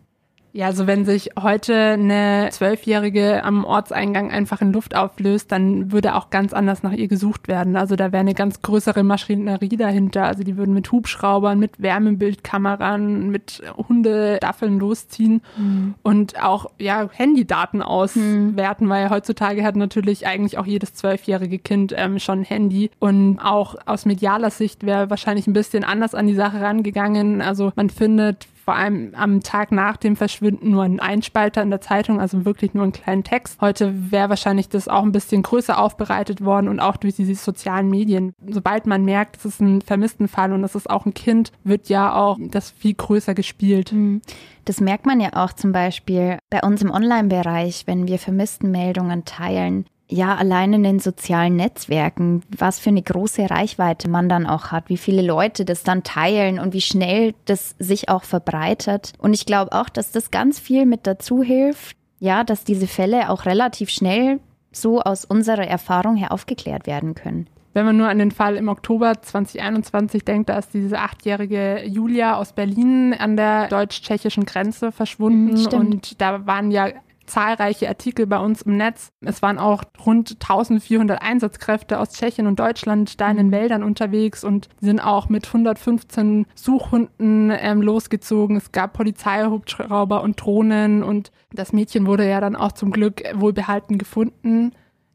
Ja, 0.56 0.68
also 0.68 0.88
wenn 0.88 1.04
sich 1.04 1.32
heute 1.38 1.76
eine 1.76 2.48
Zwölfjährige 2.50 3.44
am 3.44 3.65
Ortseingang 3.65 4.32
einfach 4.32 4.62
in 4.62 4.72
Luft 4.72 4.96
auflöst, 4.96 5.52
dann 5.52 5.91
würde 5.91 6.15
auch 6.15 6.30
ganz 6.30 6.54
anders 6.54 6.82
nach 6.82 6.94
ihr 6.94 7.10
gesucht 7.10 7.50
werden. 7.50 7.76
Also 7.76 7.98
da 7.98 8.13
wäre 8.13 8.22
eine 8.22 8.36
ganz 8.36 8.62
größere 8.62 9.04
Maschinerie 9.04 9.76
dahinter. 9.76 10.24
Also 10.24 10.46
die 10.46 10.56
würden 10.56 10.74
mit 10.74 10.89
Hubschraubern, 10.94 11.60
mit 11.60 11.82
Wärmebildkameran, 11.82 13.28
mit 13.32 13.63
Hundestaffeln 13.76 14.80
losziehen 14.80 15.41
mhm. 15.58 15.96
und 16.04 16.41
auch 16.41 16.68
ja 16.80 17.10
Handydaten 17.12 17.82
auswerten, 17.82 18.86
mhm. 18.86 18.89
weil 18.89 19.10
heutzutage 19.10 19.62
hat 19.62 19.76
natürlich 19.76 20.26
eigentlich 20.26 20.58
auch 20.58 20.65
jedes 20.65 20.94
zwölfjährige 20.94 21.60
Kind 21.60 21.94
ähm, 21.98 22.18
schon 22.18 22.39
ein 22.39 22.46
Handy. 22.46 22.91
Und 23.00 23.39
auch 23.39 23.76
aus 23.86 24.06
medialer 24.06 24.52
Sicht 24.52 24.86
wäre 24.86 25.10
wahrscheinlich 25.10 25.48
ein 25.48 25.54
bisschen 25.54 25.84
anders 25.84 26.15
an 26.15 26.28
die 26.28 26.34
Sache 26.34 26.62
rangegangen. 26.62 27.41
Also 27.41 27.74
man 27.76 27.89
findet 27.89 28.48
vor 28.65 28.75
allem 28.75 29.12
am 29.15 29.41
Tag 29.41 29.71
nach 29.71 29.95
dem 29.95 30.15
Verschwinden 30.15 30.71
nur 30.71 30.82
ein 30.82 30.99
Einspalter 30.99 31.62
in 31.62 31.69
der 31.69 31.82
Zeitung, 31.82 32.19
also 32.19 32.45
wirklich 32.45 32.73
nur 32.73 32.82
einen 32.82 32.93
kleinen 32.93 33.23
Text. 33.23 33.62
Heute 33.62 34.12
wäre 34.12 34.30
wahrscheinlich 34.30 34.69
das 34.69 34.88
auch 34.88 35.04
ein 35.04 35.12
bisschen 35.12 35.43
größer 35.43 35.78
aufbereitet 35.78 36.43
worden 36.43 36.67
und 36.67 36.80
auch 36.80 36.97
durch 36.97 37.15
diese 37.15 37.36
sozialen 37.36 37.91
Medien. 37.91 38.34
Sobald 38.49 38.88
man 38.88 39.06
merkt, 39.06 39.38
es 39.38 39.45
ist 39.45 39.62
ein 39.62 39.82
vermissten 39.82 40.28
Fall 40.28 40.51
und 40.51 40.63
es 40.63 40.73
ist 40.73 40.89
auch 40.89 41.06
ein 41.06 41.13
Kind, 41.13 41.51
wird 41.63 41.89
ja 41.89 42.15
auch 42.15 42.39
das 42.41 42.71
viel 42.71 42.95
größer 42.95 43.36
gespielt. 43.36 43.91
Mhm. 43.91 44.21
Das 44.65 44.82
merkt 44.82 45.06
man 45.06 45.19
ja 45.19 45.30
auch 45.34 45.54
zum 45.54 45.71
Beispiel 45.71 46.39
bei 46.49 46.62
uns 46.62 46.82
im 46.82 46.89
Online-Bereich, 46.89 47.84
wenn 47.86 48.08
wir 48.08 48.17
vermissten 48.17 48.71
Meldungen 48.71 49.25
teilen 49.25 49.86
ja, 50.08 50.36
allein 50.36 50.74
in 50.74 50.84
den 50.84 51.00
sozialen 51.00 51.56
Netzwerken, 51.56 52.44
was 52.56 52.80
für 52.80 52.89
eine 52.89 53.02
große 53.02 53.50
Reichweite 53.50 54.10
man 54.10 54.30
dann 54.30 54.46
auch 54.46 54.72
hat, 54.72 54.89
wie 54.89 54.98
viele 54.98 55.24
Leute 55.24 55.65
das 55.65 55.84
dann 55.84 56.04
teilen 56.04 56.60
und 56.60 56.74
wie 56.74 56.82
schnell 56.82 57.34
das 57.46 57.76
sich 57.80 58.10
auch 58.10 58.24
verbreitet. 58.24 59.13
Und 59.18 59.34
ich 59.34 59.46
glaube 59.46 59.72
auch, 59.72 59.89
dass 59.89 60.12
das 60.12 60.30
ganz 60.30 60.60
viel 60.60 60.86
mit 60.86 61.08
dazu 61.08 61.41
hilft, 61.41 61.98
ja, 62.20 62.44
dass 62.44 62.63
diese 62.63 62.88
Fälle 62.88 63.30
auch 63.30 63.46
relativ 63.46 63.89
schnell 63.89 64.39
so 64.72 65.02
aus 65.02 65.26
unserer 65.26 65.65
Erfahrung 65.68 66.15
her 66.15 66.32
aufgeklärt 66.32 66.86
werden 66.86 67.15
können. 67.15 67.48
Wenn 67.74 67.86
man 67.86 67.98
nur 67.98 68.08
an 68.08 68.20
den 68.20 68.32
Fall 68.32 68.56
im 68.56 68.70
Oktober 68.70 69.22
2021 69.22 70.24
denkt, 70.24 70.48
da 70.48 70.58
ist 70.58 70.74
diese 70.74 70.98
achtjährige 70.98 71.84
Julia 71.86 72.38
aus 72.38 72.54
Berlin 72.54 73.13
an 73.13 73.36
der 73.36 73.68
deutsch-tschechischen 73.68 74.46
Grenze 74.46 74.94
verschwunden 74.94 75.62
mhm, 75.62 75.80
und 75.80 76.22
da 76.22 76.46
waren 76.46 76.72
ja 76.72 76.88
zahlreiche 77.26 77.88
Artikel 77.88 78.28
bei 78.28 78.40
uns 78.40 78.62
im 78.64 78.78
Netz. 78.78 79.12
Es 79.22 79.42
waren 79.42 79.58
auch 79.58 79.84
rund 80.06 80.38
1400 80.42 81.22
Einsatzkräfte 81.22 82.00
aus 82.00 82.14
Tschechien 82.14 82.48
und 82.48 82.60
Deutschland 82.60 83.20
da 83.20 83.30
in 83.30 83.38
den 83.38 83.48
mhm. 83.48 83.52
Wäldern 83.52 83.84
unterwegs 83.84 84.44
und 84.44 84.70
sind 84.82 85.00
auch 85.00 85.30
mit 85.30 85.48
115 85.48 86.46
Suchhunden 86.56 87.52
ähm, 87.52 87.82
losgezogen. 87.82 88.58
Es 88.58 88.72
gab 88.72 88.94
Polizeihubschrauber 88.94 90.22
und 90.22 90.42
Drohnen 90.42 91.04
und 91.04 91.32
das 91.52 91.74
Mädchen 91.74 92.06
wurde 92.06 92.28
ja 92.30 92.40
dann 92.42 92.56
auch 92.56 92.72
zum 92.72 92.92
Glück 92.92 93.24
wohlbehalten 93.34 93.98
gefunden. 93.98 94.72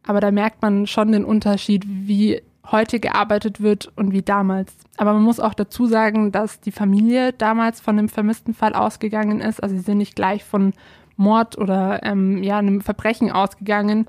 Aber 0.06 0.20
da 0.20 0.30
merkt 0.30 0.62
man 0.62 0.86
schon 0.86 1.12
den 1.12 1.24
Unterschied, 1.24 1.84
wie 1.86 2.42
heute 2.70 3.00
gearbeitet 3.00 3.60
wird 3.60 3.90
und 3.96 4.12
wie 4.12 4.22
damals. 4.22 4.76
Aber 4.96 5.12
man 5.12 5.22
muss 5.22 5.40
auch 5.40 5.54
dazu 5.54 5.86
sagen, 5.86 6.32
dass 6.32 6.60
die 6.60 6.72
Familie 6.72 7.32
damals 7.32 7.80
von 7.80 7.96
dem 7.96 8.08
vermissten 8.08 8.54
Fall 8.54 8.74
ausgegangen 8.74 9.40
ist. 9.40 9.62
Also 9.62 9.76
sie 9.76 9.82
sind 9.82 9.98
nicht 9.98 10.14
gleich 10.14 10.44
von 10.44 10.72
Mord 11.20 11.58
oder 11.58 12.02
ähm, 12.02 12.42
ja, 12.42 12.58
einem 12.58 12.80
Verbrechen 12.80 13.30
ausgegangen. 13.30 14.06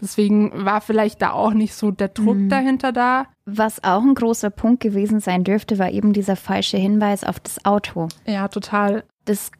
Deswegen 0.00 0.64
war 0.64 0.80
vielleicht 0.80 1.22
da 1.22 1.32
auch 1.32 1.52
nicht 1.52 1.74
so 1.74 1.90
der 1.90 2.08
Druck 2.08 2.36
mhm. 2.36 2.48
dahinter 2.48 2.92
da. 2.92 3.26
Was 3.44 3.84
auch 3.84 4.02
ein 4.02 4.14
großer 4.14 4.50
Punkt 4.50 4.80
gewesen 4.80 5.20
sein 5.20 5.44
dürfte, 5.44 5.78
war 5.78 5.90
eben 5.90 6.12
dieser 6.12 6.36
falsche 6.36 6.76
Hinweis 6.76 7.22
auf 7.22 7.38
das 7.38 7.64
Auto. 7.64 8.08
Ja, 8.26 8.48
total. 8.48 9.04
Das 9.26 9.52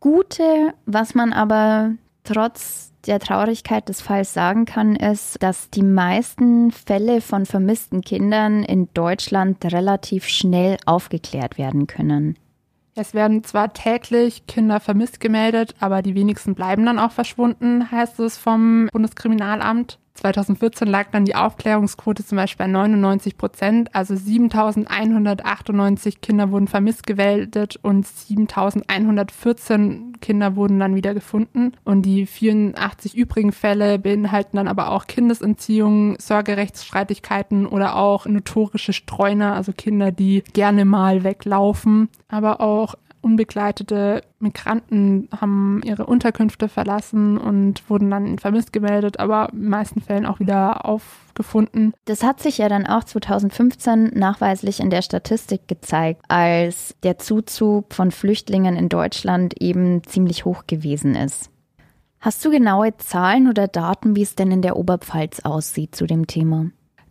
Gute, 0.00 0.74
was 0.86 1.14
man 1.14 1.32
aber 1.32 1.92
trotz 2.24 2.92
der 3.06 3.20
Traurigkeit 3.20 3.88
des 3.88 4.00
Falls 4.00 4.32
sagen 4.32 4.64
kann, 4.64 4.96
ist, 4.96 5.42
dass 5.42 5.70
die 5.70 5.82
meisten 5.82 6.72
Fälle 6.72 7.20
von 7.20 7.46
vermissten 7.46 8.00
Kindern 8.00 8.64
in 8.64 8.88
Deutschland 8.94 9.64
relativ 9.64 10.26
schnell 10.26 10.76
aufgeklärt 10.86 11.58
werden 11.58 11.86
können. 11.86 12.36
Es 12.98 13.12
werden 13.12 13.44
zwar 13.44 13.74
täglich 13.74 14.46
Kinder 14.46 14.80
vermisst 14.80 15.20
gemeldet, 15.20 15.74
aber 15.80 16.00
die 16.00 16.14
wenigsten 16.14 16.54
bleiben 16.54 16.86
dann 16.86 16.98
auch 16.98 17.12
verschwunden, 17.12 17.90
heißt 17.90 18.18
es 18.20 18.38
vom 18.38 18.88
Bundeskriminalamt. 18.90 19.98
2014 20.16 20.88
lag 20.88 21.10
dann 21.12 21.24
die 21.24 21.36
Aufklärungsquote 21.36 22.24
zum 22.24 22.36
Beispiel 22.36 22.66
bei 22.66 22.72
99 22.72 23.36
Prozent, 23.36 23.94
also 23.94 24.14
7.198 24.14 26.20
Kinder 26.20 26.50
wurden 26.50 26.66
vermisst 26.68 27.06
gemeldet 27.06 27.78
und 27.82 28.06
7.114 28.06 30.06
Kinder 30.20 30.56
wurden 30.56 30.80
dann 30.80 30.94
wieder 30.94 31.14
gefunden. 31.14 31.72
Und 31.84 32.02
die 32.02 32.26
84 32.26 33.16
übrigen 33.16 33.52
Fälle 33.52 33.98
beinhalten 33.98 34.56
dann 34.56 34.68
aber 34.68 34.90
auch 34.90 35.06
Kindesentziehungen, 35.06 36.16
Sorgerechtsstreitigkeiten 36.18 37.66
oder 37.66 37.96
auch 37.96 38.26
notorische 38.26 38.92
Streuner, 38.92 39.54
also 39.54 39.72
Kinder, 39.72 40.12
die 40.12 40.44
gerne 40.52 40.84
mal 40.84 41.24
weglaufen, 41.24 42.10
aber 42.28 42.60
auch 42.60 42.96
unbegleitete 43.26 44.22
Migranten 44.38 45.28
haben 45.40 45.82
ihre 45.84 46.06
Unterkünfte 46.06 46.68
verlassen 46.68 47.38
und 47.38 47.90
wurden 47.90 48.08
dann 48.08 48.38
vermisst 48.38 48.72
gemeldet, 48.72 49.18
aber 49.18 49.48
in 49.52 49.62
den 49.62 49.68
meisten 49.70 50.00
Fällen 50.00 50.26
auch 50.26 50.38
wieder 50.38 50.84
aufgefunden. 50.84 51.92
Das 52.04 52.22
hat 52.22 52.40
sich 52.40 52.58
ja 52.58 52.68
dann 52.68 52.86
auch 52.86 53.02
2015 53.02 54.12
nachweislich 54.14 54.78
in 54.78 54.90
der 54.90 55.02
Statistik 55.02 55.66
gezeigt, 55.66 56.22
als 56.28 56.94
der 57.02 57.18
Zuzug 57.18 57.92
von 57.92 58.12
Flüchtlingen 58.12 58.76
in 58.76 58.88
Deutschland 58.88 59.60
eben 59.60 60.04
ziemlich 60.04 60.44
hoch 60.44 60.68
gewesen 60.68 61.16
ist. 61.16 61.50
Hast 62.20 62.44
du 62.44 62.50
genaue 62.50 62.96
Zahlen 62.96 63.48
oder 63.48 63.66
Daten, 63.66 64.14
wie 64.14 64.22
es 64.22 64.36
denn 64.36 64.52
in 64.52 64.62
der 64.62 64.76
Oberpfalz 64.76 65.40
aussieht 65.40 65.96
zu 65.96 66.06
dem 66.06 66.28
Thema? 66.28 66.66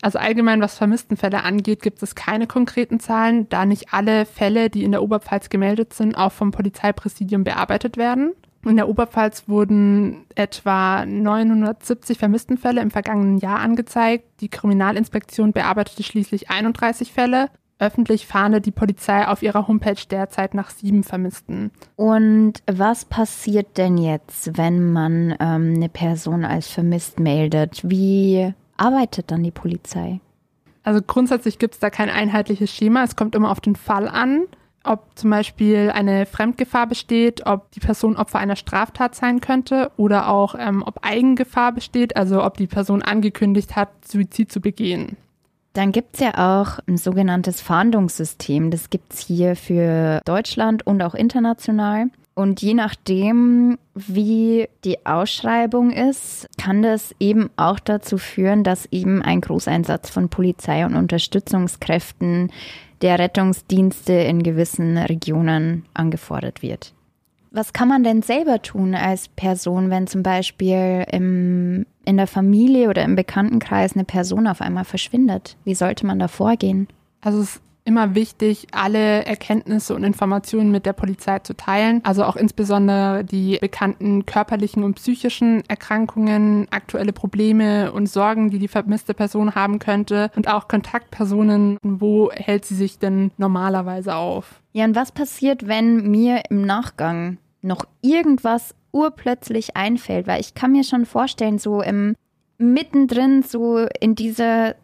Also 0.06 0.20
allgemein, 0.20 0.62
was 0.62 0.78
Vermisstenfälle 0.78 1.42
angeht, 1.42 1.82
gibt 1.82 2.04
es 2.04 2.14
keine 2.14 2.46
konkreten 2.46 3.00
Zahlen, 3.00 3.50
da 3.50 3.66
nicht 3.66 3.92
alle 3.92 4.28
Fälle, 4.28 4.70
die 4.70 4.84
in 4.84 4.92
der 4.92 5.02
Oberpfalz 5.02 5.50
gemeldet 5.50 5.96
sind, 5.96 6.16
auch 6.16 6.32
vom 6.32 6.52
Polizeipräsidium 6.52 7.44
bearbeitet 7.44 7.98
werden. 7.98 8.34
In 8.64 8.76
der 8.76 8.88
Oberpfalz 8.88 9.50
wurden 9.50 10.28
etwa 10.36 11.08
970 11.08 12.20
Vermisstenfälle 12.20 12.82
im 12.82 12.92
vergangenen 12.92 13.40
Jahr 13.40 13.58
angezeigt. 13.62 14.26
Die 14.42 14.50
Kriminalinspektion 14.50 15.54
bearbeitete 15.54 16.04
schließlich 16.04 16.52
31 16.52 17.12
Fälle. 17.12 17.50
Öffentlich 17.80 18.28
fahndet 18.28 18.68
die 18.68 18.72
Polizei 18.72 19.28
auf 19.28 19.42
ihrer 19.42 19.68
Homepage 19.68 20.06
derzeit 20.12 20.54
nach 20.54 20.70
sieben 20.70 21.04
Vermissten. 21.04 21.72
Und 21.96 22.62
was 22.72 23.06
passiert 23.06 23.80
denn 23.80 23.98
jetzt, 23.98 24.56
wenn 24.56 24.94
man 24.94 25.32
ähm, 25.40 25.74
eine 25.76 25.90
Person 25.90 26.46
als 26.46 26.68
vermisst 26.68 27.20
meldet? 27.20 27.82
Wie 27.90 28.54
arbeitet 28.78 29.32
dann 29.32 29.44
die 29.44 29.52
Polizei? 29.52 30.20
Also 30.84 31.02
grundsätzlich 31.02 31.58
gibt 31.58 31.74
es 31.74 31.80
da 31.80 31.90
kein 31.90 32.10
einheitliches 32.10 32.72
Schema. 32.72 33.04
Es 33.04 33.16
kommt 33.16 33.36
immer 33.36 33.52
auf 33.52 33.60
den 33.60 33.76
Fall 33.76 34.08
an, 34.08 34.44
ob 34.84 35.04
zum 35.16 35.32
Beispiel 35.32 35.92
eine 35.94 36.26
Fremdgefahr 36.26 36.88
besteht, 36.88 37.46
ob 37.46 37.72
die 37.72 37.80
Person 37.80 38.16
Opfer 38.16 38.40
einer 38.40 38.56
Straftat 38.56 39.16
sein 39.16 39.42
könnte 39.42 39.92
oder 39.98 40.30
auch 40.30 40.56
ähm, 40.58 40.84
ob 40.86 41.00
Eigengefahr 41.04 41.72
besteht, 41.72 42.16
also 42.16 42.44
ob 42.44 42.58
die 42.58 42.68
Person 42.68 43.02
angekündigt 43.02 43.76
hat, 43.76 43.90
Suizid 44.06 44.52
zu 44.52 44.62
begehen. 44.62 45.18
Dann 45.74 45.92
gibt 45.92 46.16
es 46.16 46.22
ja 46.22 46.32
auch 46.36 46.80
ein 46.88 46.98
sogenanntes 46.98 47.60
Fahndungssystem. 47.62 48.72
Das 48.72 48.90
gibt 48.90 49.14
es 49.14 49.20
hier 49.20 49.58
für 49.58 50.22
Deutschland 50.24 50.88
und 50.88 51.02
auch 51.02 51.16
international. 51.16 52.06
Und 52.36 52.62
je 52.62 52.74
nachdem, 52.74 53.78
wie 53.96 54.68
die 54.84 55.06
Ausschreibung 55.06 55.92
ist, 55.92 56.50
kann 56.58 56.82
das 56.82 57.16
eben 57.18 57.50
auch 57.56 57.80
dazu 57.80 58.18
führen, 58.18 58.66
dass 58.66 58.88
eben 58.92 59.22
ein 59.22 59.40
Großeinsatz 59.40 60.10
von 60.10 60.28
Polizei 60.28 60.86
und 60.86 60.96
Unterstützungskräften 60.96 62.52
der 63.02 63.20
Rettungsdienste 63.20 64.12
in 64.14 64.44
gewissen 64.44 64.98
Regionen 64.98 65.86
angefordert 65.94 66.62
wird. 66.62 66.94
Was 67.52 67.72
kann 67.72 67.88
man 67.88 68.04
denn 68.04 68.22
selber 68.22 68.62
tun 68.62 68.96
als 68.96 69.30
Person, 69.30 69.90
wenn 69.90 70.08
zum 70.08 70.22
Beispiel 70.22 71.06
im, 71.10 71.86
in 72.04 72.18
der 72.18 72.28
Familie 72.28 72.90
oder 72.90 73.04
im 73.04 73.16
Bekanntenkreis 73.16 73.94
eine 73.94 74.04
Person 74.04 74.48
auf 74.48 74.60
einmal 74.60 74.84
verschwindet? 74.84 75.56
Wie 75.64 75.74
sollte 75.76 76.06
man 76.06 76.20
da 76.20 76.28
vorgehen? 76.28 76.90
Also 77.22 77.40
es 77.40 77.62
immer 77.86 78.16
wichtig, 78.16 78.68
alle 78.72 79.24
Erkenntnisse 79.26 79.96
und 79.96 80.04
Informationen 80.04 80.72
mit 80.72 80.86
der 80.86 80.94
Polizei 80.94 81.40
zu 81.40 81.56
teilen. 81.56 82.02
Also 82.04 82.24
auch 82.24 82.36
insbesondere 82.36 83.24
die 83.24 83.60
bekannten 83.62 84.26
körperlichen 84.26 84.84
und 84.84 84.96
psychischen 84.96 85.64
Erkrankungen, 85.70 86.68
aktuelle 86.72 87.14
Probleme 87.14 87.92
und 87.92 88.08
Sorgen, 88.08 88.50
die 88.50 88.60
die 88.60 88.68
vermisste 88.68 89.14
Person 89.14 89.54
haben 89.54 89.78
könnte 89.78 90.32
und 90.36 90.48
auch 90.48 90.68
Kontaktpersonen. 90.68 91.78
Wo 91.84 92.32
hält 92.32 92.66
sie 92.66 92.76
sich 92.76 92.98
denn 92.98 93.32
normalerweise 93.38 94.16
auf? 94.16 94.62
Ja, 94.74 94.86
und 94.86 94.96
was 94.96 95.12
passiert, 95.12 95.68
wenn 95.68 96.10
mir 96.10 96.42
im 96.50 96.66
Nachgang 96.66 97.38
noch 97.62 97.86
irgendwas 98.02 98.74
urplötzlich 98.92 99.78
einfällt? 99.78 100.26
Weil 100.26 100.42
ich 100.42 100.56
kann 100.56 100.72
mir 100.72 100.84
schon 100.84 101.06
vorstellen, 101.06 101.60
so 101.60 101.82
im 101.82 102.16
mittendrin, 102.58 103.44
so 103.44 103.86
in 104.00 104.16
dieser 104.16 104.76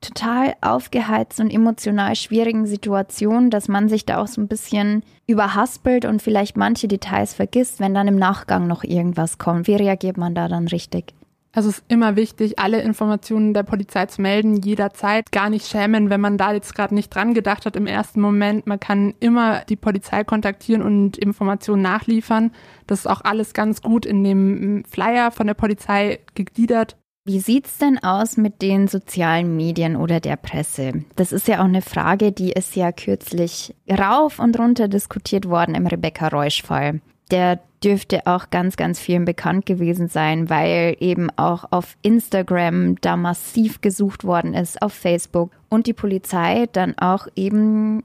total 0.00 0.54
aufgeheizt 0.60 1.40
und 1.40 1.50
emotional 1.50 2.14
schwierigen 2.16 2.66
Situation, 2.66 3.50
dass 3.50 3.68
man 3.68 3.88
sich 3.88 4.06
da 4.06 4.18
auch 4.18 4.26
so 4.26 4.40
ein 4.40 4.48
bisschen 4.48 5.02
überhaspelt 5.26 6.04
und 6.04 6.22
vielleicht 6.22 6.56
manche 6.56 6.88
Details 6.88 7.34
vergisst, 7.34 7.80
wenn 7.80 7.94
dann 7.94 8.08
im 8.08 8.16
Nachgang 8.16 8.66
noch 8.66 8.82
irgendwas 8.82 9.38
kommt. 9.38 9.66
Wie 9.66 9.76
reagiert 9.76 10.16
man 10.16 10.34
da 10.34 10.48
dann 10.48 10.68
richtig? 10.68 11.14
Also 11.52 11.68
es 11.68 11.78
ist 11.78 11.84
immer 11.88 12.14
wichtig, 12.14 12.60
alle 12.60 12.80
Informationen 12.80 13.54
der 13.54 13.64
Polizei 13.64 14.06
zu 14.06 14.22
melden, 14.22 14.62
jederzeit. 14.62 15.32
Gar 15.32 15.50
nicht 15.50 15.66
schämen, 15.66 16.08
wenn 16.08 16.20
man 16.20 16.38
da 16.38 16.52
jetzt 16.52 16.76
gerade 16.76 16.94
nicht 16.94 17.12
dran 17.12 17.34
gedacht 17.34 17.66
hat 17.66 17.74
im 17.74 17.88
ersten 17.88 18.20
Moment. 18.20 18.68
Man 18.68 18.78
kann 18.78 19.14
immer 19.18 19.64
die 19.68 19.74
Polizei 19.74 20.22
kontaktieren 20.22 20.80
und 20.80 21.18
Informationen 21.18 21.82
nachliefern. 21.82 22.52
Das 22.86 23.00
ist 23.00 23.06
auch 23.08 23.22
alles 23.22 23.52
ganz 23.52 23.82
gut 23.82 24.06
in 24.06 24.22
dem 24.22 24.84
Flyer 24.88 25.32
von 25.32 25.48
der 25.48 25.54
Polizei 25.54 26.20
gegliedert. 26.36 26.96
Wie 27.26 27.40
sieht's 27.40 27.76
denn 27.76 28.02
aus 28.02 28.38
mit 28.38 28.62
den 28.62 28.88
sozialen 28.88 29.54
Medien 29.54 29.94
oder 29.94 30.20
der 30.20 30.36
Presse? 30.36 31.04
Das 31.16 31.32
ist 31.32 31.48
ja 31.48 31.60
auch 31.60 31.64
eine 31.64 31.82
Frage, 31.82 32.32
die 32.32 32.52
ist 32.52 32.76
ja 32.76 32.92
kürzlich 32.92 33.74
rauf 33.90 34.38
und 34.38 34.58
runter 34.58 34.88
diskutiert 34.88 35.46
worden 35.46 35.74
im 35.74 35.86
Rebecca 35.86 36.28
Reusch-Fall. 36.28 37.00
Der 37.30 37.60
dürfte 37.84 38.26
auch 38.26 38.50
ganz, 38.50 38.76
ganz 38.76 38.98
vielen 38.98 39.26
bekannt 39.26 39.66
gewesen 39.66 40.08
sein, 40.08 40.48
weil 40.48 40.96
eben 41.00 41.28
auch 41.36 41.64
auf 41.70 41.96
Instagram 42.02 42.96
da 43.00 43.16
massiv 43.16 43.82
gesucht 43.82 44.24
worden 44.24 44.54
ist, 44.54 44.80
auf 44.80 44.94
Facebook 44.94 45.50
und 45.68 45.86
die 45.86 45.92
Polizei 45.92 46.68
dann 46.72 46.96
auch 46.98 47.28
eben 47.36 48.02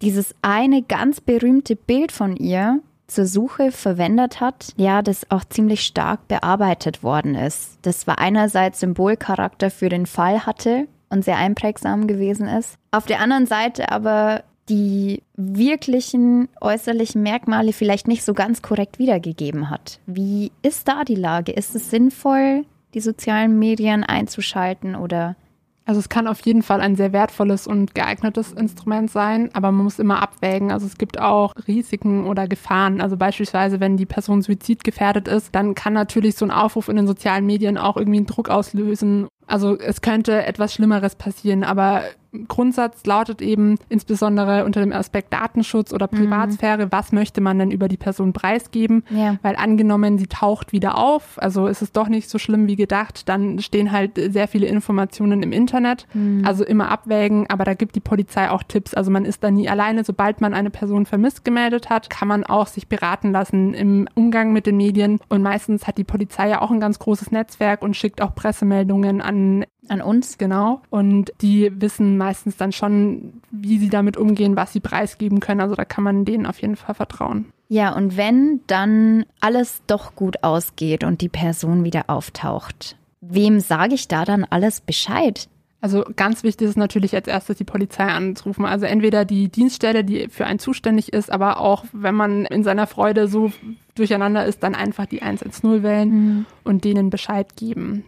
dieses 0.00 0.34
eine 0.42 0.82
ganz 0.82 1.20
berühmte 1.20 1.76
Bild 1.76 2.12
von 2.12 2.36
ihr 2.36 2.80
zur 3.06 3.26
Suche 3.26 3.72
verwendet 3.72 4.40
hat, 4.40 4.72
ja, 4.76 5.02
das 5.02 5.30
auch 5.30 5.44
ziemlich 5.44 5.82
stark 5.82 6.28
bearbeitet 6.28 7.02
worden 7.02 7.34
ist. 7.34 7.78
Das 7.82 8.06
war 8.06 8.18
einerseits 8.18 8.80
Symbolcharakter 8.80 9.70
für 9.70 9.88
den 9.88 10.06
Fall 10.06 10.46
hatte 10.46 10.88
und 11.10 11.24
sehr 11.24 11.36
einprägsam 11.36 12.06
gewesen 12.06 12.48
ist. 12.48 12.76
Auf 12.90 13.06
der 13.06 13.20
anderen 13.20 13.46
Seite 13.46 13.90
aber 13.92 14.44
die 14.68 15.22
wirklichen 15.36 16.48
äußerlichen 16.60 17.22
Merkmale 17.22 17.72
vielleicht 17.72 18.08
nicht 18.08 18.24
so 18.24 18.32
ganz 18.32 18.62
korrekt 18.62 18.98
wiedergegeben 18.98 19.68
hat. 19.70 19.98
Wie 20.06 20.52
ist 20.62 20.88
da 20.88 21.04
die 21.04 21.16
Lage? 21.16 21.52
Ist 21.52 21.74
es 21.74 21.90
sinnvoll, 21.90 22.64
die 22.94 23.00
sozialen 23.00 23.58
Medien 23.58 24.04
einzuschalten 24.04 24.94
oder 24.94 25.36
also 25.84 25.98
es 25.98 26.08
kann 26.08 26.28
auf 26.28 26.40
jeden 26.40 26.62
Fall 26.62 26.80
ein 26.80 26.94
sehr 26.94 27.12
wertvolles 27.12 27.66
und 27.66 27.94
geeignetes 27.94 28.52
Instrument 28.52 29.10
sein, 29.10 29.50
aber 29.52 29.72
man 29.72 29.84
muss 29.84 29.98
immer 29.98 30.22
abwägen. 30.22 30.70
Also 30.70 30.86
es 30.86 30.96
gibt 30.96 31.20
auch 31.20 31.54
Risiken 31.66 32.26
oder 32.26 32.46
Gefahren. 32.46 33.00
Also 33.00 33.16
beispielsweise, 33.16 33.80
wenn 33.80 33.96
die 33.96 34.06
Person 34.06 34.42
suizidgefährdet 34.42 35.26
ist, 35.26 35.54
dann 35.54 35.74
kann 35.74 35.92
natürlich 35.92 36.36
so 36.36 36.44
ein 36.44 36.50
Aufruf 36.52 36.88
in 36.88 36.96
den 36.96 37.06
sozialen 37.06 37.46
Medien 37.46 37.78
auch 37.78 37.96
irgendwie 37.96 38.18
einen 38.18 38.26
Druck 38.26 38.48
auslösen. 38.48 39.26
Also 39.46 39.76
es 39.76 40.00
könnte 40.00 40.46
etwas 40.46 40.72
Schlimmeres 40.72 41.16
passieren, 41.16 41.64
aber 41.64 42.02
Grundsatz 42.48 43.04
lautet 43.04 43.42
eben 43.42 43.76
insbesondere 43.88 44.64
unter 44.64 44.80
dem 44.80 44.92
Aspekt 44.92 45.32
Datenschutz 45.32 45.92
oder 45.92 46.08
mhm. 46.10 46.16
Privatsphäre, 46.16 46.86
mhm. 46.86 46.92
was 46.92 47.12
möchte 47.12 47.40
man 47.40 47.58
denn 47.58 47.70
über 47.70 47.88
die 47.88 47.96
Person 47.96 48.32
preisgeben? 48.32 49.04
Ja. 49.10 49.36
Weil 49.42 49.56
angenommen, 49.56 50.18
sie 50.18 50.26
taucht 50.26 50.72
wieder 50.72 50.96
auf, 50.96 51.40
also 51.40 51.66
ist 51.66 51.82
es 51.82 51.92
doch 51.92 52.08
nicht 52.08 52.30
so 52.30 52.38
schlimm 52.38 52.66
wie 52.66 52.76
gedacht, 52.76 53.28
dann 53.28 53.58
stehen 53.58 53.92
halt 53.92 54.12
sehr 54.16 54.48
viele 54.48 54.66
Informationen 54.66 55.42
im 55.42 55.52
Internet. 55.52 56.06
Mhm. 56.14 56.44
Also 56.46 56.64
immer 56.64 56.90
abwägen, 56.90 57.46
aber 57.48 57.64
da 57.64 57.74
gibt 57.74 57.94
die 57.96 58.00
Polizei 58.00 58.50
auch 58.50 58.62
Tipps. 58.62 58.94
Also 58.94 59.10
man 59.10 59.24
ist 59.24 59.44
da 59.44 59.50
nie 59.50 59.68
alleine. 59.68 60.04
Sobald 60.04 60.40
man 60.40 60.54
eine 60.54 60.70
Person 60.70 61.06
vermisst 61.06 61.44
gemeldet 61.44 61.90
hat, 61.90 62.08
kann 62.08 62.28
man 62.28 62.44
auch 62.44 62.66
sich 62.66 62.88
beraten 62.88 63.32
lassen 63.32 63.74
im 63.74 64.08
Umgang 64.14 64.52
mit 64.52 64.66
den 64.66 64.76
Medien. 64.76 65.20
Und 65.28 65.42
meistens 65.42 65.86
hat 65.86 65.98
die 65.98 66.04
Polizei 66.04 66.48
ja 66.48 66.62
auch 66.62 66.70
ein 66.70 66.80
ganz 66.80 66.98
großes 66.98 67.30
Netzwerk 67.30 67.82
und 67.82 67.96
schickt 67.96 68.22
auch 68.22 68.34
Pressemeldungen 68.34 69.20
an 69.20 69.64
an 69.88 70.00
uns, 70.00 70.38
genau. 70.38 70.80
Und 70.90 71.32
die 71.40 71.72
wissen 71.80 72.16
meistens 72.16 72.56
dann 72.56 72.72
schon, 72.72 73.40
wie 73.50 73.78
sie 73.78 73.88
damit 73.88 74.16
umgehen, 74.16 74.56
was 74.56 74.72
sie 74.72 74.80
preisgeben 74.80 75.40
können. 75.40 75.60
Also 75.60 75.74
da 75.74 75.84
kann 75.84 76.04
man 76.04 76.24
denen 76.24 76.46
auf 76.46 76.60
jeden 76.60 76.76
Fall 76.76 76.94
vertrauen. 76.94 77.46
Ja, 77.68 77.94
und 77.94 78.16
wenn 78.16 78.60
dann 78.66 79.24
alles 79.40 79.82
doch 79.86 80.14
gut 80.14 80.42
ausgeht 80.42 81.04
und 81.04 81.20
die 81.20 81.28
Person 81.28 81.84
wieder 81.84 82.04
auftaucht, 82.08 82.96
wem 83.20 83.60
sage 83.60 83.94
ich 83.94 84.08
da 84.08 84.24
dann 84.24 84.44
alles 84.44 84.80
Bescheid? 84.80 85.48
Also 85.80 86.04
ganz 86.14 86.44
wichtig 86.44 86.68
ist 86.68 86.76
natürlich 86.76 87.12
als 87.14 87.26
erstes 87.26 87.56
die 87.56 87.64
Polizei 87.64 88.04
anzurufen. 88.04 88.66
Also 88.66 88.86
entweder 88.86 89.24
die 89.24 89.48
Dienststelle, 89.48 90.04
die 90.04 90.28
für 90.28 90.46
einen 90.46 90.60
zuständig 90.60 91.12
ist, 91.12 91.30
aber 91.32 91.58
auch 91.58 91.84
wenn 91.92 92.14
man 92.14 92.44
in 92.44 92.62
seiner 92.62 92.86
Freude 92.86 93.26
so 93.26 93.50
durcheinander 93.96 94.46
ist, 94.46 94.62
dann 94.62 94.76
einfach 94.76 95.06
die 95.06 95.22
110 95.22 95.82
wählen 95.82 96.10
mhm. 96.10 96.46
und 96.62 96.84
denen 96.84 97.10
Bescheid 97.10 97.56
geben. 97.56 98.04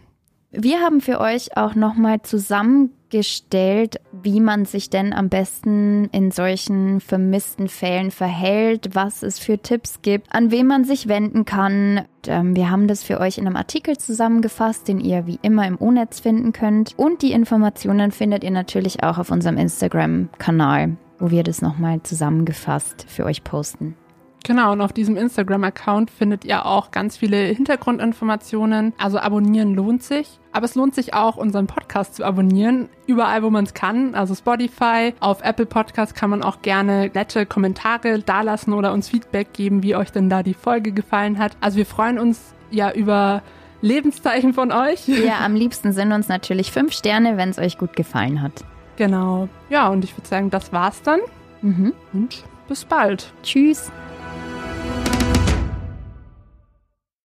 Wir 0.57 0.79
haben 0.79 1.01
für 1.01 1.19
euch 1.19 1.57
auch 1.57 1.75
nochmal 1.75 2.21
zusammengestellt, 2.21 3.99
wie 4.13 4.39
man 4.39 4.63
sich 4.63 4.89
denn 4.89 5.11
am 5.11 5.27
besten 5.27 6.05
in 6.13 6.31
solchen 6.31 7.01
vermissten 7.01 7.67
Fällen 7.67 8.09
verhält, 8.09 8.95
was 8.95 9.21
es 9.21 9.37
für 9.37 9.57
Tipps 9.57 10.01
gibt, 10.01 10.33
an 10.33 10.51
wen 10.51 10.65
man 10.65 10.85
sich 10.85 11.09
wenden 11.09 11.43
kann. 11.43 12.05
Ähm, 12.25 12.55
wir 12.55 12.69
haben 12.71 12.87
das 12.87 13.03
für 13.03 13.19
euch 13.19 13.37
in 13.37 13.47
einem 13.47 13.57
Artikel 13.57 13.97
zusammengefasst, 13.97 14.87
den 14.87 15.01
ihr 15.01 15.27
wie 15.27 15.39
immer 15.41 15.67
im 15.67 15.77
O-Netz 15.77 16.21
finden 16.21 16.53
könnt. 16.53 16.93
Und 16.97 17.21
die 17.21 17.33
Informationen 17.33 18.11
findet 18.11 18.45
ihr 18.45 18.51
natürlich 18.51 19.03
auch 19.03 19.17
auf 19.17 19.31
unserem 19.31 19.57
Instagram-Kanal, 19.57 20.95
wo 21.19 21.31
wir 21.31 21.43
das 21.43 21.61
nochmal 21.61 22.01
zusammengefasst 22.03 23.05
für 23.09 23.25
euch 23.25 23.43
posten. 23.43 23.97
Genau, 24.45 24.73
und 24.73 24.81
auf 24.81 24.93
diesem 24.93 25.17
Instagram-Account 25.17 26.11
findet 26.11 26.45
ihr 26.45 26.65
auch 26.65 26.91
ganz 26.91 27.17
viele 27.17 27.37
Hintergrundinformationen. 27.37 28.93
Also 28.97 29.17
abonnieren 29.17 29.73
lohnt 29.73 30.03
sich. 30.03 30.39
Aber 30.51 30.65
es 30.65 30.75
lohnt 30.75 30.93
sich 30.93 31.13
auch, 31.13 31.35
unseren 31.35 31.67
Podcast 31.67 32.15
zu 32.15 32.23
abonnieren. 32.23 32.87
Überall, 33.07 33.43
wo 33.43 33.49
man 33.49 33.65
es 33.65 33.73
kann. 33.73 34.13
Also 34.13 34.35
Spotify, 34.35 35.13
auf 35.19 35.41
Apple 35.41 35.65
Podcast 35.65 36.15
kann 36.15 36.29
man 36.29 36.43
auch 36.43 36.61
gerne 36.61 37.09
nette 37.13 37.45
Kommentare 37.45 38.19
dalassen 38.19 38.73
oder 38.73 38.93
uns 38.93 39.09
Feedback 39.09 39.51
geben, 39.53 39.83
wie 39.83 39.95
euch 39.95 40.11
denn 40.11 40.29
da 40.29 40.43
die 40.43 40.53
Folge 40.53 40.91
gefallen 40.91 41.39
hat. 41.39 41.57
Also 41.59 41.77
wir 41.77 41.85
freuen 41.85 42.19
uns 42.19 42.53
ja 42.69 42.91
über 42.91 43.41
Lebenszeichen 43.81 44.53
von 44.53 44.71
euch. 44.71 45.07
Ja, 45.07 45.39
am 45.43 45.55
liebsten 45.55 45.91
sind 45.91 46.11
uns 46.11 46.27
natürlich 46.27 46.71
fünf 46.71 46.93
Sterne, 46.93 47.37
wenn 47.37 47.49
es 47.49 47.57
euch 47.57 47.77
gut 47.77 47.95
gefallen 47.95 48.41
hat. 48.41 48.63
Genau. 48.95 49.49
Ja, 49.69 49.89
und 49.89 50.03
ich 50.03 50.15
würde 50.15 50.27
sagen, 50.27 50.49
das 50.49 50.71
war's 50.71 51.01
dann. 51.01 51.19
Mhm. 51.61 51.93
Und 52.13 52.43
bis 52.67 52.85
bald. 52.85 53.33
Tschüss. 53.43 53.91